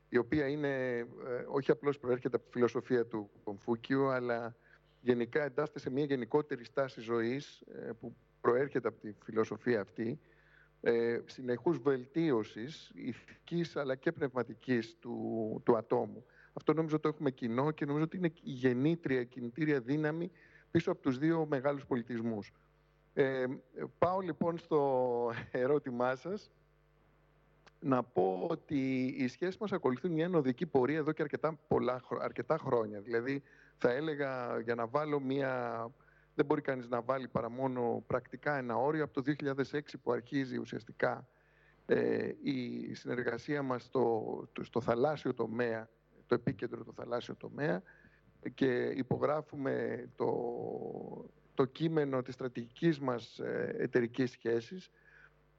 [0.08, 1.06] η οποία είναι, ε,
[1.48, 4.56] όχι απλώς προέρχεται από τη φιλοσοφία του Κομφούκιου, αλλά
[5.04, 10.20] γενικά εντάσσεται σε μια γενικότερη στάση ζωής ε, που προέρχεται από τη φιλοσοφία αυτή,
[10.80, 16.24] ε, συνεχούς βελτίωσης ηθικής αλλά και πνευματικής του, του ατόμου.
[16.52, 20.30] Αυτό νομίζω το έχουμε κοινό και νομίζω ότι είναι η γεννήτρια, η κινητήρια δύναμη
[20.70, 22.52] πίσω από τους δύο μεγάλους πολιτισμούς.
[23.14, 23.44] Ε,
[23.98, 26.50] πάω λοιπόν στο ερώτημά σας
[27.80, 32.22] να πω ότι οι σχέσεις μας ακολουθούν μια ενωδική πορεία εδώ και αρκετά, πολλά, χρο-
[32.22, 33.00] αρκετά χρόνια.
[33.00, 33.42] Δηλαδή,
[33.78, 35.86] θα έλεγα για να βάλω μια...
[36.34, 39.32] Δεν μπορεί κανείς να βάλει παρά μόνο πρακτικά ένα όριο από το
[39.72, 41.28] 2006 που αρχίζει ουσιαστικά
[41.86, 44.22] ε, η συνεργασία μας στο,
[44.52, 45.88] το- στο θαλάσσιο τομέα,
[46.26, 47.82] το επίκεντρο του θαλάσσιο τομέα
[48.54, 50.32] και υπογράφουμε το,
[51.54, 54.90] το κείμενο της στρατηγικής μας ε, εταιρικής σχέσης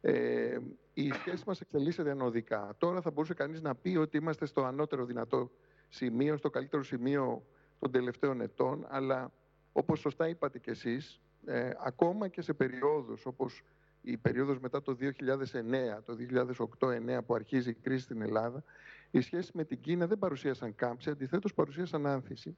[0.01, 0.57] ε,
[0.93, 2.75] η σχέση μας εξελίσσεται ανωδικά.
[2.77, 5.51] Τώρα θα μπορούσε κανείς να πει ότι είμαστε στο ανώτερο δυνατό
[5.89, 7.45] σημείο, στο καλύτερο σημείο
[7.79, 9.31] των τελευταίων ετών, αλλά
[9.73, 13.63] όπως σωστά είπατε κι εσείς, ε, ακόμα και σε περιόδους όπως
[14.01, 18.63] η περίοδος μετά το 2009, το 2008-2009 που αρχίζει η κρίση στην Ελλάδα,
[19.11, 22.57] οι σχέσεις με την Κίνα δεν παρουσίασαν κάμψη, αντιθέτως παρουσίασαν άνθηση.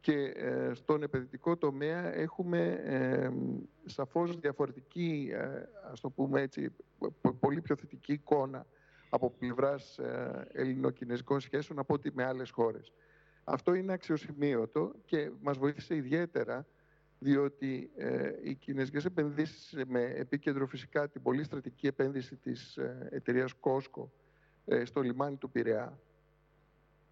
[0.00, 3.30] Και ε, στον επενδυτικό τομέα έχουμε ε,
[3.84, 8.66] σαφώς διαφορετική, ε, ας το πούμε έτσι, πο- πολύ πιο θετική εικόνα
[9.08, 12.92] από πλευράς ε, ελληνοκινέζικων σχέσεων από ό,τι με άλλες χώρες.
[13.48, 16.66] Αυτό είναι αξιοσημείωτο και μας βοήθησε ιδιαίτερα
[17.18, 23.52] διότι ε, οι κινέζικες επενδύσεις με επίκεντρο φυσικά την πολύ στρατική επένδυση της ε, εταιρείας
[23.52, 24.12] Κόσκο
[24.64, 25.98] ε, στο λιμάνι του Πειραιά,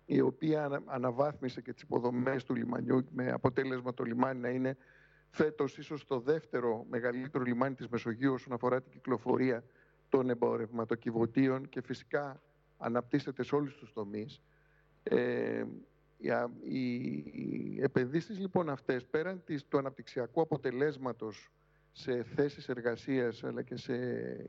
[0.06, 4.76] η οποία αναβάθμισε και τις υποδομές του λιμανιού με αποτέλεσμα το λιμάνι να είναι
[5.30, 9.64] φέτος ίσως το δεύτερο μεγαλύτερο λιμάνι της Μεσογείου όσον αφορά την κυκλοφορία
[10.08, 12.42] των εμπορευματοκιβωτίων και φυσικά
[12.78, 14.42] αναπτύσσεται σε όλους τους τομείς.
[15.02, 15.64] Ε,
[16.62, 21.50] οι επενδύσεις λοιπόν αυτές, πέραν της, του αναπτυξιακού αποτελέσματος
[21.92, 23.96] σε θέσεις εργασίας αλλά και σε,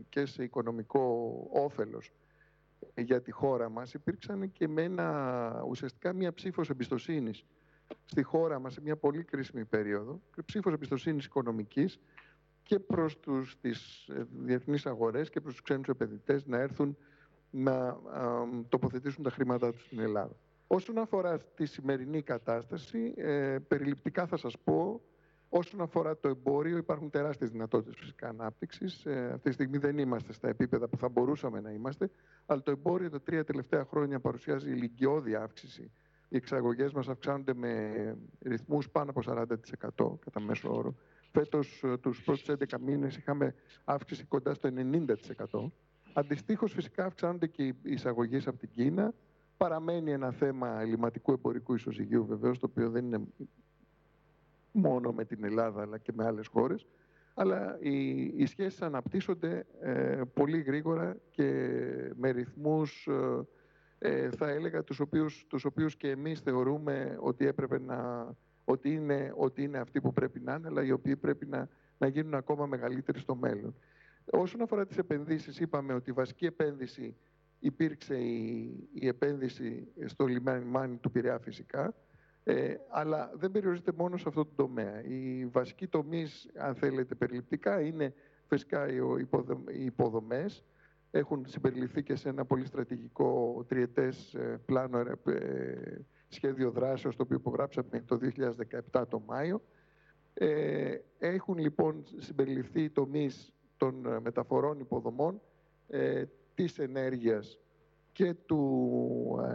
[0.09, 2.11] και σε οικονομικό όφελος
[2.95, 7.45] για τη χώρα μας, υπήρξαν και με ένα, ουσιαστικά μια ψήφος εμπιστοσύνης
[8.05, 11.99] στη χώρα μας σε μια πολύ κρίσιμη περίοδο, ψήφος εμπιστοσύνης οικονομικής
[12.63, 16.97] και προς τους, τις ε, διεθνείς αγορές και προς τους ξένους επενδυτές να έρθουν
[17.49, 17.97] να
[18.69, 20.35] τοποθετήσουν τα χρήματά τους στην Ελλάδα.
[20.67, 25.01] Όσον αφορά τη σημερινή κατάσταση, ε, περιληπτικά θα σας πω,
[25.49, 29.05] όσον αφορά το εμπόριο υπάρχουν τεράστιες δυνατότητες φυσικά ανάπτυξης.
[29.05, 32.09] Ε, αυτή τη στιγμή δεν είμαστε στα επίπεδα που θα μπορούσαμε να είμαστε,
[32.45, 35.91] αλλά το εμπόριο τα τρία τελευταία χρόνια παρουσιάζει ηλικιώδη αύξηση.
[36.29, 37.91] Οι εξαγωγές μας αυξάνονται με
[38.41, 40.95] ρυθμούς πάνω από 40% κατά μέσο όρο.
[41.31, 44.69] Φέτος ε, τους πρώτους 11 μήνες είχαμε αύξηση κοντά στο
[45.51, 45.71] 90%.
[46.13, 49.13] Αντιστοίχως φυσικά αυξάνονται και οι εισαγωγές από την Κίνα,
[49.57, 53.21] Παραμένει ένα θέμα ελληματικού εμπορικού ισοζυγίου βεβαίως, το οποίο δεν είναι
[54.71, 56.85] μόνο με την Ελλάδα αλλά και με άλλες χώρες.
[57.33, 61.49] Αλλά οι, οι σχέσεις αναπτύσσονται ε, πολύ γρήγορα και
[62.15, 63.47] με ρυθμούς, ε,
[63.99, 68.29] ε, θα έλεγα, τους οποίους, τους οποίους και εμείς θεωρούμε ότι έπρεπε να,
[68.65, 72.07] ότι είναι, ότι είναι αυτοί που πρέπει να είναι, αλλά οι οποίοι πρέπει να, να
[72.07, 73.75] γίνουν ακόμα μεγαλύτεροι στο μέλλον.
[74.31, 77.15] Όσον αφορά τις επενδύσεις, είπαμε ότι η βασική επένδυση
[77.65, 81.93] υπήρξε η, η επένδυση στο λιμάνι του Πειραιά φυσικά,
[82.43, 85.03] ε, αλλά δεν περιορίζεται μόνο σε αυτό το τομέα.
[85.03, 88.13] Οι βασικοί τομείς, αν θέλετε περιληπτικά, είναι
[88.47, 90.63] φυσικά οι υποδομές.
[91.11, 97.37] Έχουν συμπεριληφθεί και σε ένα πολύ στρατηγικό τριετές ε, πλάνο ε, σχέδιο δράσεως, το οποίο
[97.37, 98.19] υπογράψαμε το
[98.91, 99.61] 2017 το Μάιο.
[100.33, 105.41] Ε, έχουν λοιπόν συμπεριληφθεί οι τομείς των μεταφορών υποδομών,
[106.55, 107.59] της ενέργειας
[108.11, 108.59] και, του,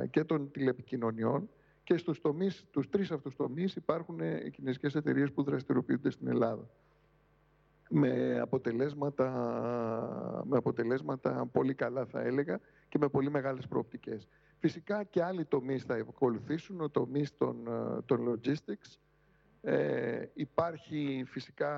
[0.03, 1.49] ε, και των τηλεπικοινωνιών
[1.85, 6.29] και στους τομείς, τους τρεις αυτούς τομείς υπάρχουν ε, οι κινέζικες εταιρείες που δραστηριοποιούνται στην
[6.29, 6.69] Ελλάδα.
[7.91, 9.31] Με αποτελέσματα,
[10.45, 14.29] με αποτελέσματα πολύ καλά θα έλεγα και με πολύ μεγάλες προοπτικές.
[14.59, 18.99] Φυσικά και άλλοι τομείς θα ακολουθήσουν, ο τομείς των, ε, των logistics.
[19.63, 21.73] Ε, υπάρχει φυσικά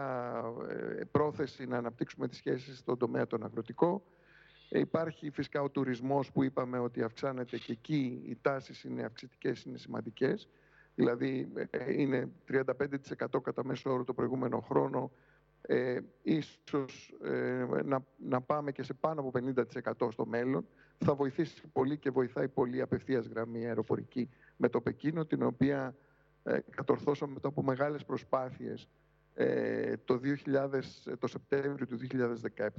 [1.10, 4.02] πρόθεση να αναπτύξουμε τις σχέσεις στον τομέα των αγροτικών.
[4.72, 9.78] Υπάρχει φυσικά ο τουρισμός που είπαμε ότι αυξάνεται και εκεί οι τάσεις είναι αυξητικές, είναι
[9.78, 10.48] σημαντικές.
[10.94, 15.10] Δηλαδή ε, είναι 35% κατά μέσο όρο το προηγούμενο χρόνο.
[15.62, 19.30] Ε, ίσως ε, να, να πάμε και σε πάνω από
[20.04, 20.66] 50% στο μέλλον.
[20.98, 25.94] Θα βοηθήσει πολύ και βοηθάει πολύ απευθείας γραμμή αεροπορική με το Πεκίνο, την οποία
[26.42, 28.88] ε, κατορθώσαμε μετά από μεγάλες προσπάθειες
[29.34, 30.80] ε, το, 2000,
[31.18, 31.98] το Σεπτέμβριο του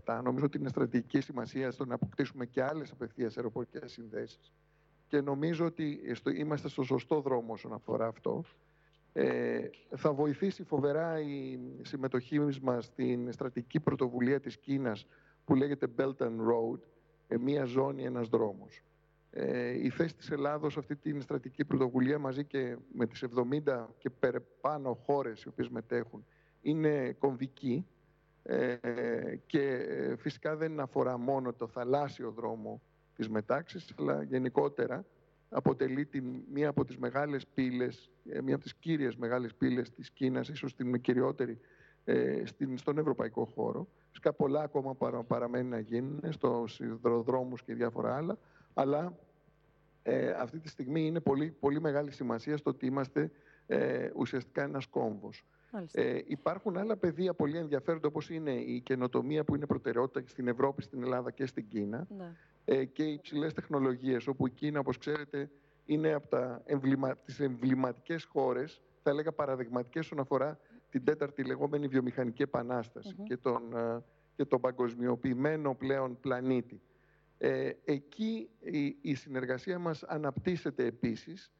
[0.05, 0.21] 2017.
[0.23, 4.53] Νομίζω ότι είναι στρατηγική σημασία στο να αποκτήσουμε και άλλες απευθείας αεροπορικές συνδέσεις.
[5.07, 5.99] Και νομίζω ότι
[6.35, 8.43] είμαστε στο σωστό δρόμο όσον αφορά αυτό.
[9.13, 15.05] Ε, θα βοηθήσει φοβερά η συμμετοχή μας στην στρατηγική πρωτοβουλία της Κίνας
[15.45, 16.79] που λέγεται Belt and Road,
[17.27, 18.83] ε, μία ζώνη, ένας δρόμος.
[19.31, 23.89] Ε, η θέση της Ελλάδος σε αυτή την στρατηγική πρωτοβουλία μαζί και με τις 70
[23.97, 26.25] και περαιπάνω χώρες οι οποίες μετέχουν
[26.63, 27.87] είναι κομβική
[28.43, 28.75] ε,
[29.45, 32.81] και ε, φυσικά δεν αφορά μόνο το θαλάσσιο δρόμο
[33.15, 35.05] της μετάξης, αλλά γενικότερα
[35.49, 36.21] αποτελεί τη,
[36.53, 40.75] μία από τις μεγάλες πύλες, ε, μία από τις κύριες μεγάλες πύλες της Κίνας, ίσως
[40.75, 41.59] την κυριότερη
[42.05, 43.87] ε, στην, στον ευρωπαϊκό χώρο.
[44.07, 48.37] Φυσικά πολλά ακόμα παρα, παραμένει να γίνουν στους υδροδρόμους και διάφορα άλλα,
[48.73, 49.17] αλλά
[50.03, 53.31] ε, αυτή τη στιγμή είναι πολύ, πολύ μεγάλη σημασία στο ότι είμαστε
[53.65, 55.45] ε, ουσιαστικά ένας κόμβος.
[55.91, 60.81] Ε, υπάρχουν άλλα πεδία πολύ ενδιαφέροντα όπως είναι η καινοτομία που είναι προτεραιότητα στην Ευρώπη,
[60.81, 62.35] στην Ελλάδα και στην Κίνα ναι.
[62.65, 65.49] ε, και οι υψηλές τεχνολογίες όπου η Κίνα όπως ξέρετε
[65.85, 67.15] είναι από τα εμβλημα...
[67.15, 70.59] τις εμβληματικές χώρες θα έλεγα παραδειγματικές όσον αφορά
[70.89, 72.45] την τέταρτη λεγόμενη βιομηχανική
[73.23, 74.03] και, τον, ε,
[74.35, 76.81] και τον παγκοσμιοποιημένο πλέον πλανήτη.
[77.37, 81.51] Ε, εκεί η, η συνεργασία μας αναπτύσσεται επίσης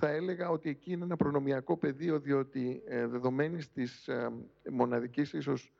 [0.00, 4.30] θα έλεγα ότι εκεί είναι ένα προνομιακό πεδίο, διότι ε, δεδομένης της ε,
[4.70, 5.72] μοναδικής ίσως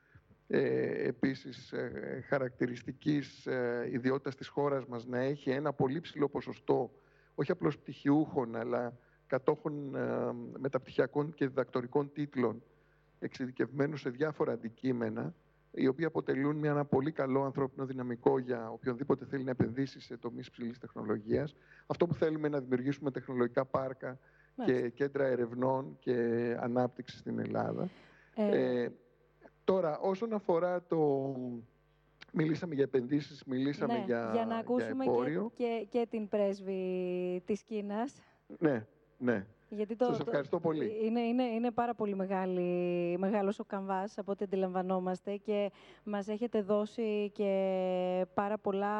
[0.46, 6.90] ε, επίσης ε, χαρακτηριστικής ε, ιδιότητας της χώρας μας να έχει ένα πολύ ψηλό ποσοστό
[7.34, 12.62] όχι απλώς πτυχιούχων αλλά κατόχων ε, μεταπτυχιακών και διδακτορικών τίτλων
[13.18, 15.34] εξειδικευμένους σε διάφορα αντικείμενα
[15.70, 20.16] οι οποίοι αποτελούν μια, ένα πολύ καλό ανθρώπινο δυναμικό για οποιονδήποτε θέλει να επενδύσει σε
[20.16, 21.54] τομείς ψηλής τεχνολογίας.
[21.86, 24.18] Αυτό που θέλουμε είναι να δημιουργήσουμε τεχνολογικά πάρκα
[24.64, 26.14] και κέντρα ερευνών και
[26.60, 27.88] ανάπτυξη στην Ελλάδα.
[28.34, 28.88] Ε,
[29.64, 31.34] τώρα, όσον αφορά το...
[32.32, 35.50] Μιλήσαμε για επενδύσεις, μιλήσαμε ναι, για, για να ακούσουμε εμπόριο.
[35.54, 38.22] και, και, και την πρέσβη της Κίνας.
[38.58, 38.86] Ναι,
[39.18, 39.46] ναι.
[39.72, 40.98] Γιατί το, Σας ευχαριστώ πολύ.
[41.04, 45.70] Είναι, είναι, είναι πάρα πολύ μεγάλη, μεγάλος ο καμβάς από ό,τι αντιλαμβανόμαστε και
[46.04, 48.94] μας έχετε δώσει και πάρα, πολλά,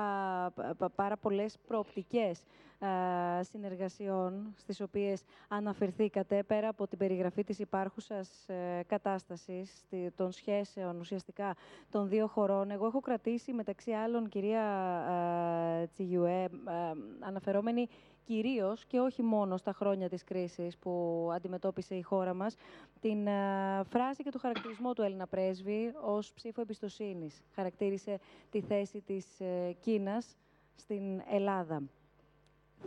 [0.79, 2.43] πα- πάρα πολλές προοπτικές
[2.79, 2.89] α,
[3.43, 10.99] συνεργασιών στις οποίες αναφερθήκατε πέρα από την περιγραφή της υπάρχουσας ε, κατάστασης στη- των σχέσεων
[11.01, 11.55] ουσιαστικά
[11.91, 12.71] των δύο χωρών.
[12.71, 16.49] Εγώ έχω κρατήσει μεταξύ άλλων, κυρία α, Τσιγιουέ, α,
[17.21, 17.89] αναφερόμενη
[18.25, 22.55] κυρίως και όχι μόνο στα χρόνια της κρίσης που αντιμετώπισε η χώρα μας,
[23.01, 27.43] την α, φράση και το χαρακτηρισμό του Έλληνα πρέσβη ως ψήφο εμπιστοσύνης.
[27.55, 28.19] Χαρακτήρισε
[28.51, 30.37] τη θέση της ε, Κίνας
[30.75, 31.83] στην Ελλάδα.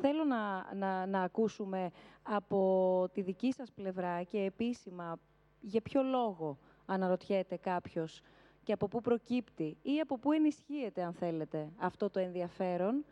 [0.02, 1.92] Θέλω να, να, να ακούσουμε
[2.24, 5.20] από τη δική σας πλευρά και επίσημα
[5.62, 8.22] για ποιο λόγο αναρωτιέται κάποιος
[8.64, 13.04] και από πού προκύπτει ή από πού ενισχύεται, αν θέλετε, αυτό το ενδιαφέρον α,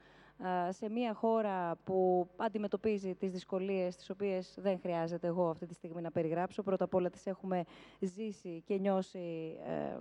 [0.69, 6.01] σε μια χώρα που αντιμετωπίζει τις δυσκολίες τις οποίες δεν χρειάζεται εγώ αυτή τη στιγμή
[6.01, 6.63] να περιγράψω.
[6.63, 7.63] Πρώτα απ' όλα τις έχουμε
[7.99, 9.97] ζήσει και νιώσει ε,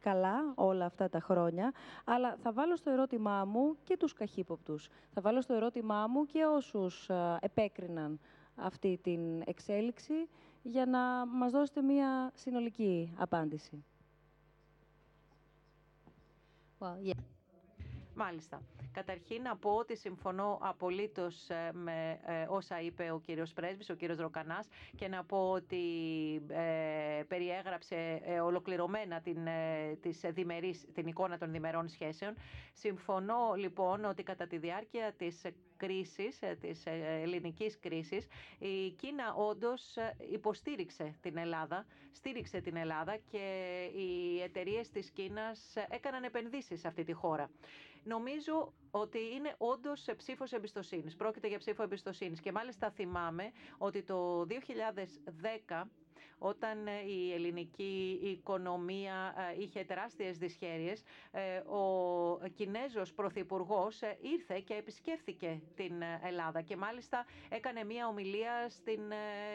[0.00, 1.72] καλά όλα αυτά τα χρόνια.
[2.04, 4.88] Αλλά θα βάλω στο ερώτημά μου και τους καχύποπτους.
[5.14, 8.20] Θα βάλω στο ερώτημά μου και όσους α, επέκριναν
[8.56, 10.28] αυτή την εξέλιξη
[10.62, 13.84] για να μας δώσετε μια συνολική απάντηση.
[16.80, 17.33] Well, yeah.
[18.16, 18.62] Μάλιστα.
[18.92, 23.94] Καταρχήν να πω ότι συμφωνώ απολύτως ε, με ε, όσα είπε ο κύριος Πρέσβης, ο
[23.94, 25.82] κύριος Ροκανάς και να πω ότι
[26.48, 32.34] ε, περιέγραψε ε, ολοκληρωμένα την, ε, τις διμερείς, την εικόνα των διμερών σχέσεων.
[32.72, 35.42] Συμφωνώ λοιπόν ότι κατά τη διάρκεια της
[35.76, 38.26] κρίσης, ε, της ε, ελληνικής κρίσης,
[38.58, 43.44] η Κίνα όντως ε, υποστήριξε την Ελλάδα, στήριξε την Ελλάδα και
[43.96, 47.50] οι εταιρείες της Κίνας ε, έκαναν επενδύσεις σε αυτή τη χώρα.
[48.04, 51.16] Νομίζω ότι είναι όντως ψήφος εμπιστοσύνης.
[51.16, 52.40] Πρόκειται για ψήφο εμπιστοσύνης.
[52.40, 55.82] Και μάλιστα θυμάμαι ότι το 2010
[56.46, 61.02] όταν ε, η ελληνική οικονομία ε, είχε τεράστιες δυσχέρειες,
[61.32, 69.00] ε, ο Κινέζος Πρωθυπουργός ήρθε και επισκέφθηκε την Ελλάδα και μάλιστα έκανε μία ομιλία στην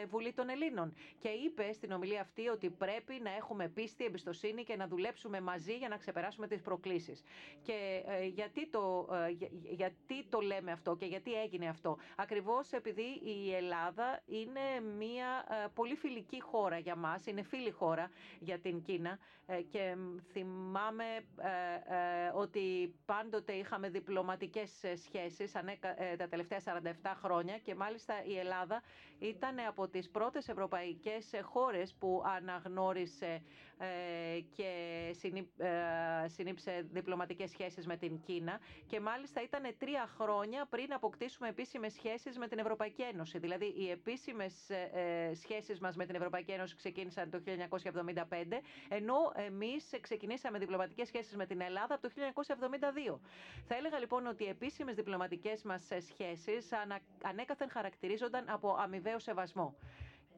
[0.08, 4.76] Βουλή των Ελλήνων και είπε στην ομιλία αυτή ότι πρέπει να έχουμε πίστη, εμπιστοσύνη και
[4.76, 7.22] να δουλέψουμε μαζί για να ξεπεράσουμε τις προκλήσεις.
[7.62, 8.02] Και
[8.34, 9.08] γιατί το,
[9.38, 15.26] για- γιατί το λέμε αυτό και γιατί έγινε αυτό; Ακριβώς επειδή η Ελλάδα είναι μία
[15.74, 19.18] πολύ φιλική χώρα για μας, είναι φίλη χώρα για την Κίνα.
[19.46, 21.04] Ε, και μ, θυμάμαι
[21.36, 27.58] ε, ε, ότι πάντοτε είχαμε διπλωματικές ε, σχέσεις ανέκα- ε, τα τελευταία 47 χρόνια.
[27.58, 28.82] Και μάλιστα η Ελλάδα
[29.20, 33.42] ήταν από τις πρώτες ευρωπαϊκές χώρες που αναγνώρισε
[33.82, 34.70] ε, και
[35.18, 41.48] συνή- ε, συνήψε διπλωματικές σχέσεις με την Κίνα και μάλιστα ήταν τρία χρόνια πριν αποκτήσουμε
[41.48, 43.38] επίσημες σχέσεις με την Ευρωπαϊκή Ένωση.
[43.38, 44.90] Δηλαδή οι επίσημες ε,
[45.30, 51.36] ε, σχέσεις μας με την Ευρωπαϊκή Ένωση ξεκίνησαν το 1975 ενώ εμείς ξεκινήσαμε διπλωματικές σχέσεις
[51.36, 52.12] με την Ελλάδα από το
[53.14, 53.18] 1972.
[53.66, 58.74] Θα έλεγα λοιπόν ότι οι επίσημες διπλωματικές μας ε, σχέσεις ανα, ανέκαθεν χαρακτηρίζονταν από
[59.10, 59.74] αμοιβαίο σεβασμό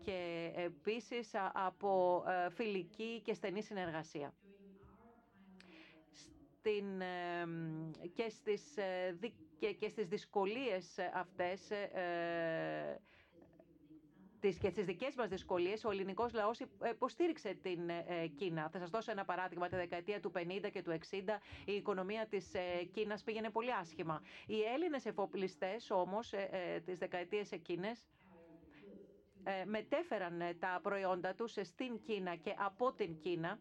[0.04, 4.34] και επίσης α, από ε, φιλική και στενή συνεργασία.
[6.58, 13.00] Στην, ε, μ, και, στις, ε, δι- και, και στις δυσκολίες αυτές ε, ε,
[14.40, 18.68] τις, και στις δικές μας δυσκολίες, ο ελληνικός λαός υπ- υποστήριξε την ε, Κίνα.
[18.72, 19.68] Θα σας δώσω ένα παράδειγμα.
[19.68, 20.96] Τη δεκαετία του 50 και του 60
[21.64, 24.22] η οικονομία της ε, Κίνας πήγαινε πολύ άσχημα.
[24.46, 28.21] Οι Έλληνες εφοπλιστές όμως ε, ε, τις δεκαετίες εκείνες ε,
[29.64, 33.58] μετέφεραν ε, τα προϊόντα τους ε, στην Κίνα και από την Κίνα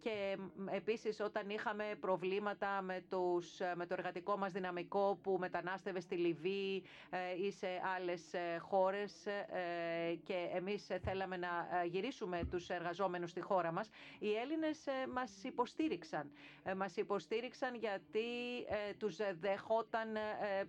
[0.00, 5.36] και μ, επίσης όταν είχαμε προβλήματα με, τους, ε, με το εργατικό μας δυναμικό που
[5.40, 11.48] μετανάστευε στη Λιβύη ε, ή σε άλλες ε, χώρες ε, και εμείς ε, θέλαμε να
[11.82, 16.30] ε, γυρίσουμε τους εργαζόμενους στη χώρα μας, οι Έλληνες ε, μας υποστήριξαν.
[16.62, 18.28] Ε, Μας υποστήριξαν γιατί
[18.68, 20.20] ε, τους δεχόταν ε,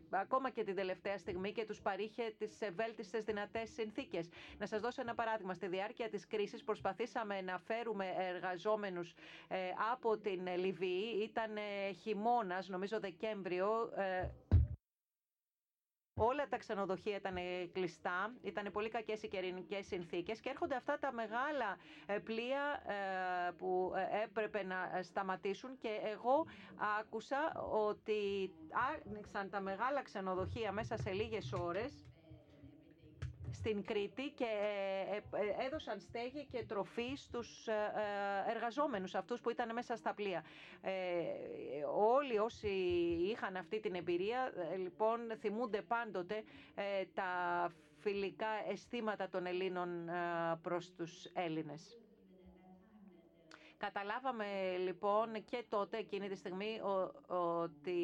[0.10, 4.30] ακόμα και την τελευταία στιγμή και τους παρήχε τις ε, βέλτιστες δυνατές συνθήκες.
[4.58, 5.53] Να σας δώσω ένα παράδειγμα.
[5.53, 9.14] Στη διάρκεια της κρίσης προσπαθήσαμε να φέρουμε εργαζόμενους
[9.91, 11.19] από την Λιβύη.
[11.30, 11.52] Ήταν
[12.02, 13.89] χειμώνας, νομίζω Δεκέμβριο,
[16.23, 17.35] Όλα τα ξενοδοχεία ήταν
[17.72, 23.52] κλειστά, ήταν πολύ κακές οι καιρικέ συνθήκες και έρχονται αυτά τα μεγάλα ε, πλοία ε,
[23.52, 26.45] που ε, έπρεπε να σταματήσουν και εγώ
[26.99, 28.52] άκουσα ότι
[28.91, 32.03] άνοιξαν τα μεγάλα ξενοδοχεία μέσα σε λίγες ώρες
[33.53, 34.45] στην Κρήτη και
[35.11, 37.73] ε, ε, έδωσαν στέγη και τροφή στους ε,
[38.56, 40.44] εργαζόμενους αυτούς που ήταν μέσα στα πλοία.
[41.95, 42.68] Όλοι όσοι
[43.32, 46.44] είχαν αυτή την εμπειρία λοιπόν θυμούνται πάντοτε
[47.14, 47.32] τα
[47.99, 50.10] φιλικά αισθήματα των Ελλήνων
[50.61, 51.98] προς τους Έλληνες.
[53.78, 54.45] Καταλάβαμε
[54.78, 56.80] λοιπόν και τότε εκείνη τη στιγμή
[57.28, 57.99] ότι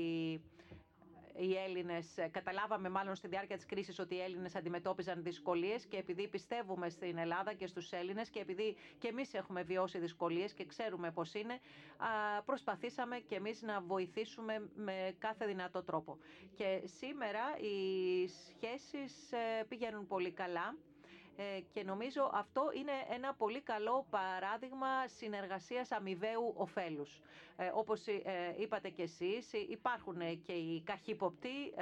[1.40, 5.98] οι Έλληνες, ε, καταλάβαμε μάλλον στη διάρκεια της κρίσης ότι οι Έλληνες αντιμετώπιζαν δυσκολίες και
[5.98, 10.66] επειδή πιστεύουμε στην Ελλάδα και στους Έλληνες και επειδή και εμείς έχουμε βιώσει δυσκολίες και
[10.66, 11.60] ξέρουμε πώς είναι,
[12.46, 16.18] προσπαθήσαμε και εμείς να βοηθήσουμε με κάθε δυνατό τρόπο.
[16.56, 20.76] Και σήμερα οι σχέσεις ε, πηγαίνουν πολύ καλά.
[21.40, 27.20] Ε, και νομίζω αυτό είναι ένα πολύ καλό παράδειγμα συνεργασίας αμοιβαίου ωφέλους.
[27.60, 28.22] Ε, όπως ε,
[28.58, 31.74] είπατε κι εσείς, υπάρχουν και οι καχύποπτοι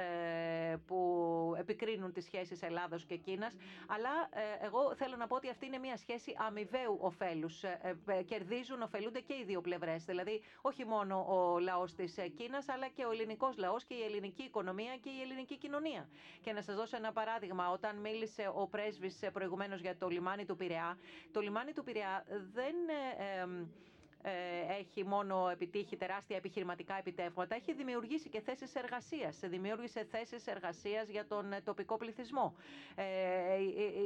[0.86, 4.10] που επικρίνουν τις σχέσεις Ελλάδος και Κίνας, αλλά
[4.62, 7.62] εγώ θέλω να πω ότι αυτή είναι μια σχέση αμοιβαίου ωφέλους.
[8.26, 10.04] Κερδίζουν, ωφελούνται και οι δύο πλευρές.
[10.04, 14.42] Δηλαδή, όχι μόνο ο λαός της Κίνας, αλλά και ο ελληνικός λαός και η ελληνική
[14.42, 16.08] οικονομία και η ελληνική κοινωνία.
[16.40, 17.70] Και να σας δώσω ένα παράδειγμα.
[17.70, 20.98] Όταν μίλησε ο πρέσβης προηγουμένως για το λιμάνι του Πειραιά.
[21.32, 23.66] Το λιμάνι του Πειραιά δεν ε, ε,
[24.78, 29.38] έχει μόνο επιτύχει τεράστια επιχειρηματικά επιτεύγματα, έχει δημιουργήσει και θέσεις εργασίας.
[29.42, 32.54] Δημιούργησε θέσεις εργασίας για τον τοπικό πληθυσμό.
[32.94, 33.04] Ε,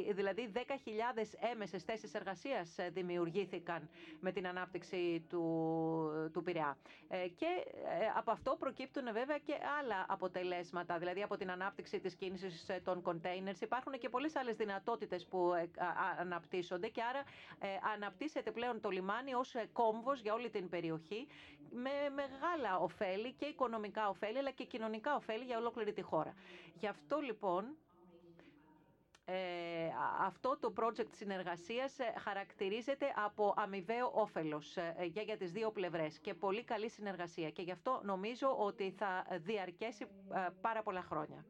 [0.09, 0.61] ε, δηλαδή 10.000
[1.53, 3.89] έμεσες θέσεις εργασίας δημιουργήθηκαν
[4.21, 5.43] με την ανάπτυξη του,
[6.33, 6.77] του Πειραιά.
[7.37, 7.47] Και
[8.17, 13.61] από αυτό προκύπτουν βέβαια και άλλα αποτελέσματα, δηλαδή από την ανάπτυξη της κίνησης των containers.
[13.61, 15.53] Υπάρχουν και πολλές άλλες δυνατότητες που
[16.21, 17.23] αναπτύσσονται και άρα
[17.95, 21.27] αναπτύσσεται πλέον το λιμάνι ως κόμβο για όλη την περιοχή
[21.71, 26.35] με μεγάλα ωφέλη και οικονομικά ωφέλη αλλά και κοινωνικά ωφέλη για ολόκληρη τη χώρα.
[26.81, 27.75] Γι' αυτό λοιπόν ε,
[30.21, 36.19] αυτό το project συνεργασίας ε, χαρακτηρίζεται από αμοιβαίο όφελος ε, για, για τις δύο πλευρές
[36.19, 40.07] και πολύ καλή συνεργασία και γι' αυτό νομίζω ότι θα διαρκέσει
[40.61, 41.45] πάρα πολλά χρόνια.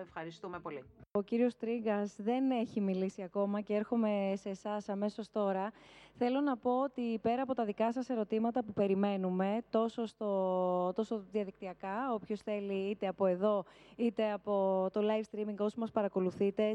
[0.00, 0.84] Ευχαριστούμε πολύ.
[1.12, 5.72] Ο κύριος Τρίγκας δεν έχει μιλήσει ακόμα και έρχομαι σε εσάς αμέσως τώρα.
[6.14, 11.24] Θέλω να πω ότι πέρα από τα δικά σας ερωτήματα που περιμένουμε, τόσο, στο, τόσο
[11.32, 13.64] διαδικτυακά, όποιος θέλει είτε από εδώ,
[13.96, 16.74] είτε από το live streaming, όσοι μας παρακολουθείτε,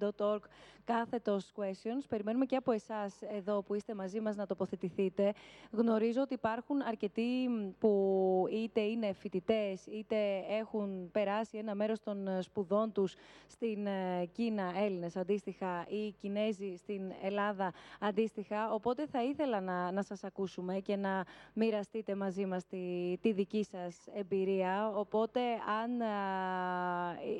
[0.00, 0.40] snf.org,
[0.84, 2.04] κάθετος questions.
[2.08, 5.32] Περιμένουμε και από εσάς εδώ που είστε μαζί μας να τοποθετηθείτε.
[5.70, 7.48] Γνωρίζω ότι υπάρχουν αρκετοί
[7.78, 10.16] που είτε είναι φοιτητές, είτε
[10.48, 13.14] έχουν περάσει ένα μέρος των σπουδών τους
[13.46, 18.72] στην στην ε, Κίνα Έλληνες αντίστοιχα ή Κινέζοι στην Ελλάδα αντίστοιχα.
[18.72, 23.64] Οπότε θα ήθελα να, να σας ακούσουμε και να μοιραστείτε μαζί μας τη, τη δική
[23.64, 24.92] σας εμπειρία.
[24.94, 25.40] Οπότε
[25.82, 25.90] αν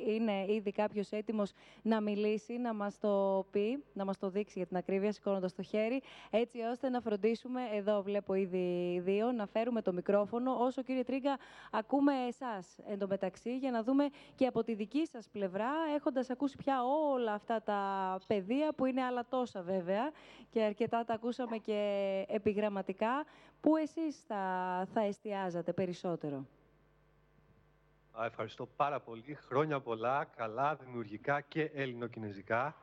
[0.07, 4.67] είναι ήδη κάποιος έτοιμος να μιλήσει, να μας το πει, να μας το δείξει για
[4.67, 9.81] την ακρίβεια σηκώνοντας το χέρι, έτσι ώστε να φροντίσουμε, εδώ βλέπω ήδη δύο, να φέρουμε
[9.81, 11.37] το μικρόφωνο, όσο κύριε Τρίγκα
[11.71, 16.83] ακούμε εσάς εντωμεταξύ, για να δούμε και από τη δική σας πλευρά, έχοντας ακούσει πια
[17.13, 17.81] όλα αυτά τα
[18.27, 20.11] πεδία που είναι άλλα τόσα βέβαια
[20.49, 23.25] και αρκετά τα ακούσαμε και επιγραμματικά.
[23.61, 24.43] Πού εσείς θα,
[24.93, 26.45] θα εστιάζατε περισσότερο;
[28.25, 29.37] Ευχαριστώ πάρα πολύ.
[29.47, 32.75] Χρόνια πολλά, καλά, δημιουργικά και ελληνοκινέζικα.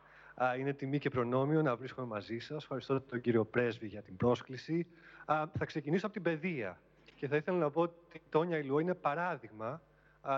[0.59, 2.63] Είναι τιμή και προνόμιο να βρίσκομαι μαζί σας.
[2.63, 4.87] Ευχαριστώ τον κύριο Πρέσβη για την πρόσκληση.
[5.27, 6.81] Θα ξεκινήσω από την παιδεία.
[7.15, 9.83] Και θα ήθελα να πω ότι η Τόνια Ιλουό είναι παράδειγμα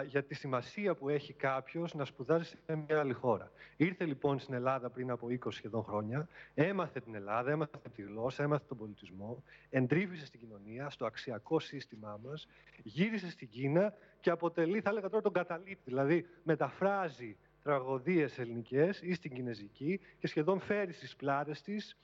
[0.07, 3.51] για τη σημασία που έχει κάποιος να σπουδάζει σε μια άλλη χώρα.
[3.77, 8.43] Ήρθε λοιπόν στην Ελλάδα πριν από 20 σχεδόν χρόνια, έμαθε την Ελλάδα, έμαθε τη γλώσσα,
[8.43, 12.49] έμαθε τον πολιτισμό, εντρίβησε στην κοινωνία, στο αξιακό σύστημά μας,
[12.83, 15.81] γύρισε στην Κίνα και αποτελεί, θα έλεγα τώρα, τον καταλήτη.
[15.85, 21.97] Δηλαδή, μεταφράζει τραγωδίες ελληνικές ή στην κινέζικη και σχεδόν φέρει στις πλάτες της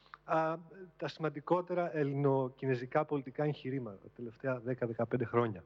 [0.96, 4.62] τα σημαντικότερα ελληνοκινέζικα πολιτικά εγχειρήματα τα τελευταία
[5.16, 5.64] 10-15 χρόνια.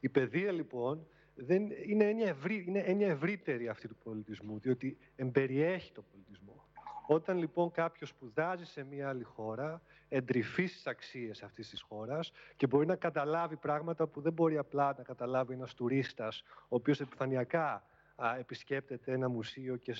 [0.00, 5.92] Η παιδεία λοιπόν δεν, είναι, έννοια ευρύ, είναι έννοια ευρύτερη αυτή του πολιτισμού, διότι εμπεριέχει
[5.92, 6.66] τον πολιτισμό.
[7.06, 12.66] Όταν λοιπόν κάποιος σπουδάζει σε μια άλλη χώρα, εντρυφεί στις αξίες αυτής της χώρας και
[12.66, 17.84] μπορεί να καταλάβει πράγματα που δεν μπορεί απλά να καταλάβει ένας τουρίστας, ο οποίος επιφανειακά
[18.16, 19.96] α, επισκέπτεται ένα μουσείο και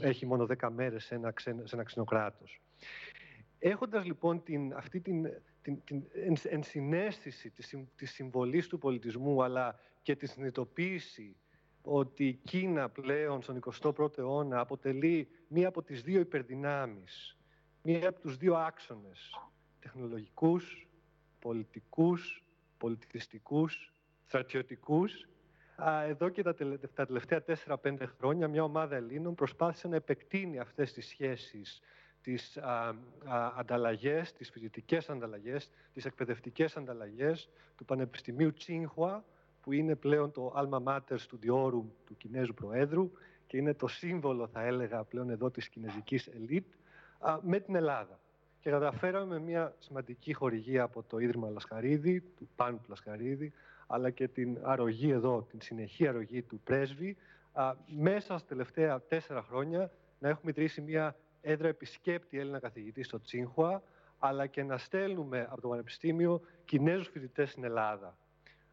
[0.00, 2.60] έχει μόνο 10 μέρες σε ένα, ξεν, σε ένα ξενοκράτος.
[3.58, 5.26] Έχοντας λοιπόν την, αυτή την
[5.62, 6.04] την, την
[6.42, 11.36] ενσυναίσθηση της, της συμβολής του πολιτισμού, αλλά και τη συνειδητοποίηση
[11.82, 17.38] ότι η Κίνα πλέον στον 21ο αιώνα αποτελεί μία από τις δύο υπερδυνάμεις,
[17.82, 19.30] μία από τους δύο άξονες
[19.80, 20.88] τεχνολογικούς,
[21.38, 22.44] πολιτικούς,
[22.78, 23.92] πολιτιστικούς,
[24.24, 25.28] στρατιωτικούς.
[26.06, 26.42] Εδώ και
[26.94, 31.80] τα τελευταία 4-5 χρόνια μια ομάδα Ελλήνων προσπάθησε να επεκτείνει αυτές τις σχέσεις
[32.22, 32.94] τις α,
[33.24, 39.24] α, ανταλλαγές, τις φοιτητικές ανταλλαγές, τις εκπαιδευτικές ανταλλαγές του Πανεπιστημίου Τσίνχουα,
[39.62, 43.10] που είναι πλέον το alma mater studiorum του Κινέζου Προέδρου
[43.46, 46.66] και είναι το σύμβολο, θα έλεγα, πλέον εδώ της κινέζικης ελίτ,
[47.42, 48.20] με την Ελλάδα.
[48.60, 53.52] Και καταφέραμε μια σημαντική χορηγία από το Ίδρυμα Λασχαρίδη, του Πάνου του Λασχαρίδη,
[53.86, 57.16] αλλά και την αρρωγή εδώ, την συνεχή αρρωγή του πρέσβη,
[57.86, 63.82] μέσα στα τελευταία τέσσερα χρόνια να έχουμε ιδρύσει μια έδρα επισκέπτη Έλληνα καθηγητή στο Τσίνχουα,
[64.18, 68.16] αλλά και να στέλνουμε από το Πανεπιστήμιο Κινέζους φοιτητές στην Ελλάδα.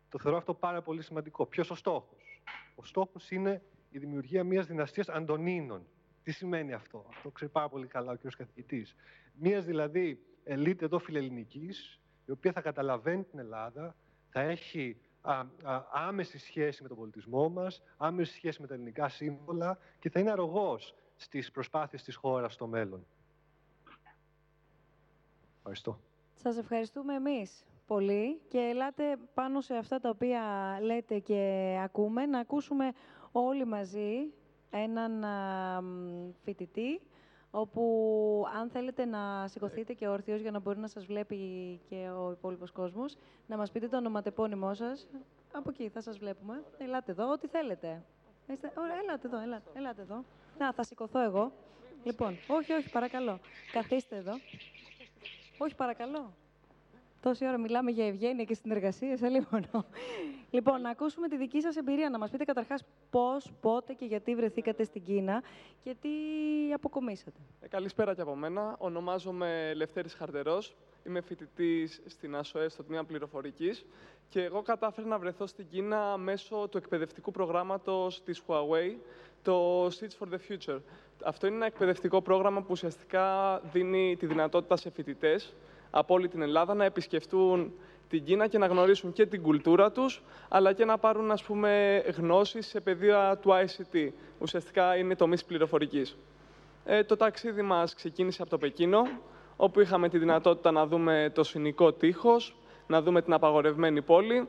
[0.10, 1.46] Το θεωρώ αυτό πάρα πολύ σημαντικό.
[1.46, 2.41] Ποιος ο στόχος;
[2.76, 5.86] Ο στόχος είναι η δημιουργία μιας δυναστείας Αντωνίνων.
[6.24, 8.36] Τι σημαίνει αυτό; Αυτό ξέρει πάρα πολύ καλά ο κ.
[8.38, 8.96] καθηγητής.
[9.34, 13.96] Μιας δηλαδή ελίτ εδώ φιλελληνικής, η οποία θα καταλαβαίνει την Ελλάδα,
[14.30, 15.34] θα έχει α,
[15.64, 20.20] α, άμεση σχέση με τον πολιτισμό μας, άμεση σχέση με τα ελληνικά σύμβολα και θα
[20.20, 23.06] είναι αρρωγός στις προσπάθειες της χώρας στο μέλλον.
[25.58, 26.00] Ευχαριστώ.
[26.34, 30.41] Σας ευχαριστούμε εμείς πολύ και ελάτε πάνω σε αυτά τα οποία
[30.82, 32.91] λέτε και ακούμε, να ακούσουμε
[33.32, 34.34] όλοι μαζί
[34.70, 35.26] έναν
[36.44, 37.02] φοιτητή,
[37.52, 41.38] όπου αν θέλετε να σηκωθείτε και όρθιος για να μπορεί να σας βλέπει
[41.90, 43.16] και ο υπόλοιπος κόσμος,
[43.48, 45.08] να μας πείτε το ονοματεπώνυμό σας.
[45.52, 46.64] Από εκεί θα σας βλέπουμε.
[46.78, 48.04] Ελάτε εδώ, ό,τι θέλετε.
[48.78, 50.24] Ωραία, ελάτε εδώ, ελάτε, ελάτε εδώ.
[50.60, 51.52] Να, θα σηκωθώ εγώ.
[52.03, 53.40] Λοιπόν, όχι, όχι, παρακαλώ.
[53.72, 54.34] Καθίστε εδώ.
[55.57, 56.34] Όχι, παρακαλώ.
[57.22, 59.48] Τόση ώρα μιλάμε για ευγένεια και συνεργασία, σε λίγο.
[60.52, 62.10] Λοιπόν, να ακούσουμε τη δική σας εμπειρία.
[62.10, 65.44] Να μας πείτε καταρχάς πώς, πότε και γιατί βρεθήκατε στην Κίνα
[65.84, 66.10] και τι
[66.73, 67.40] αποκομίσατε.
[67.61, 68.76] Ε, καλησπέρα και από μένα.
[68.80, 70.76] Ονομάζομαι Λευτέρης Χαρτερός.
[71.06, 73.86] Είμαι φοιτητής στην ΑΣΟΕ στο τμήμα πληροφορικής
[74.30, 78.96] και εγώ κατάφερα να βρεθώ στην Κίνα μέσω του εκπαιδευτικού προγράμματος της Huawei,
[79.42, 80.80] το Seeds for the Future.
[81.24, 85.54] Αυτό είναι ένα εκπαιδευτικό πρόγραμμα που ουσιαστικά δίνει τη δυνατότητα σε φοιτητές
[85.92, 87.74] από όλη την Ελλάδα να επισκεφτούν
[88.10, 92.04] την Κίνα και να γνωρίσουν και την κουλτούρα τους, αλλά και να πάρουν ας πούμε,
[92.18, 94.10] γνώσεις σε πεδία του ICT.
[94.40, 96.18] Ουσιαστικά είναι τομείς πληροφορικής.
[96.86, 99.02] Ε, το ταξίδι μας ξεκίνησε από το Πεκίνο,
[99.61, 102.56] όπου είχαμε τη δυνατότητα να δούμε το συνικό τείχος,
[102.88, 104.48] να δούμε την απαγορευμένη πόλη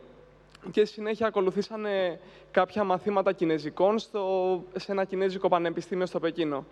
[0.71, 2.21] και συνέχεια ακολουθήσανε
[2.51, 6.65] κάποια μαθήματα κινέζικων στο, σε ένα κινέζικο πανεπιστήμιο στο Πεκίνο.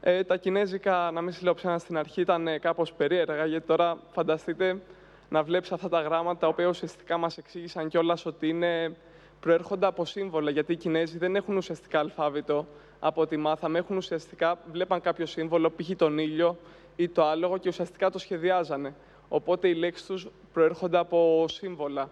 [0.00, 3.98] Ε, τα κινέζικα, να μην σας λέω ψένα στην αρχή, ήταν κάπως περίεργα, γιατί τώρα
[4.12, 4.80] φανταστείτε
[5.28, 8.96] να βλέπεις αυτά τα γράμματα, τα οποία ουσιαστικά μας εξήγησαν κιόλας ότι είναι,
[9.40, 12.66] προέρχονται από σύμβολα, γιατί οι Κινέζοι δεν έχουν ουσιαστικά αλφάβητο
[13.00, 15.90] από ό,τι μάθαμε, έχουν ουσιαστικά, βλέπαν κάποιο σύμβολο, π.χ.
[15.96, 16.56] τον ήλιο
[17.02, 18.94] ή το άλογο και ουσιαστικά το σχεδιάζανε.
[19.28, 22.10] Οπότε οι λέξεις τους προέρχονται από σύμβολα.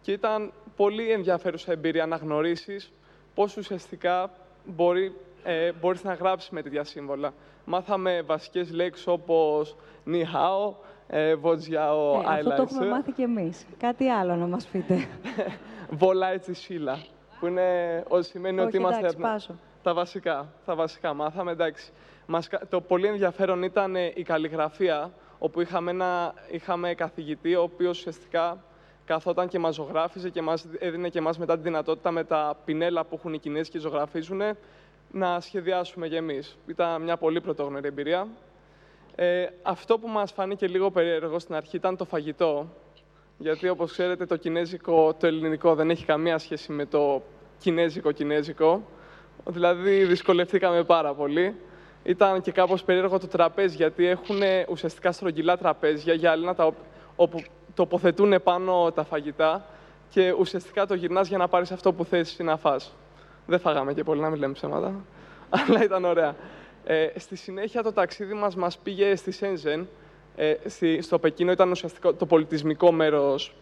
[0.00, 2.92] Και ήταν πολύ ενδιαφέρουσα εμπειρία να γνωρίσεις
[3.34, 4.30] πώς ουσιαστικά
[4.64, 7.34] μπορεί ε, μπορείς να γράψεις με τέτοια σύμβολα.
[7.64, 10.74] Μάθαμε βασικές λέξεις όπως νιχάο,
[11.06, 13.66] ε, βοτζιάο, ε, Αυτό το έχουμε μάθει και εμείς.
[13.78, 15.08] Κάτι άλλο να μας πείτε.
[16.00, 16.98] Βολά έτσι σίλα,
[17.40, 19.12] που είναι, σημαίνει ότι είμαστε...
[19.20, 19.58] πάσω.
[19.82, 21.92] Τα βασικά, τα βασικά μάθαμε, εντάξει.
[22.32, 27.98] Μας, το πολύ ενδιαφέρον ήταν ε, η καλλιγραφία, όπου είχαμε, ένα, είχαμε καθηγητή, ο οποίος
[27.98, 28.64] ουσιαστικά
[29.04, 33.04] καθόταν και μας ζωγράφιζε και μας έδινε και μας μετά τη δυνατότητα με τα πινέλα
[33.04, 34.40] που έχουν οι Κινέζοι και ζωγραφίζουν
[35.10, 36.58] να σχεδιάσουμε για εμείς.
[36.66, 38.28] Ήταν μια πολύ πρωτόγνωρη εμπειρία.
[39.14, 42.68] Ε, αυτό που μας φάνηκε λίγο περίεργο στην αρχή ήταν το φαγητό.
[43.38, 47.22] Γιατί, όπως ξέρετε, το κινέζικο, το ελληνικό δεν έχει καμία σχέση με το
[47.58, 48.82] κινέζικο-κινέζικο.
[49.44, 51.56] Δηλαδή, δυσκολευτήκαμε πάρα πολύ.
[52.04, 56.74] Ήταν και κάπως περίεργο το τραπέζι, γιατί έχουν ουσιαστικά στρογγυλά τραπέζια για τα
[57.16, 57.42] όπου
[57.74, 59.64] τοποθετούν πάνω τα φαγητά
[60.10, 62.94] και ουσιαστικά το γυρνάς για να πάρεις αυτό που θες να φας.
[63.46, 64.94] Δεν φάγαμε και πολύ, να μην λέμε ψέματα.
[65.68, 66.34] Αλλά ήταν ωραία.
[66.84, 69.88] Ε, στη συνέχεια το ταξίδι μας μας πήγε στη Σένζεν.
[70.36, 70.54] Ε,
[71.00, 73.54] στο Πεκίνο ήταν ουσιαστικά το πολιτισμικό μέρος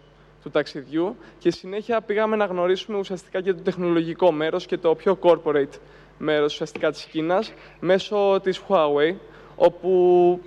[0.43, 5.19] του ταξιδιού και συνέχεια πήγαμε να γνωρίσουμε ουσιαστικά και το τεχνολογικό μέρος και το πιο
[5.23, 5.79] corporate
[6.23, 9.15] μέρος ουσιαστικά της Κίνας μέσω της Huawei,
[9.57, 10.41] όπου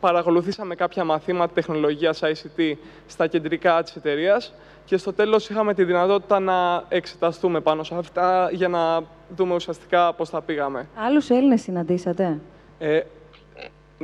[0.00, 2.72] παρακολουθήσαμε κάποια μαθήματα τεχνολογίας ICT
[3.06, 8.48] στα κεντρικά της εταιρείας και στο τέλος είχαμε τη δυνατότητα να εξεταστούμε πάνω σε αυτά
[8.52, 9.02] για να
[9.36, 10.88] δούμε ουσιαστικά πώς θα πήγαμε.
[10.96, 12.40] Άλλους Έλληνες συναντήσατε;
[12.78, 13.00] Ε,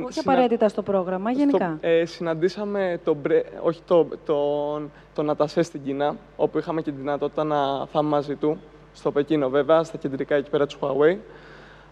[0.03, 1.75] Όχι Συνα- απαραίτητα στο πρόγραμμα, γενικά.
[1.77, 6.91] Στο- ε, συναντήσαμε τον, Μπρε- όχι, το, τον, τον Ατασέ στην Κίνα, όπου είχαμε και
[6.91, 8.57] τη δυνατότητα να φάμε μαζί του,
[8.93, 11.17] στο Πεκίνο βέβαια, στα κεντρικά εκεί πέρα του Huawei.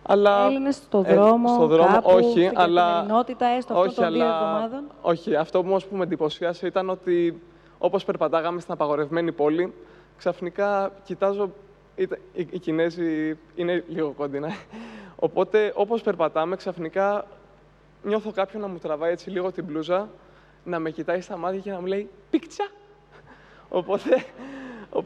[0.03, 3.95] Αλλά, Έλληνες στο ε, δρόμο, στο δρόμο, κάπου, όχι, στην αλλά, καθημερινότητα, έστω αυτών όχι,
[3.95, 4.83] των δύο αλλά- εβδομάδων.
[5.01, 7.41] όχι, αυτό όμως που με εντυπωσίασε ήταν ότι
[7.77, 9.73] όπως περπατάγαμε στην απαγορευμένη πόλη,
[10.17, 11.49] ξαφνικά κοιτάζω,
[11.95, 14.49] ήταν- οι, οι Κινέζοι είναι λίγο κοντινά,
[15.25, 17.25] οπότε όπως περπατάμε ξαφνικά
[18.03, 20.09] νιώθω κάποιον να μου τραβάει έτσι λίγο την μπλούζα,
[20.63, 22.67] να με κοιτάει στα μάτια και να μου λέει «Πίκτσα».
[23.69, 24.23] Οπότε, ο-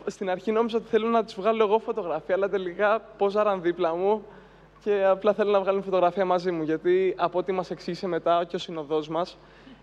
[0.05, 4.25] στην αρχή νόμιζα ότι θέλω να τους βγάλω εγώ φωτογραφία, αλλά τελικά πόζαραν δίπλα μου
[4.83, 6.63] και απλά θέλω να βγάλουν φωτογραφία μαζί μου.
[6.63, 9.37] Γιατί από ό,τι μας εξήγησε μετά και ο συνοδός μας,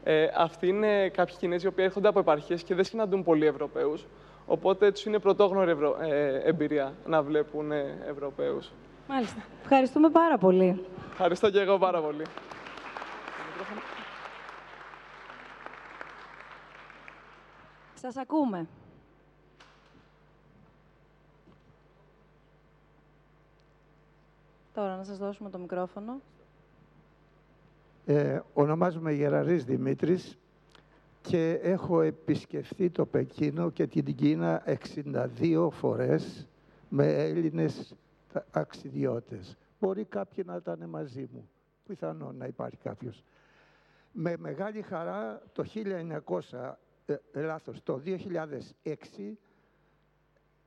[0.05, 4.06] ε, αυτοί είναι κάποιοι Κινέζοι που έρχονται από επαρχίες και δεν συναντούν πολλοί Ευρωπαίους.
[4.47, 5.97] Οπότε τους είναι πρωτόγνωρη ευρω...
[6.01, 8.70] ε, εμπειρία να βλέπουν ε, Ευρωπαίους.
[9.09, 9.43] Μάλιστα.
[9.62, 10.85] Ευχαριστούμε πάρα πολύ.
[11.10, 12.22] Ευχαριστώ και εγώ πάρα πολύ.
[17.94, 18.68] Σας ακούμε.
[24.81, 26.20] Τώρα να σας δώσουμε το μικρόφωνο.
[28.07, 30.39] Ε, ονομάζομαι Γεραρής Δημήτρης
[31.23, 36.47] και έχω επισκεφθεί το Πεκίνο και την Κίνα 62 φορές
[36.89, 37.94] με Έλληνες
[38.32, 39.57] τα- αξιδιώτες.
[39.81, 41.48] Μπορεί κάποιοι να ήταν μαζί μου.
[41.86, 43.23] Πιθανό να υπάρχει κάποιος.
[44.12, 49.39] Με μεγάλη χαρά το 1900, ε, ε, λάθος, το 2006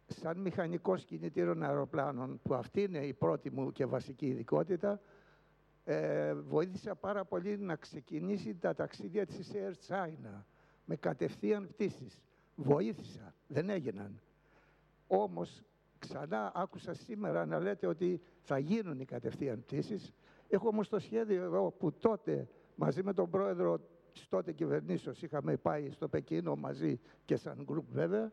[0.08, 5.02] σαν μηχανικός κινητήρων αεροπλάνων, που αυτή είναι η πρώτη μου και βασική ειδικότητα,
[5.84, 10.44] ε, βοήθησα πάρα πολύ να ξεκινήσει τα ταξίδια της Air China
[10.86, 12.22] με κατευθείαν πτήσεις.
[12.56, 14.22] Βοήθησα, δεν έγιναν.
[15.08, 15.64] Όμως,
[16.00, 20.14] ξανά άκουσα σήμερα να λέτε ότι θα γίνουν οι κατευθείαν πτήσεις.
[20.48, 23.80] Έχω όμως το σχέδιο εδώ που τότε μαζί με τον πρόεδρο
[24.14, 28.32] της τότε κυβερνήσεως είχαμε πάει στο Πεκίνο μαζί και σαν γκρουπ βέβαια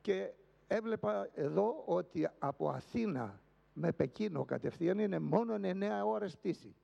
[0.00, 0.32] και
[0.68, 3.40] έβλεπα εδώ ότι από Αθήνα
[3.72, 6.74] με Πεκίνο κατευθείαν είναι μόνο 9 ώρες πτήση.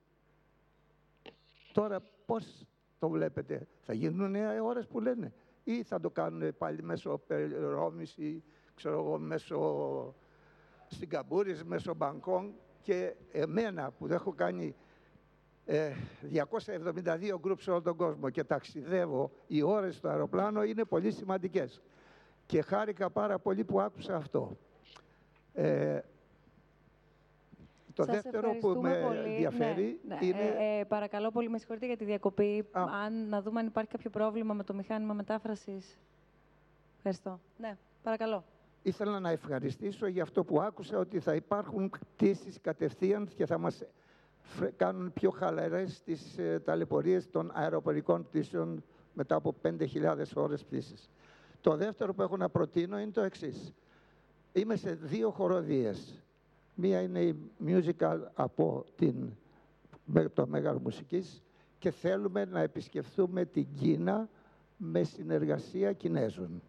[1.73, 2.65] Τώρα πώς
[2.99, 5.33] το βλέπετε, θα γίνουν 9 ώρες που λένε
[5.63, 7.21] ή θα το κάνουν πάλι μέσω
[7.59, 8.43] Ρώμης ή
[8.75, 10.15] ξέρω εγώ μέσω
[10.87, 14.75] Σιγκαπούρης, μέσω Μπανκόν και εμένα που δεν έχω κάνει
[15.65, 15.91] ε,
[16.33, 21.81] 272 γκρουπ σε όλο τον κόσμο και ταξιδεύω, οι ώρες στο αεροπλάνο είναι πολύ σημαντικές.
[22.45, 24.57] Και χάρηκα πάρα πολύ που άκουσα αυτό.
[25.53, 25.99] Ε,
[27.93, 29.17] το Σας δεύτερο που ευχαριστούμε με πολύ.
[29.33, 30.25] ενδιαφέρει Ναι, ναι.
[30.25, 30.55] είναι...
[30.59, 32.65] Ε, ε, παρακαλώ πολύ, με συγχωρείτε για τη διακοπή.
[32.71, 35.97] Αν, να δούμε αν υπάρχει κάποιο πρόβλημα με το μηχάνημα μετάφρασης.
[36.97, 37.39] Ευχαριστώ.
[37.57, 38.43] Ναι, παρακαλώ.
[38.83, 43.83] Ήθελα να ευχαριστήσω για αυτό που άκουσα ότι θα υπάρχουν πτήσεις κατευθείαν και θα μας
[44.39, 51.09] φρε- κάνουν πιο χαλαρές τις ε, ταλαιπωρίες των αεροπορικών πτήσεων μετά από 5.000 ώρες πτήσης.
[51.65, 53.73] Το δεύτερο που έχω να προτείνω είναι το εξής.
[54.53, 56.21] Είμαι σε δύο χοροδίες.
[56.75, 57.35] Μία είναι η
[57.65, 59.15] musical από την,
[60.05, 61.41] με- το Μέγαρο Μουσικής
[61.79, 64.29] και θέλουμε να επισκεφθούμε την Κίνα
[64.77, 66.61] με συνεργασία Κινέζων.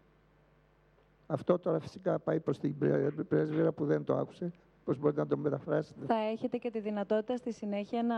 [1.27, 4.51] Αυτό τώρα φυσικά πάει προς την πρέ- πρέσβυρα που δεν το άκουσε.
[4.83, 8.17] Πώς μπορείτε να το μεταφράσετε; Θα έχετε και τη δυνατότητα στη συνέχεια να,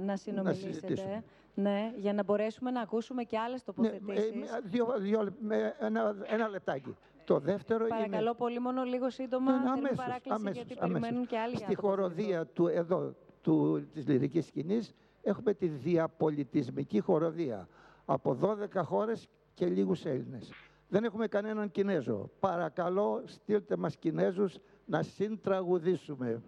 [0.00, 0.72] να συνομιλήσετε.
[0.72, 1.24] συζητήσουμε.
[1.54, 4.32] Ναι, για να μπορέσουμε να ακούσουμε και άλλες Ναι, τοποθετήσεις.
[4.32, 6.96] ε, με- δύο, δύο, λεπ- με ένα, ένα λεπτάκι.
[7.24, 8.34] Το δεύτερο Παρακαλώ είναι...
[8.34, 9.50] πολύ, μόνο λίγο σύντομα.
[9.52, 11.00] Ναι, ναι, Θέλουμε αμέσως, παράκληση αμέσως, γιατί αμέσως.
[11.00, 12.24] περιμένουν και άλλοι για Στη να τοποθετηθούν.
[12.24, 17.68] χοροδία του εδώ, του, της λυρικής σκηνής, έχουμε τη διαπολιτισμική χοροδία.
[18.04, 20.52] Από 12 χώρες και λίγους Έλληνες.
[20.88, 22.30] Δεν έχουμε κανέναν Κινέζο.
[22.40, 24.56] Παρακαλώ, στείλτε μας Κινέζους
[24.86, 26.42] να συντραγουδήσουμε.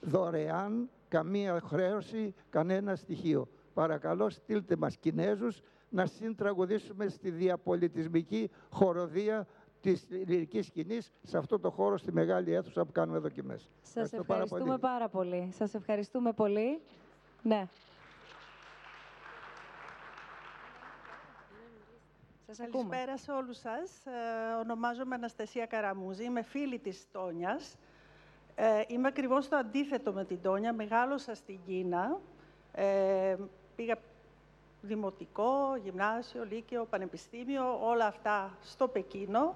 [0.00, 3.48] Δωρεάν, καμία χρέωση, κανένα στοιχείο.
[3.74, 9.46] Παρακαλώ, στείλτε μας Κινέζους να συντραγουδήσουμε στη διαπολιτισμική χοροδία
[9.80, 13.70] της λυρικής σκηνής σε αυτό το χώρο, στη μεγάλη αίθουσα που κάνουμε δοκιμές.
[13.82, 14.62] Σας Ευχαριστώ πάρα πολύ.
[14.62, 15.52] ευχαριστούμε πάρα πολύ.
[15.52, 16.80] Σας ευχαριστούμε πολύ.
[17.42, 17.66] Ναι.
[22.46, 22.88] Σας ακούμε.
[22.88, 24.06] Καλησπέρα σε όλους σας.
[24.06, 24.10] Ε,
[24.60, 26.24] ονομάζομαι Αναστασία Καραμούζη.
[26.24, 27.76] Είμαι φίλη της Τόνιας.
[28.58, 30.72] Ε, είμαι ακριβώς το αντίθετο με την Τόνια.
[30.72, 32.18] Μεγάλωσα στην Κίνα.
[32.72, 33.36] Ε,
[33.76, 33.96] πήγα
[34.80, 39.54] δημοτικό, γυμνάσιο, λύκειο, πανεπιστήμιο, όλα αυτά στο Πεκίνο.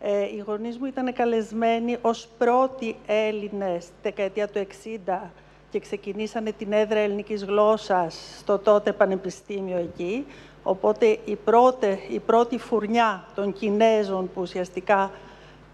[0.00, 4.66] Ε, οι γονείς μου ήταν καλεσμένοι ως πρώτοι Έλληνες τη δεκαετία του
[5.06, 5.30] 60
[5.70, 10.26] και ξεκινήσανε την έδρα ελληνικής γλώσσας στο τότε πανεπιστήμιο εκεί.
[10.62, 15.10] Οπότε η πρώτη, η πρώτη φουρνιά των Κινέζων που ουσιαστικά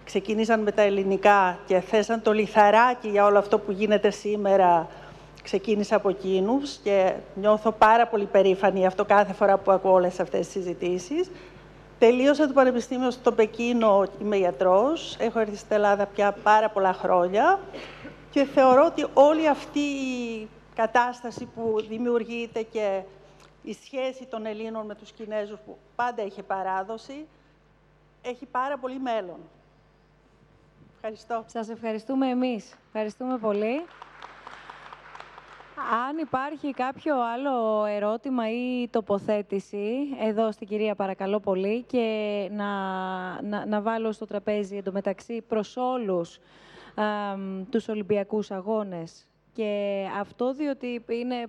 [0.07, 4.89] ξεκίνησαν με τα ελληνικά και θέσαν το λιθαράκι για όλο αυτό που γίνεται σήμερα,
[5.43, 10.41] ξεκίνησα από εκείνους και νιώθω πάρα πολύ περήφανη αυτό κάθε φορά που ακούω όλες αυτές
[10.41, 11.31] τις συζητήσεις.
[11.99, 17.61] Τελείωσα το Πανεπιστήμιο στο Πεκίνο, είμαι ιατρός, έχω έρθει στην Ελλάδα πια πάρα πολλά χρόνια
[18.31, 23.01] και θεωρώ ότι όλη αυτή η κατάσταση που δημιουργείται και
[23.63, 27.27] η σχέση των Ελλήνων με τους Κινέζους που πάντα έχει παράδοση,
[28.23, 29.39] έχει πάρα πολύ μέλλον.
[30.97, 31.45] Ευχαριστώ.
[31.47, 32.75] Σας ευχαριστούμε εμείς.
[32.87, 33.85] Ευχαριστούμε πολύ.
[36.09, 42.67] Αν υπάρχει κάποιο άλλο ερώτημα ή τοποθέτηση, εδώ στην κυρία παρακαλώ πολύ, και να,
[43.43, 46.39] να, να βάλω στο τραπέζι εντωμεταξύ προς όλους
[46.95, 47.05] α,
[47.71, 49.27] τους Ολυμπιακούς Αγώνες.
[49.53, 51.47] Και αυτό διότι είναι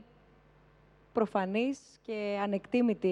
[1.13, 3.07] προφανής και ανεκτήμητη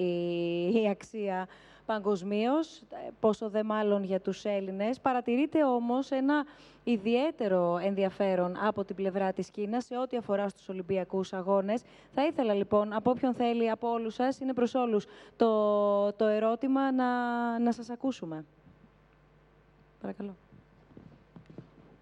[0.00, 1.48] η, η αξία
[1.90, 2.82] παγκοσμίως,
[3.20, 5.00] πόσο δε μάλλον για τους Έλληνες.
[5.00, 6.44] Παρατηρείται όμως ένα
[6.84, 11.82] ιδιαίτερο ενδιαφέρον από την πλευρά της Κίνας σε ό,τι αφορά στους Ολυμπιακούς Αγώνες.
[12.14, 15.06] Θα ήθελα λοιπόν, από όποιον θέλει, από όλους σας, είναι προς όλους,
[15.36, 17.08] το, το ερώτημα να,
[17.58, 18.44] να σας ακούσουμε.
[20.00, 20.36] Παρακαλώ.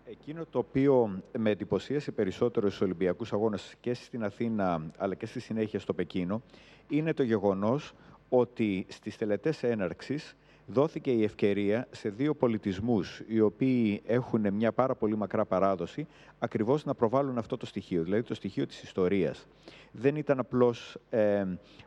[0.05, 5.41] Εκείνο το οποίο με εντυπωσίασε περισσότερο στους Ολυμπιακούς Αγώνες και στην Αθήνα αλλά και στη
[5.41, 6.43] συνέχεια στο Πεκίνο
[6.89, 7.95] είναι το γεγονός
[8.29, 10.37] ότι στις τελετές έναρξης
[10.67, 16.07] δόθηκε η ευκαιρία σε δύο πολιτισμούς οι οποίοι έχουν μια πάρα πολύ μακρά παράδοση
[16.39, 19.47] ακριβώς να προβάλλουν αυτό το στοιχείο, δηλαδή το στοιχείο της ιστορίας.
[19.93, 21.45] Δεν ήταν απλώς, ε,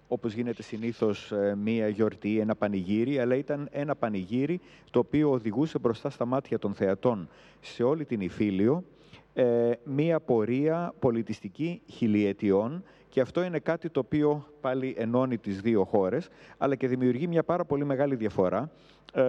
[0.07, 4.59] όπως γίνεται συνήθως, ε, μία γιορτή, ένα πανηγύρι, αλλά ήταν ένα πανηγύρι
[4.91, 8.83] το οποίο οδηγούσε μπροστά στα μάτια των θεατών σε όλη την Ιφίλιο
[9.33, 15.83] ε, μία πορεία πολιτιστική χιλιετιών και αυτό είναι κάτι το οποίο πάλι ενώνει τις δύο
[15.83, 18.71] χώρες, αλλά και δημιουργεί μια πάρα πολύ μεγάλη διαφορά.
[19.13, 19.23] Ε,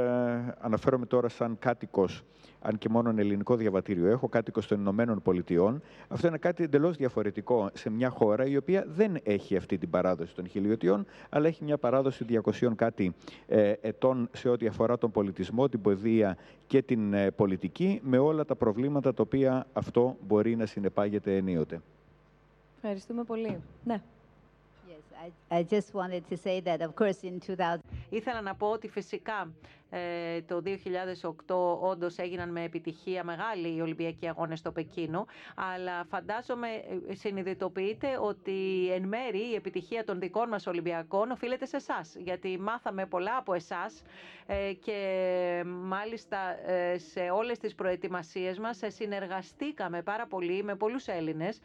[0.60, 2.22] αναφέρομαι τώρα σαν κάτοικος,
[2.60, 5.82] αν και μόνο ελληνικό διαβατήριο έχω, κάτοικος των Ηνωμένων Πολιτειών.
[6.08, 10.34] Αυτό είναι κάτι εντελώς διαφορετικό σε μια χώρα η οποία δεν έχει αυτή την παράδοση
[10.34, 12.24] των χιλιοτιών, αλλά έχει μια παράδοση
[12.60, 13.14] 200 κάτι
[13.46, 16.36] ε, ετών σε ό,τι αφορά τον πολιτισμό, την παιδεία
[16.66, 21.80] και την ε, πολιτική, με όλα τα προβλήματα τα οποία αυτό μπορεί να συνεπάγεται ενίοτε.
[22.84, 23.62] Ευχαριστούμε πολύ.
[23.84, 24.00] Ναι.
[24.88, 27.78] Yes, I, I just wanted to say that, of course, in 2000.
[28.10, 29.81] Ήθελα να πω ότι φυσικά ε,
[30.46, 30.62] το
[31.46, 36.68] 2008 όντως έγιναν με επιτυχία μεγάλη οι Ολυμπιακοί Αγώνες στο Πεκίνο, αλλά φαντάζομαι
[37.08, 42.58] ε, συνειδητοποιείτε ότι εν μέρη η επιτυχία των δικών μας Ολυμπιακών οφείλεται σε εσάς, γιατί
[42.58, 44.02] μάθαμε πολλά από εσάς
[44.46, 46.38] ε, και μάλιστα
[47.10, 51.58] σε όλες τις προετοιμασίες μας συνεργαστήκαμε πάρα πολύ με πολλούς Έλληνες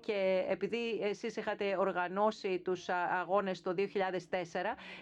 [0.00, 2.88] και επειδή εσείς είχατε οργανώσει τους
[3.20, 3.82] αγώνες το 2004,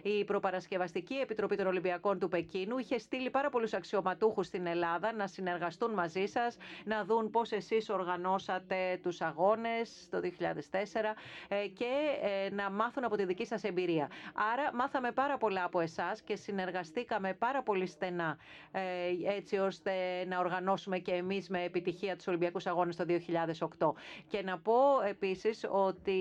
[0.02, 2.50] η Προπαρασκευαστική Επιτροπή των Ολυμπιακών του Πεκίνου
[2.80, 7.88] είχε στείλει πάρα πολλούς αξιωματούχους στην Ελλάδα να συνεργαστούν μαζί σας, να δουν πώς εσείς
[7.88, 11.14] οργανώσατε τους αγώνες το 2004
[11.48, 11.90] ε, και
[12.22, 14.10] ε, να μάθουν από τη δική σας εμπειρία.
[14.52, 18.38] Άρα, μάθαμε πάρα πολλά από εσάς και συνεργαστήκαμε πάρα πολύ στενά
[18.72, 18.80] ε,
[19.36, 19.92] έτσι ώστε
[20.28, 23.04] να οργανώσουμε και εμείς με επιτυχία τους Ολυμπιακούς Αγώνες το
[23.78, 23.92] 2008.
[24.28, 24.74] Και να πω
[25.08, 26.20] επίσης ότι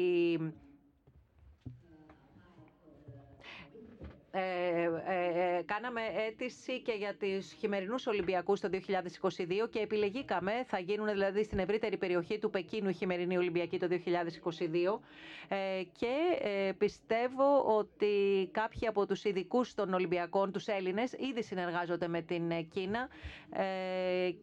[4.34, 10.80] Ε, ε, ε, κάναμε αίτηση και για τις χειμερινούς Ολυμπιακούς το 2022 και επιλεγήκαμε, θα
[10.80, 15.00] γίνουν δηλαδή στην ευρύτερη περιοχή του Πεκίνου οι χειμερινοί Ολυμπιακοί το 2022
[15.48, 22.08] ε, και ε, πιστεύω ότι κάποιοι από τους ειδικούς των Ολυμπιακών, τους Έλληνες, ήδη συνεργάζονται
[22.08, 23.08] με την Κίνα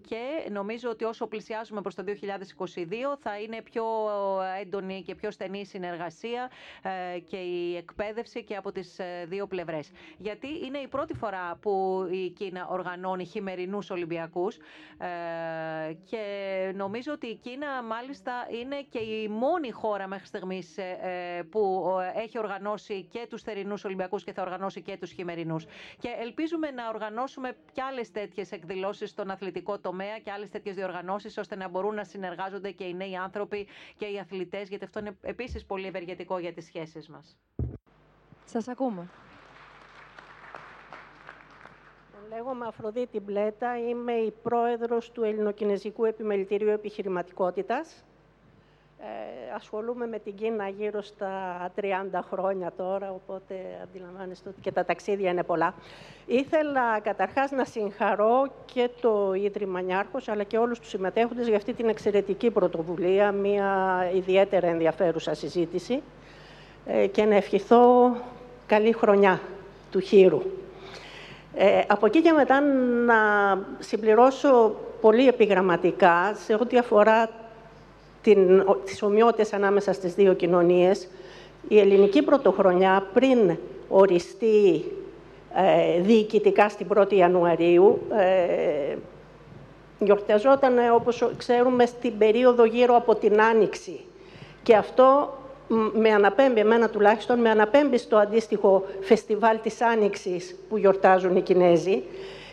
[0.09, 2.15] και νομίζω ότι όσο πλησιάζουμε προς το 2022
[3.21, 3.85] θα είναι πιο
[4.61, 6.51] έντονη και πιο στενή συνεργασία
[7.29, 9.78] και η εκπαίδευση και από τις δύο πλευρές.
[10.19, 14.57] Γιατί είναι η πρώτη φορά που η Κίνα οργανώνει χειμερινούς Ολυμπιακούς
[14.99, 16.23] ε, και
[16.75, 21.87] νομίζω ότι η Κίνα μάλιστα είναι και η μόνη χώρα μέχρι στιγμής ε, που
[22.17, 25.65] ε, έχει οργανώσει και τους θερινούς Ολυμπιακούς και θα οργανώσει και τους χειμερινούς.
[25.99, 31.39] Και ελπίζουμε να οργανώσουμε κι άλλες τέτοιες εκδηλώσεις στον αθλητικό τομέα και άλλες τέτοιες διοργανώσεις
[31.39, 35.17] ώστε να μπορούν να συνεργάζονται και οι νέοι άνθρωποι και οι αθλητές, γιατί αυτό είναι
[35.21, 37.37] επίσης πολύ ευεργετικό για τις σχέσεις μας.
[38.45, 39.09] Σας ακούμε.
[42.35, 48.05] Λέγομαι Αφροδίτη Μπλέτα, είμαι η πρόεδρος του Ελληνοκινέζικου Επιμελητηρίου Επιχειρηματικότητας.
[49.01, 51.33] Ε, ασχολούμαι με την Κίνα γύρω στα
[51.75, 55.75] 30 χρόνια τώρα, οπότε αντιλαμβάνεστε ότι και τα ταξίδια είναι πολλά.
[56.27, 61.73] Ήθελα καταρχάς να συγχαρώ και το Ίδρυμα Νιάρχος, αλλά και όλους τους συμμετέχοντες για αυτή
[61.73, 66.03] την εξαιρετική πρωτοβουλία, μια ιδιαίτερα ενδιαφέρουσα συζήτηση
[66.87, 68.17] ε, και να ευχηθώ
[68.67, 69.41] καλή χρονιά
[69.91, 70.43] του χείρου.
[71.61, 72.61] Ε, από εκεί και μετά
[73.07, 73.17] να
[73.79, 77.31] συμπληρώσω πολύ επιγραμματικά σε ό,τι αφορά
[78.23, 81.09] την, τις ομοιότητες ανάμεσα στις δύο κοινωνίες.
[81.69, 83.57] Η ελληνική πρωτοχρονιά πριν
[83.89, 84.85] οριστεί
[85.55, 88.97] ε, διοικητικά στην 1η Ιανουαρίου ε,
[89.99, 94.01] γιορταζόταν, όπως ξέρουμε, στην περίοδο γύρω από την Άνοιξη.
[94.63, 95.38] Και αυτό
[95.93, 102.03] με αναπέμπει, εμένα τουλάχιστον, με αναπέμπει στο αντίστοιχο φεστιβάλ της Άνοιξης που γιορτάζουν οι Κινέζοι.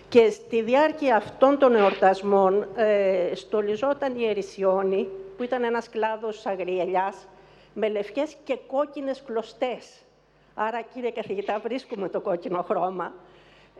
[0.10, 7.28] Και στη διάρκεια αυτών των εορτασμών ε, στολιζόταν η Ερησιόνη, που ήταν ένας κλάδος αγριελιάς,
[7.74, 10.06] με λευκές και κόκκινες κλωστές.
[10.54, 13.14] Άρα, κύριε καθηγητά, βρίσκουμε το κόκκινο χρώμα.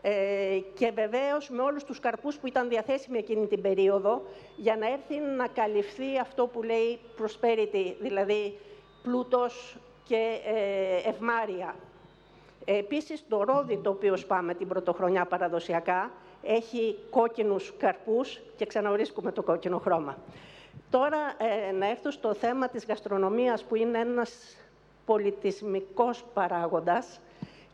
[0.02, 4.22] Ε, και βεβαίως με όλους τους καρπούς που ήταν διαθέσιμοι εκείνη την περίοδο,
[4.56, 8.58] για να έρθει να καλυφθεί αυτό που λέει prosperity, δηλαδή
[9.06, 11.74] πλούτος και ε, ευμάρεια.
[12.64, 16.10] Επίσης, το ρόδι το οποίο σπάμε την πρωτοχρονιά παραδοσιακά
[16.42, 20.16] έχει κόκκινους καρπούς και ξαναβρίσκουμε το κόκκινο χρώμα.
[20.90, 21.18] Τώρα,
[21.68, 24.56] ε, να έρθω στο θέμα της γαστρονομίας, που είναι ένας
[25.04, 27.20] πολιτισμικός παράγοντας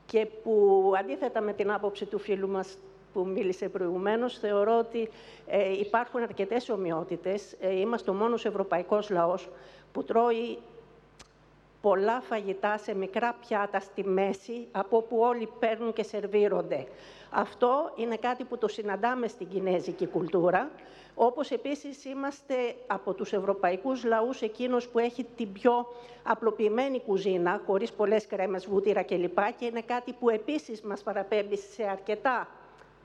[0.06, 2.78] και που, αντίθετα με την άποψη του φίλου μας
[3.12, 5.08] που μίλησε προηγουμένως, θεωρώ ότι
[5.46, 7.56] ε, υπάρχουν αρκετές ομοιότητες.
[7.60, 9.48] Ε, είμαστε ο μόνος ευρωπαϊκός λαός
[9.92, 10.58] που τρώει
[11.82, 16.86] πολλά φαγητά σε μικρά πιάτα στη μέση, από όπου όλοι παίρνουν και σερβίρονται.
[17.30, 20.70] Αυτό είναι κάτι που το συναντάμε στην κινέζικη κουλτούρα,
[21.14, 22.54] όπως επίσης είμαστε
[22.86, 25.86] από τους ευρωπαϊκούς λαούς εκείνος που έχει την πιο
[26.22, 29.38] απλοποιημένη κουζίνα, χωρίς πολλές κρέμες, βούτυρα κλπ.
[29.58, 32.48] Και είναι κάτι που επίσης μας παραπέμπει σε αρκετά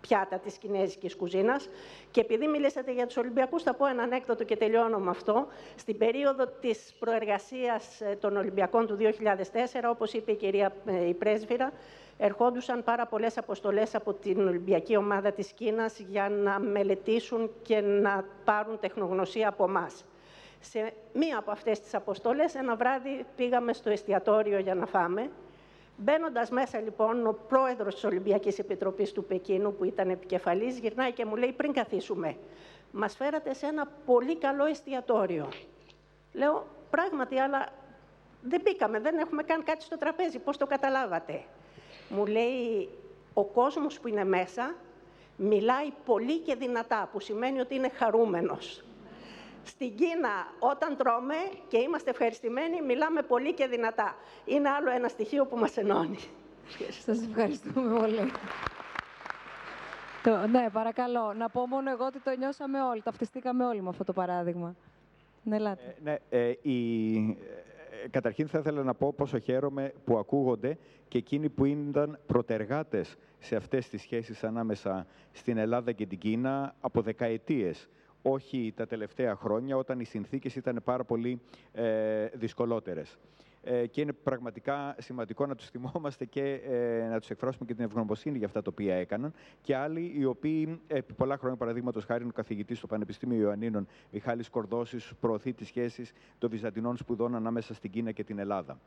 [0.02, 1.70] πιάτα της κινέζικης κουζίνας.
[2.12, 5.48] Και επειδή μιλήσατε για τους Ολυμπιακούς, θα πω ένα ανέκδοτο και τελειώνω με αυτό.
[5.76, 11.14] Στην περίοδο της προεργασίας ε, των Ολυμπιακών του 2004, όπως είπε η κυρία ε, η
[11.14, 11.72] πρέσβυρα,
[12.18, 18.26] ερχόντουσαν πάρα πολλές αποστολές από την Ολυμπιακή Ομάδα της Κίνας για να μελετήσουν και να
[18.44, 20.06] πάρουν τεχνογνωσία από εμάς.
[20.60, 25.30] Σε μία από αυτές τις αποστολές, ένα βράδυ πήγαμε στο εστιατόριο για να φάμε
[25.98, 31.26] Μπαίνοντας μέσα, λοιπόν, ο πρόεδρος της Ολυμπιακής Επιτροπής του Πεκίνου, που ήταν επικεφαλής, γυρνάει και
[31.26, 32.36] μου λέει: Πριν καθίσουμε,
[32.92, 35.50] μας φέρατε σε ένα πολύ καλό εστιατόριο.
[36.34, 37.68] Λέω: Πράγματι, αλλά
[38.42, 40.40] δεν μπήκαμε, δεν έχουμε καν κάτι στο τραπέζι.
[40.40, 41.44] Πώς το καταλάβατε;
[42.10, 42.90] Μου λέει:
[43.34, 44.76] Ο κόσμος που είναι μέσα
[45.36, 48.84] μιλάει πολύ και δυνατά, που σημαίνει ότι είναι χαρούμενος.
[49.68, 51.36] Στην Κίνα, όταν τρώμε
[51.68, 54.16] και είμαστε ευχαριστημένοι, μιλάμε πολύ και δυνατά.
[54.46, 56.18] Είναι άλλο ένα στοιχείο που μας ενώνει.
[57.06, 58.32] Σας ευχαριστούμε πολύ.
[60.24, 61.34] Το, ναι, παρακαλώ.
[61.34, 64.76] Να πω μόνο εγώ ότι το νιώσαμε όλοι, ταυτιστήκαμε όλοι με αυτό το παράδειγμα.
[65.44, 65.96] Ναι, ελάτε.
[66.04, 67.16] Ε, ναι, ε, η,
[68.04, 70.78] ε, καταρχήν θα ήθελα να πω πόσο χαίρομαι που ακούγονται
[71.08, 76.76] και εκείνοι που ήταν προτεργάτες σε αυτές τις σχέσεις ανάμεσα στην Ελλάδα και την Κίνα
[76.82, 77.90] από δεκαετίες
[78.22, 81.42] όχι τα τελευταία χρόνια, όταν οι συνθήκες ήταν πάρα πολύ
[81.72, 83.18] ε, δυσκολότερες.
[83.70, 87.84] Ε, και είναι πραγματικά σημαντικό να τους θυμόμαστε και ε, να τους εκφράσουμε και την
[87.84, 89.34] ευγνωμοσύνη για αυτά τα οποία έκαναν.
[89.62, 94.50] Και άλλοι οι οποίοι επί πολλά χρόνια, παραδείγματος χάρη, ο καθηγητής στο Πανεπιστήμιο Ιωαννίνων, Μιχάλης
[94.50, 98.80] Κορδώσης, προωθεί τις σχέσεις των Βυζαντινών σπουδών ανάμεσα στην Κίνα και την Ελλάδα.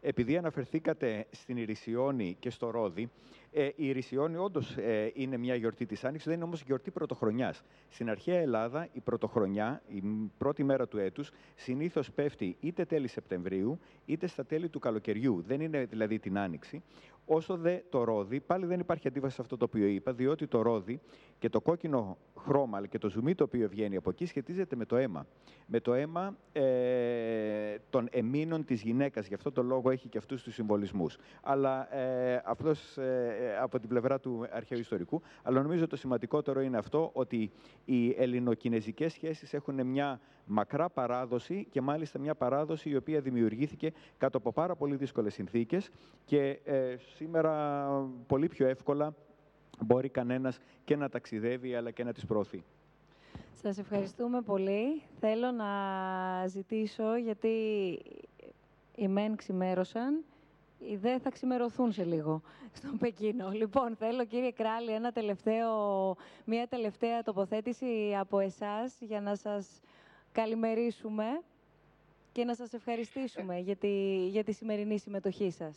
[0.00, 3.10] Επειδή αναφερθήκατε στην Ιρισιόνη και στο Ρόδι,
[3.52, 7.62] ε, η Ιρισιόνη όντως ε, είναι μια γιορτή της Άνοιξης, δεν είναι όμως γιορτή πρωτοχρονιάς.
[7.88, 10.02] Στην αρχαία Ελλάδα, η πρωτοχρονιά, η
[10.38, 15.44] πρώτη μέρα του έτους, συνήθως πέφτει είτε τέλη Σεπτεμβρίου, είτε στα τέλη του καλοκαιριού.
[15.46, 16.82] Δεν είναι δηλαδή την Άνοιξη.
[17.30, 20.62] Όσο δε το ρόδι, πάλι δεν υπάρχει αντίβαση σε αυτό το οποίο είπα, διότι το
[20.62, 21.00] ρόδι
[21.38, 24.84] και το κόκκινο χρώμα, αλλά και το ζουμί το οποίο βγαίνει από εκεί, σχετίζεται με
[24.84, 25.26] το αίμα.
[25.66, 29.26] Με το αίμα ε, των εμήνων της γυναίκας.
[29.26, 31.16] Γι' αυτό το λόγο έχει και αυτούς τους συμβολισμούς.
[31.42, 35.22] Αλλά ε, αυτός ε, από την πλευρά του αρχαίου ιστορικού.
[35.42, 37.50] Αλλά νομίζω το σημαντικότερο είναι αυτό, ότι
[37.84, 44.36] οι ελληνοκινέζικες σχέσεις έχουν μια μακρά παράδοση και μάλιστα μια παράδοση η οποία δημιουργήθηκε κάτω
[44.36, 45.90] από πάρα πολύ δύσκολες συνθήκες
[46.24, 47.88] και ε, σήμερα
[48.26, 49.14] πολύ πιο εύκολα
[49.84, 52.64] μπορεί κανένας και να ταξιδεύει αλλά και να τις προωθεί.
[53.62, 55.02] Σας ευχαριστούμε πολύ.
[55.20, 55.66] Θέλω να
[56.46, 57.48] ζητήσω, γιατί
[58.94, 60.24] οι μεν ξημέρωσαν,
[60.78, 62.42] οι δε θα ξημερωθούν σε λίγο
[62.72, 63.50] στον Πεκίνο.
[63.50, 65.70] Λοιπόν, θέλω κύριε Κράλη ένα τελευταίο,
[66.44, 69.80] μια τελευταία τοποθέτηση από εσάς για να σας
[70.32, 71.24] καλημερίσουμε
[72.32, 75.76] και να σας ευχαριστήσουμε για τη, για τη σημερινή συμμετοχή σας.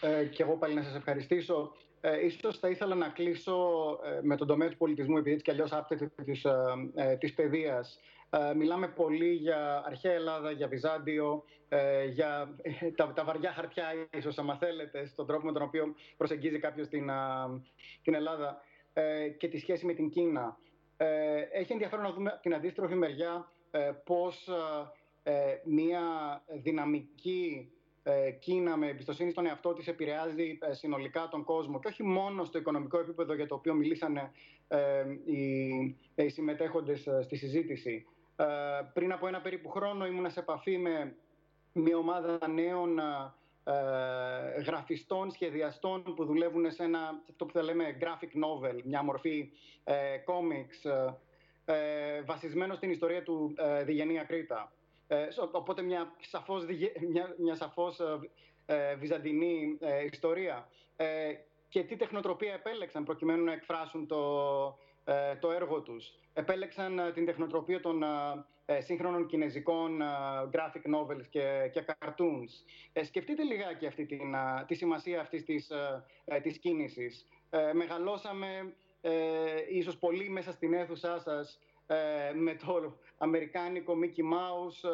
[0.00, 1.72] Ε, και εγώ πάλι να σας ευχαριστήσω.
[2.00, 3.56] Ε, ίσως θα ήθελα να κλείσω
[4.04, 6.54] ε, με τον τομέα του πολιτισμού, επειδή έτσι κι αλλιώς άπτεται της, ε,
[6.94, 8.00] ε, της παιδείας.
[8.30, 11.44] Ε, μιλάμε πολύ για αρχαία Ελλάδα, για Βυζάντιο,
[12.12, 12.56] για
[12.96, 13.84] τα, τα βαριά χαρτιά
[14.16, 17.10] ίσως, άμα θέλετε, στον τρόπο με τον οποίο προσεγγίζει κάποιος την,
[18.02, 18.60] την Ελλάδα
[19.38, 20.58] και τη σχέση με την Κίνα.
[21.52, 23.52] έχει ενδιαφέρον να δούμε την αντίστροφη μεριά
[24.04, 24.48] πώς
[25.64, 26.02] μια
[26.62, 27.72] δυναμική
[28.38, 32.98] Κίνα με εμπιστοσύνη στον εαυτό της επηρεάζει συνολικά τον κόσμο και όχι μόνο στο οικονομικό
[32.98, 34.32] επίπεδο για το οποίο μιλήσανε
[35.24, 35.74] οι,
[36.14, 38.06] οι συμμετέχοντες στη συζήτηση.
[38.92, 41.16] Πριν από ένα περίπου χρόνο ήμουν σε επαφή με
[41.72, 42.98] μια ομάδα νέων
[43.68, 49.50] ε, γραφιστών, σχεδιαστών που δουλεύουν σε ένα, αυτό που θα λέμε graphic novel, μια μορφή
[49.84, 49.94] ε,
[50.26, 50.90] comics,
[51.64, 54.72] ε, ε, βασισμένο στην ιστορία του ε, Διγενή Ακρίτα.
[55.08, 56.64] Ε, οπότε μια σαφώς,
[57.08, 58.00] μια, μια σαφώς
[58.66, 59.78] ε, βυζαντινή
[60.10, 60.68] ιστορία.
[61.68, 64.24] και τι τεχνοτροπία επέλεξαν προκειμένου να εκφράσουν το,
[65.40, 66.12] το έργο τους.
[66.32, 68.02] Επέλεξαν την τεχνοτροπία των
[68.70, 70.04] ε, σύγχρονων κινέζικων ε,
[70.52, 72.50] graphic novels και, και cartoons.
[72.92, 74.34] Ε, σκεφτείτε λιγάκι αυτή την,
[74.66, 75.70] τη σημασία αυτής της,
[76.42, 77.26] της κίνησης.
[77.72, 78.74] μεγαλώσαμε
[79.70, 81.60] ίσως πολύ μέσα στην αίθουσά σας
[82.34, 84.90] με το αμερικάνικο Mickey Mouse,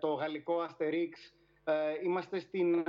[0.00, 1.12] το γαλλικό Asterix.
[2.04, 2.84] είμαστε στην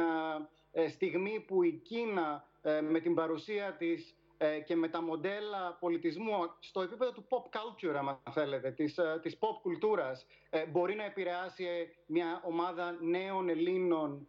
[0.88, 2.48] στιγμή που η Κίνα
[2.90, 7.96] με την παρουσία της ε, και με τα μοντέλα πολιτισμού στο επίπεδο του pop culture,
[7.96, 11.66] αν θέλετε, της, ε, της pop κουλτούρας, ε, μπορεί να επηρεάσει
[12.06, 14.28] μια ομάδα νέων Ελλήνων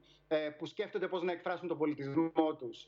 [0.59, 2.86] που σκέφτονται πώς να εκφράσουν τον πολιτισμό τους.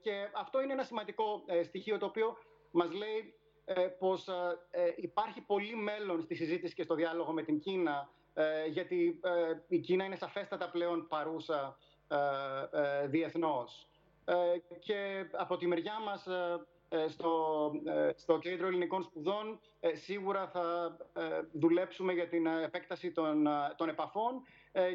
[0.00, 2.36] Και αυτό είναι ένα σημαντικό στοιχείο το οποίο
[2.70, 3.34] μας λέει
[3.98, 4.26] πως
[4.96, 8.08] υπάρχει πολύ μέλλον στη συζήτηση και στο διάλογο με την Κίνα
[8.70, 9.20] γιατί
[9.68, 11.78] η Κίνα είναι σαφέστατα πλέον παρούσα
[13.06, 13.88] διεθνώς.
[14.28, 14.34] Ε,
[14.78, 17.72] και από τη μεριά μας ε, ε, στο,
[18.16, 19.60] στο Κέντρο Ελληνικών Σπουδών
[19.92, 20.96] σίγουρα θα
[21.52, 24.42] δουλέψουμε για την επέκταση των, των επαφών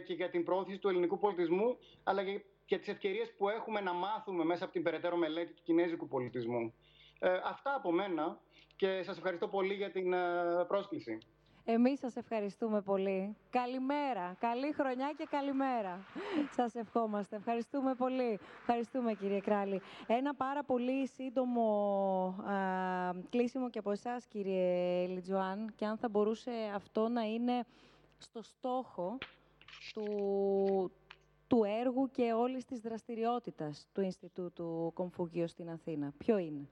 [0.05, 2.23] και για την προώθηση του ελληνικού πολιτισμού αλλά
[2.65, 6.73] και τις ευκαιρίες που έχουμε να μάθουμε μέσα από την περαιτέρω μελέτη του κινέζικου πολιτισμού.
[7.45, 8.39] Αυτά από μένα
[8.75, 10.13] και σας ευχαριστώ πολύ για την
[10.67, 11.17] πρόσκληση.
[11.65, 13.35] Εμείς σας ευχαριστούμε πολύ.
[13.49, 16.05] Καλημέρα, καλή χρονιά και καλημέρα.
[16.57, 17.35] σας ευχόμαστε.
[17.35, 18.39] Ευχαριστούμε πολύ.
[18.59, 19.81] Ευχαριστούμε κύριε Κράλη.
[20.07, 21.63] Ένα πάρα πολύ σύντομο
[22.27, 22.55] α,
[23.29, 27.65] κλείσιμο και από εσάς κύριε Λιτζουάν και αν θα μπορούσε αυτό να είναι
[28.17, 29.17] στο στόχο
[29.93, 30.05] του,
[31.47, 36.13] του έργου και όλης της δραστηριότητας του Ινστιτούτου Κομφούγιο στην Αθήνα.
[36.17, 36.69] Ποιο είναι;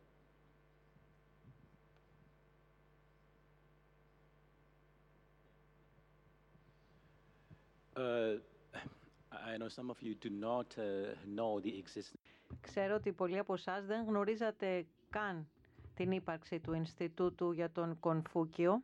[12.62, 15.48] Ξέρω ότι πολλοί από εσάς δεν γνωρίζατε καν
[15.94, 18.84] την ύπαρξη του Ινστιτούτου για τον Κονφούκιο.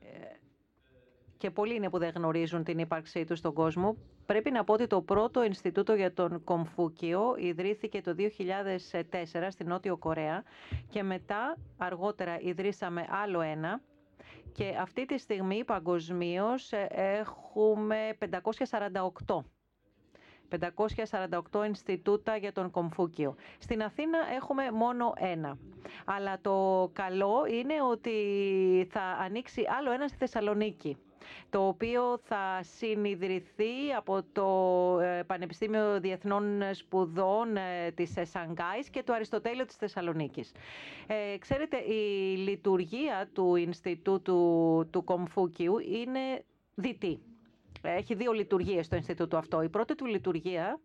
[0.00, 0.36] Ε,
[1.36, 3.96] και πολλοί είναι που δεν γνωρίζουν την ύπαρξή του στον κόσμο.
[4.26, 9.96] Πρέπει να πω ότι το πρώτο Ινστιτούτο για τον Κομφούκιο ιδρύθηκε το 2004 στην Νότιο
[9.96, 10.42] Κορέα
[10.88, 13.80] και μετά αργότερα ιδρύσαμε άλλο ένα
[14.52, 18.16] και αυτή τη στιγμή παγκοσμίως ε, έχουμε
[19.26, 19.38] 548.
[21.52, 23.34] 548 Ινστιτούτα για τον Κομφούκιο.
[23.58, 25.58] Στην Αθήνα έχουμε μόνο ένα.
[26.04, 28.12] Αλλά το καλό είναι ότι
[28.90, 30.96] θα ανοίξει άλλο ένα στη Θεσσαλονίκη
[31.50, 34.48] το οποίο θα συνειδηθεί από το
[35.00, 40.52] ε, Πανεπιστήμιο Διεθνών Σπουδών ε, της Σανγκάης και το Αριστοτέλειο της Θεσσαλονίκης.
[41.06, 46.44] Ε, ξέρετε, η λειτουργία του Ινστιτούτου του Κομφούκιου είναι
[46.74, 47.18] διτή.
[47.82, 49.62] Έχει δύο λειτουργίες το Ινστιτούτο αυτό.
[49.62, 50.80] Η πρώτη του λειτουργία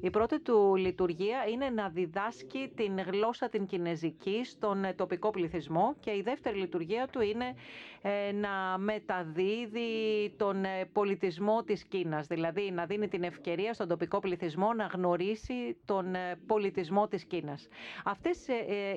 [0.00, 5.94] η πρώτη του λειτουργία είναι να διδάσκει την γλώσσα την κινέζικη στον ε, τοπικό πληθυσμό
[6.00, 7.54] και η δεύτερη λειτουργία του είναι
[8.02, 9.90] ε, να μεταδίδει
[10.36, 15.76] τον ε, πολιτισμό της Κίνας, δηλαδή να δίνει την ευκαιρία στον τοπικό πληθυσμό να γνωρίσει
[15.84, 16.14] τον
[16.46, 17.68] πολιτισμό της Κίνας.
[18.04, 18.46] Αυτές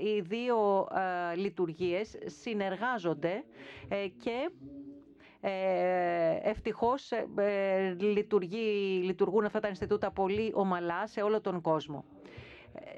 [0.04, 0.88] οι δύο
[1.36, 3.44] λειτουργίες συνεργάζονται
[4.24, 4.52] και ε,
[6.44, 12.06] ευτυχώς ε, ε, λειτουργεί, λειτουργούν αυτά τα Ινστιτούτα πολύ ομαλά σε όλο τον κόσμο.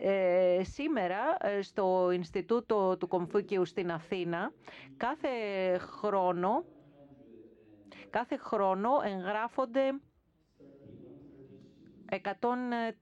[0.02, 1.20] Ε, σήμερα
[1.62, 4.52] στο Ινστιτούτο του Κομφούκιου στην Αθήνα
[4.98, 5.28] κάθε
[5.78, 6.66] χρόνο,
[8.10, 9.82] κάθε χρόνο εγγράφονται
[12.10, 12.18] 130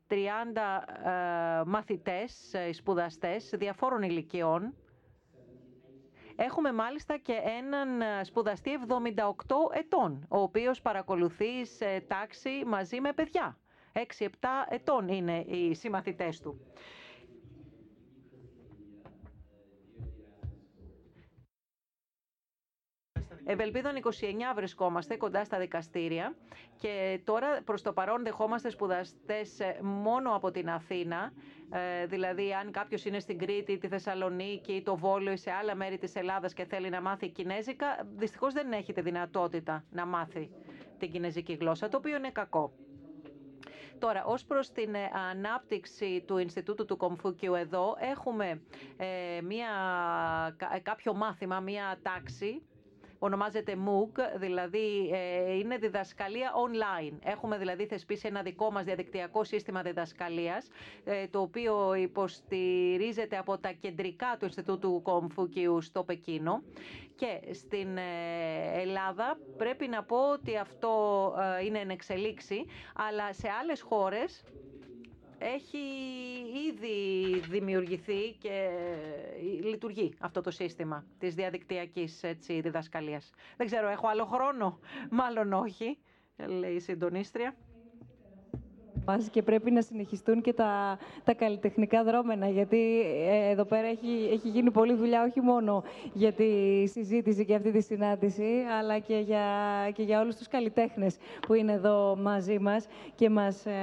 [0.08, 4.74] ε, μαθητές, σπουδαστές διαφόρων ηλικιών
[6.42, 8.96] Έχουμε μάλιστα και έναν ε, σπουδαστή 78
[9.74, 13.58] ετών, ο οποίος παρακολουθεί σε τάξη μαζί με παιδιά.
[13.94, 14.00] 6-7
[14.70, 16.60] ετών είναι οι συμμαθητές του.
[23.46, 24.10] Ευελπίδων 29
[24.56, 26.36] βρισκόμαστε κοντά στα δικαστήρια
[26.78, 31.34] και τώρα προς το παρόν δεχόμαστε σπουδαστές ε, μόνο από την Αθήνα,
[31.72, 35.98] ε, δηλαδή αν κάποιος είναι στην Κρήτη, τη Θεσσαλονίκη, το Βόλιο ή σε άλλα μέρη
[35.98, 40.50] της Ελλάδας και θέλει να μάθει Κινέζικα, δυστυχώς δεν έχει τη δυνατότητα να μάθει
[40.98, 42.74] την Κινέζικη γλώσσα, το οποίο είναι κακό.
[44.00, 48.62] Τώρα, ως προς την ε, ανάπτυξη του Ινστιτούτου του Κομφούκιου εδώ, έχουμε
[48.98, 49.70] ε, μια,
[50.84, 52.62] κάποιο μάθημα, μια τάξη
[53.20, 57.14] ονομάζεται MOOC, δηλαδή ε, είναι διδασκαλία online.
[57.24, 60.68] Έχουμε δηλαδή θεσπίσει ένα δικό μας διαδικτυακό σύστημα διδασκαλίας,
[61.04, 66.62] ε, το οποίο υποστηρίζεται από τα κεντρικά του Ινστιτούτου Κομφούκιου στο Πεκίνο.
[67.16, 70.90] Και στην ε, Ελλάδα πρέπει να πω ότι αυτό
[71.66, 72.66] είναι εν εξελίξη,
[72.96, 74.44] αλλά σε άλλες χώρες
[75.40, 75.78] έχει
[76.70, 78.70] ήδη δημιουργηθεί και
[79.64, 83.30] λειτουργεί αυτό το σύστημα της διαδικτυακής έτσι, διδασκαλίας.
[83.58, 84.80] Δεν ξέρω, έχω άλλο χρόνο;
[85.10, 85.98] Μάλλον όχι,
[86.48, 87.56] λέει η συντονίστρια
[89.32, 94.50] και πρέπει να συνεχιστούν και τα, τα καλλιτεχνικά δρόμενα, γιατί ε, εδώ πέρα έχει, έχει
[94.50, 95.84] γίνει πολλή δουλειά όχι μόνο
[96.14, 96.46] για τη
[96.88, 99.46] συζήτηση και αυτή τη συνάντηση, αλλά και για,
[99.94, 101.18] και για όλους τους καλλιτέχνες
[101.48, 103.74] που είναι εδώ μαζί μας και μας ε,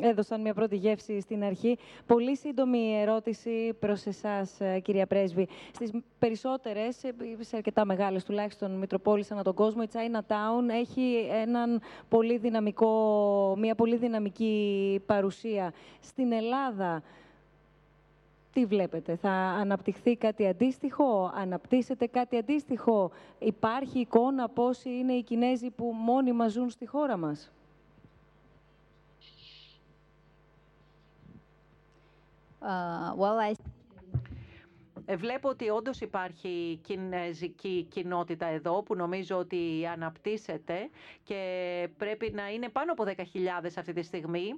[0.00, 1.78] έδωσαν μια πρώτη γεύση στην αρχή.
[2.06, 5.48] Πολύ σύντομη ερώτηση προς εσάς, ε, κυρία Πρέσβη.
[5.72, 6.96] Στις περισσότερες,
[7.40, 12.90] σε αρκετά μεγάλες τουλάχιστον Μητροπόλεις ανά τον κόσμο, η Chinatown έχει έναν πολύ δυναμικό,
[13.58, 15.72] μια πολύ δυναμική δυναμική παρουσία.
[16.00, 17.02] Στην Ελλάδα,
[18.52, 25.70] τι βλέπετε, θα αναπτυχθεί κάτι αντίστοιχο, αναπτύσσεται κάτι αντίστοιχο; Υπάρχει εικόνα πόσοι είναι οι Κινέζοι
[25.70, 27.48] που μόνοι ζουν στη χώρα μας;
[32.66, 33.52] Uh, well, I...
[35.06, 40.88] Ε, βλέπω ότι όντως υπάρχει κινέζικη κοινότητα εδώ που νομίζω ότι αναπτύσσεται
[41.22, 41.38] και
[41.96, 43.22] πρέπει να είναι πάνω από 10.000
[43.76, 44.54] αυτή τη στιγμή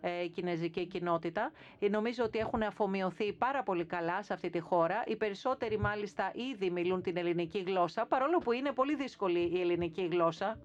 [0.00, 1.52] ε, η κινέζικη κοινότητα.
[1.78, 5.04] Ε, νομίζω ότι έχουν αφομοιωθεί πάρα πολύ καλά σε αυτή τη χώρα.
[5.06, 10.08] Οι περισσότεροι μάλιστα ήδη μιλούν την ελληνική γλώσσα, παρόλο που είναι πολύ δύσκολη η ελληνική
[10.10, 10.58] γλώσσα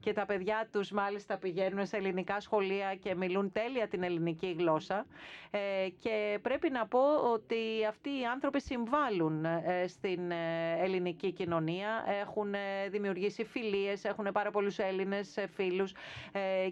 [0.00, 5.06] και τα παιδιά τους μάλιστα πηγαίνουν σε ελληνικά σχολεία και μιλούν τέλεια την ελληνική γλώσσα
[5.50, 7.00] ε, και πρέπει να πω
[7.32, 7.56] ότι
[7.88, 12.54] αυτοί οι άνθρωποι συμβάλλουν ε, στην ε, ελληνική κοινωνία, έχουν
[12.90, 15.92] δημιουργήσει φιλίες, έχουν πάρα πολλούς Έλληνες φίλους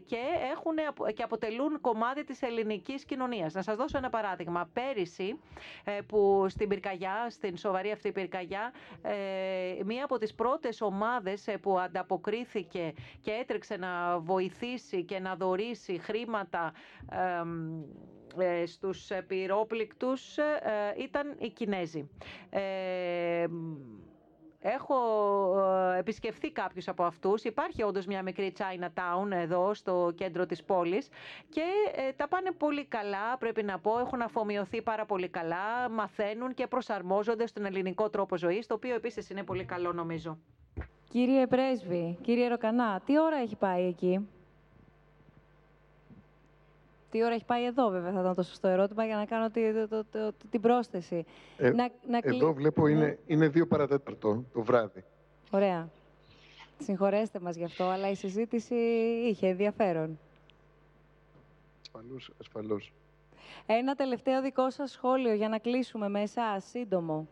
[0.06, 0.18] και,
[0.56, 0.74] έχουν,
[1.14, 3.54] και αποτελούν κομμάτι της ελληνικής κοινωνίας.
[3.54, 4.68] Να σας δώσω ένα παράδειγμα.
[4.72, 5.38] Πέρυσι
[6.06, 8.72] που στην πυρκαγιά, στην σοβαρή αυτή πυρκαγιά,
[9.84, 16.72] μία από τις πρώτες ομάδες που ανταποκρίθηκε και έτρεξε να βοηθήσει και να δωρήσει χρήματα
[18.38, 20.44] ε, στους πυρόπληκτους ε,
[20.98, 22.10] ήταν οι Κινέζοι.
[22.50, 23.46] Ε,
[24.60, 24.96] έχω
[25.98, 27.44] επισκεφθεί κάποιους από αυτούς.
[27.44, 31.08] Υπάρχει όντως μια μικρή Chinatown εδώ στο κέντρο της πόλης
[31.48, 31.62] και
[32.16, 33.98] τα πάνε πολύ καλά, πρέπει να πω.
[33.98, 39.30] Έχουν αφομοιωθεί πάρα πολύ καλά, μαθαίνουν και προσαρμόζονται στον ελληνικό τρόπο ζωής, το οποίο επίσης
[39.30, 40.38] είναι πολύ καλό νομίζω.
[41.08, 44.28] Κύριε Πρέσβη, κύριε Ροκανά, τι ώρα έχει πάει εκεί;
[47.10, 49.86] Τι ώρα έχει πάει εδώ, βέβαια, θα ήταν το σωστό ερώτημα για να κάνω τη,
[49.86, 51.24] το, το, την πρόσθεση.
[51.56, 53.16] Ε, να, να εδώ βλέπω είναι, ναι.
[53.26, 55.04] είναι δύο παρατέταρτο το βράδυ.
[55.50, 55.88] Ωραία.
[56.78, 58.74] Συγχωρέστε μας γι' αυτό, αλλά η συζήτηση
[59.24, 60.18] είχε ενδιαφέρον.
[61.82, 62.92] Ασφαλώς, ασφαλώς.
[63.66, 67.28] Ένα τελευταίο δικό σας σχόλιο για να κλείσουμε με εσάς, σύντομο.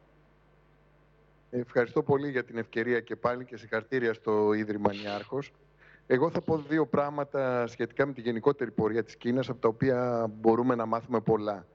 [1.56, 5.52] Ευχαριστώ πολύ για την ευκαιρία και πάλι και συγχαρητήρια στο Ίδρυμα Νιάρχος.
[6.06, 10.30] Εγώ θα πω δύο πράγματα σχετικά με τη γενικότερη πορεία της Κίνας, από τα οποία
[10.40, 11.66] μπορούμε να μάθουμε πολλά.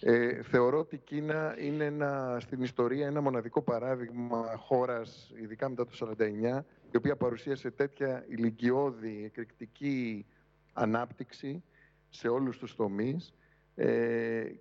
[0.00, 5.84] Ε, θεωρώ ότι η Κίνα είναι ένα, στην ιστορία ένα μοναδικό παράδειγμα χώρας, ειδικά μετά
[5.84, 10.26] το 1949, η οποία παρουσίασε τέτοια ηλικιώδη, εκρηκτική
[10.72, 11.62] ανάπτυξη
[12.08, 13.39] σε όλους τους τομείς ε,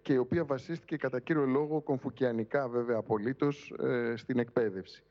[0.01, 5.03] και η οποία βασίστηκε κατά κύριο λόγο κομφουκιανικά βέβαια απολύτως ε, στην εκπαίδευση.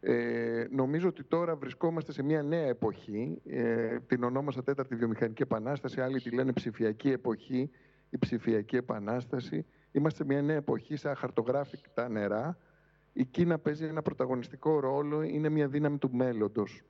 [0.00, 6.00] Ε, νομίζω ότι τώρα βρισκόμαστε σε μια νέα εποχή, ε, την ονόμασα τέταρτη βιομηχανική επανάσταση,
[6.00, 7.70] άλλοι τη λένε ψηφιακή εποχή,
[8.10, 9.66] η ψηφιακή επανάσταση.
[9.92, 12.58] Είμαστε σε μια νέα εποχή, σε αχαρτογράφητα νερά.
[13.12, 16.82] Η Κίνα παίζει ένα πρωταγωνιστικό ρόλο, είναι μια δύναμη του μέλλοντος.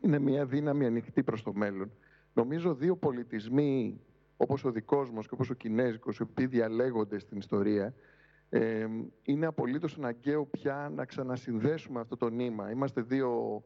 [0.00, 1.92] Είναι μια δύναμη ανοιχτή προς το μέλλον.
[2.32, 4.00] Νομίζω δύο πολιτισμοί
[4.42, 7.94] όπως ο δικός μας και όπως ο Κινέζικος, οι οποίοι διαλέγονται στην ιστορία,
[8.48, 8.86] ε,
[9.22, 12.70] είναι απολύτως αναγκαίο πια να ξανασυνδέσουμε αυτό το νήμα.
[12.70, 13.62] Είμαστε δύο,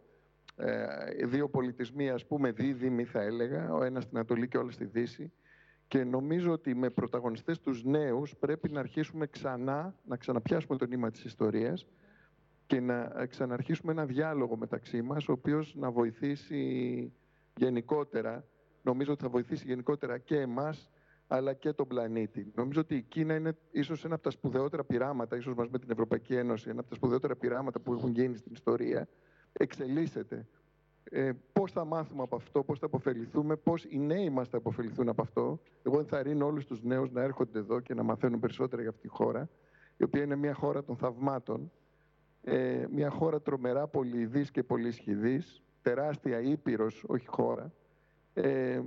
[0.57, 4.85] ε, δύο πολιτισμοί, ας πούμε, δίδυμοι θα έλεγα, ο ένας στην Ανατολή και όλα στη
[4.85, 5.33] Δύση.
[5.89, 11.11] Και νομίζω ότι με πρωταγωνιστές τους νέους πρέπει να αρχίσουμε ξανά, να ξαναπιάσουμε το νήμα
[11.11, 11.87] της ιστορίας
[12.67, 17.13] και να ξαναρχίσουμε ένα διάλογο μεταξύ μας, ο οποίος να βοηθήσει
[17.57, 18.45] γενικότερα,
[18.87, 20.91] νομίζω ότι θα βοηθήσει γενικότερα και εμάς,
[21.27, 22.53] αλλά και τον πλανήτη.
[22.55, 25.91] Νομίζω ότι η Κίνα είναι ίσως ένα από τα σπουδαιότερα πειράματα, ίσως μας με την
[25.91, 29.09] Ευρωπαϊκή Ένωση, ένα από τα σπουδαιότερα πειράματα που έχουν γίνει στην ιστορία.
[29.53, 30.47] Εξελίσσεται.
[31.11, 35.09] Ε, πώς θα μάθουμε από αυτό, πώς θα αποφεληθούμε, πώς οι νέοι μας θα αποφεληθούν
[35.09, 35.61] από αυτό.
[35.83, 39.09] Εγώ ενθαρρύνω όλους τους νέους να έρχονται εδώ και να μαθαίνουν περισσότερα για αυτή τη
[39.09, 39.49] χώρα,
[39.97, 41.73] η οποία είναι μια χώρα των θαυμάτων,
[42.43, 47.73] ε, μια χώρα τρομερά πολυειδής και πολυσχηδής, τεράστια ήπειρος, όχι χώρα,
[48.37, 48.81] ε,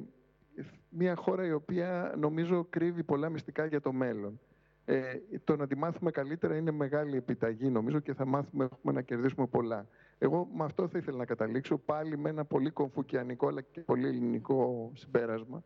[0.90, 4.40] μια χώρα η οποία νομίζω κρύβει πολλά μυστικά για το μέλλον.
[4.86, 5.14] Ε,
[5.44, 9.48] το να τη μάθουμε καλύτερα είναι μεγάλη επιταγή νομίζω και θα μάθουμε έχουμε να κερδίσουμε
[9.48, 9.88] πολλά.
[10.18, 14.08] Εγώ με αυτό θα ήθελα να καταλήξω πάλι με ένα πολύ κομφουκιανικό αλλά και πολύ
[14.08, 15.64] ελληνικό συμπέρασμα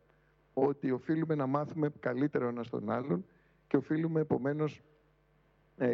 [0.54, 3.24] ότι οφείλουμε να μάθουμε καλύτερα ο ένας τον άλλον
[3.66, 4.93] και οφείλουμε επομένως ε,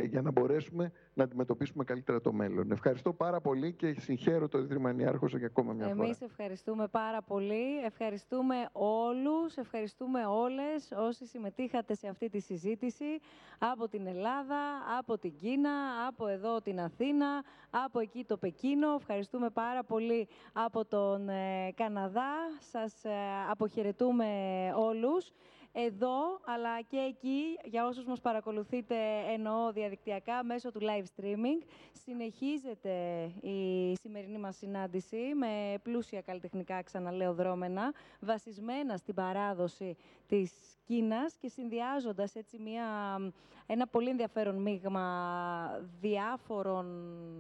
[0.09, 2.71] για να μπορέσουμε να αντιμετωπίσουμε καλύτερα το μέλλον.
[2.73, 6.05] Ευχαριστώ πάρα πολύ και συγχαίρω το Ίδρυμα Νιάρχος για ακόμα μια φορά.
[6.05, 7.85] Εμείς ευχαριστούμε πάρα πολύ.
[7.85, 13.21] Ευχαριστούμε όλους, ευχαριστούμε όλες όσοι συμμετείχατε σε αυτή τη συζήτηση
[13.59, 14.59] από την Ελλάδα,
[14.99, 15.71] από την Κίνα,
[16.09, 18.95] από εδώ την Αθήνα, από εκεί το Πεκίνο.
[18.95, 22.35] Ευχαριστούμε πάρα πολύ από τον ε, Καναδά.
[22.59, 23.11] Σας ε,
[23.51, 24.27] αποχαιρετούμε
[24.77, 25.33] όλους
[25.73, 28.95] εδώ, αλλά και εκεί, για όσους μας παρακολουθείτε
[29.33, 31.67] εννοώ διαδικτυακά, μέσω του live streaming.
[31.93, 40.53] Συνεχίζεται η σημερινή μας συνάντηση με πλούσια καλλιτεχνικά, ξαναλέω, δρόμενα, βασισμένα στην παράδοση της
[40.85, 42.85] Κίνας και συνδυάζοντας έτσι μια,
[43.67, 45.07] ένα πολύ ενδιαφέρον μείγμα
[46.01, 46.87] διάφορων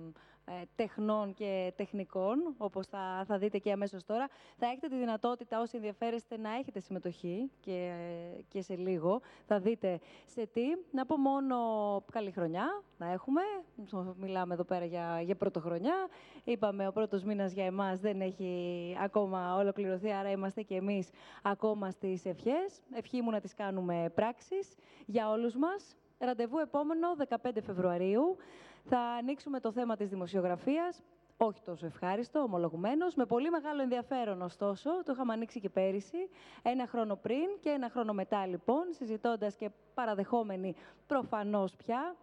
[0.08, 0.29] ε,
[0.76, 4.28] τεχνών και τεχνικών, όπως θα, θα δείτε και αμέσως τώρα.
[4.58, 7.92] Θα έχετε τη δυνατότητα όσοι ενδιαφέρεστε να έχετε συμμετοχή και,
[8.48, 9.20] και σε λίγο.
[9.46, 10.62] Θα δείτε σε τι.
[10.90, 11.56] Να πω μόνο
[12.12, 13.40] καλή χρονιά να έχουμε.
[14.16, 16.08] Μιλάμε εδώ πέρα για, για πρωτοχρονιά.
[16.44, 21.10] Είπαμε ο πρώτος μήνας για εμάς δεν έχει ακόμα ολοκληρωθεί, άρα είμαστε και εμείς
[21.42, 22.80] ακόμα στις ευχές.
[22.92, 24.74] Ευχή μου να τις κάνουμε πράξεις
[25.06, 25.96] για όλους μας.
[26.18, 28.36] Ραντεβού επόμενο 15 Φεβρουαρίου.
[28.84, 31.02] Θα ανοίξουμε το θέμα της δημοσιογραφίας.
[31.36, 33.14] Όχι τόσο ευχάριστο, ομολογουμένως.
[33.14, 36.28] Με πολύ μεγάλο ενδιαφέρον, ωστόσο, το είχαμε ανοίξει και πέρυσι,
[36.62, 40.74] ένα χρόνο πριν και ένα χρόνο μετά, λοιπόν, συζητώντας και παραδεχόμενοι
[41.06, 42.16] προφανώς πια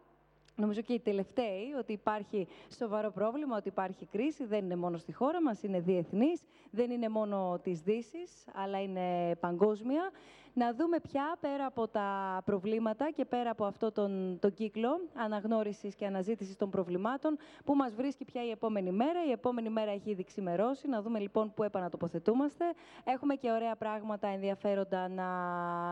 [0.60, 2.48] Νομίζω και οι τελευταίοι ότι υπάρχει
[2.78, 4.46] σοβαρό πρόβλημα, ότι υπάρχει κρίση.
[4.46, 6.42] Δεν είναι μόνο στη χώρα μας, είναι διεθνής.
[6.72, 10.12] Δεν είναι μόνο της δύσης, αλλά είναι παγκόσμια
[10.58, 15.96] να δούμε πια πέρα από τα προβλήματα και πέρα από αυτό τον, τον κύκλο αναγνώρισης
[15.96, 19.26] και αναζήτησης των προβλημάτων που μας βρίσκει πια η επόμενη μέρα.
[19.28, 20.88] Η επόμενη μέρα έχει ήδη ξημερώσει.
[20.88, 22.66] Να δούμε λοιπόν πού επανατοποθετούμαστε.
[23.04, 25.30] Έχουμε και ωραία πράγματα ενδιαφέροντα να,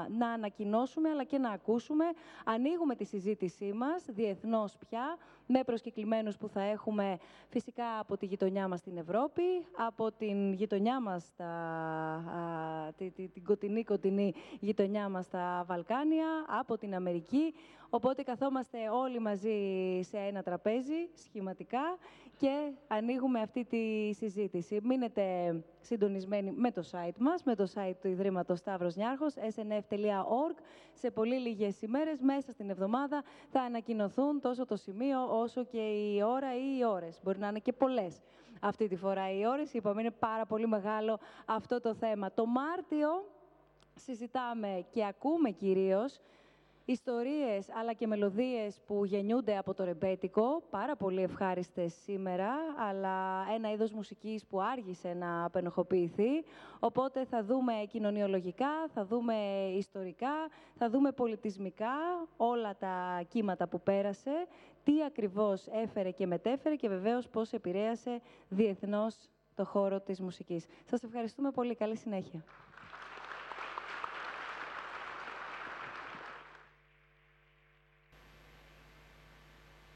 [0.10, 2.06] να ανακοινώσουμε αλλά και να ακούσουμε.
[2.46, 5.18] Ανοίγουμε τη συζήτησή μας διεθνώς πια
[5.48, 7.18] με προσκεκλημένους που θα έχουμε
[7.50, 9.44] φυσικά από τη γειτονιά μας στην Ευρώπη,
[9.78, 16.28] από την γειτονιά μας, τα, α, την, την κοντινή κοντινή γειτονιά μας στα Βαλκάνια,
[16.60, 17.54] από την Αμερική.
[17.90, 19.60] Οπότε καθόμαστε όλοι μαζί
[20.02, 21.98] σε ένα τραπέζι, σχηματικά,
[22.38, 24.80] και ανοίγουμε αυτή τη συζήτηση.
[24.84, 25.24] Μείνετε
[25.82, 30.56] συντονισμένοι με το site μας, με το site του Ιδρύματος Σταύρος Νιάρχος, snf.org.
[30.94, 36.22] Σε πολύ λίγες ημέρες, μέσα στην εβδομάδα, θα ανακοινωθούν τόσο το σημείο όσο και η
[36.24, 37.20] ώρα ή οι ώρες.
[37.24, 38.22] Μπορεί να είναι και πολλές
[38.62, 39.74] αυτή τη φορά οι ώρες.
[39.74, 42.32] Είπαμε, είναι πάρα πολύ μεγάλο αυτό το θέμα.
[42.32, 43.10] Το Μάρτιο
[43.96, 46.20] συζητάμε και ακούμε κυρίως
[46.86, 52.52] ιστορίες αλλά και μελωδίες που γεννιούνται από το ρεμπέτικο, πάρα πολύ ευχάριστες σήμερα,
[52.90, 56.44] αλλά ένα είδος μουσικής που άργησε να απενοχοποιηθεί.
[56.80, 59.36] Οπότε θα δούμε κοινωνιολογικά, θα δούμε
[59.78, 60.34] ιστορικά,
[60.78, 61.94] θα δούμε πολιτισμικά
[62.38, 64.48] όλα τα κύματα που πέρασε,
[64.84, 70.66] τι ακριβώς έφερε και μετέφερε και βεβαίως πώς επηρέασε διεθνώς το χώρο της μουσικής.
[70.86, 71.76] Σας ευχαριστούμε πολύ.
[71.76, 72.44] Καλή συνέχεια.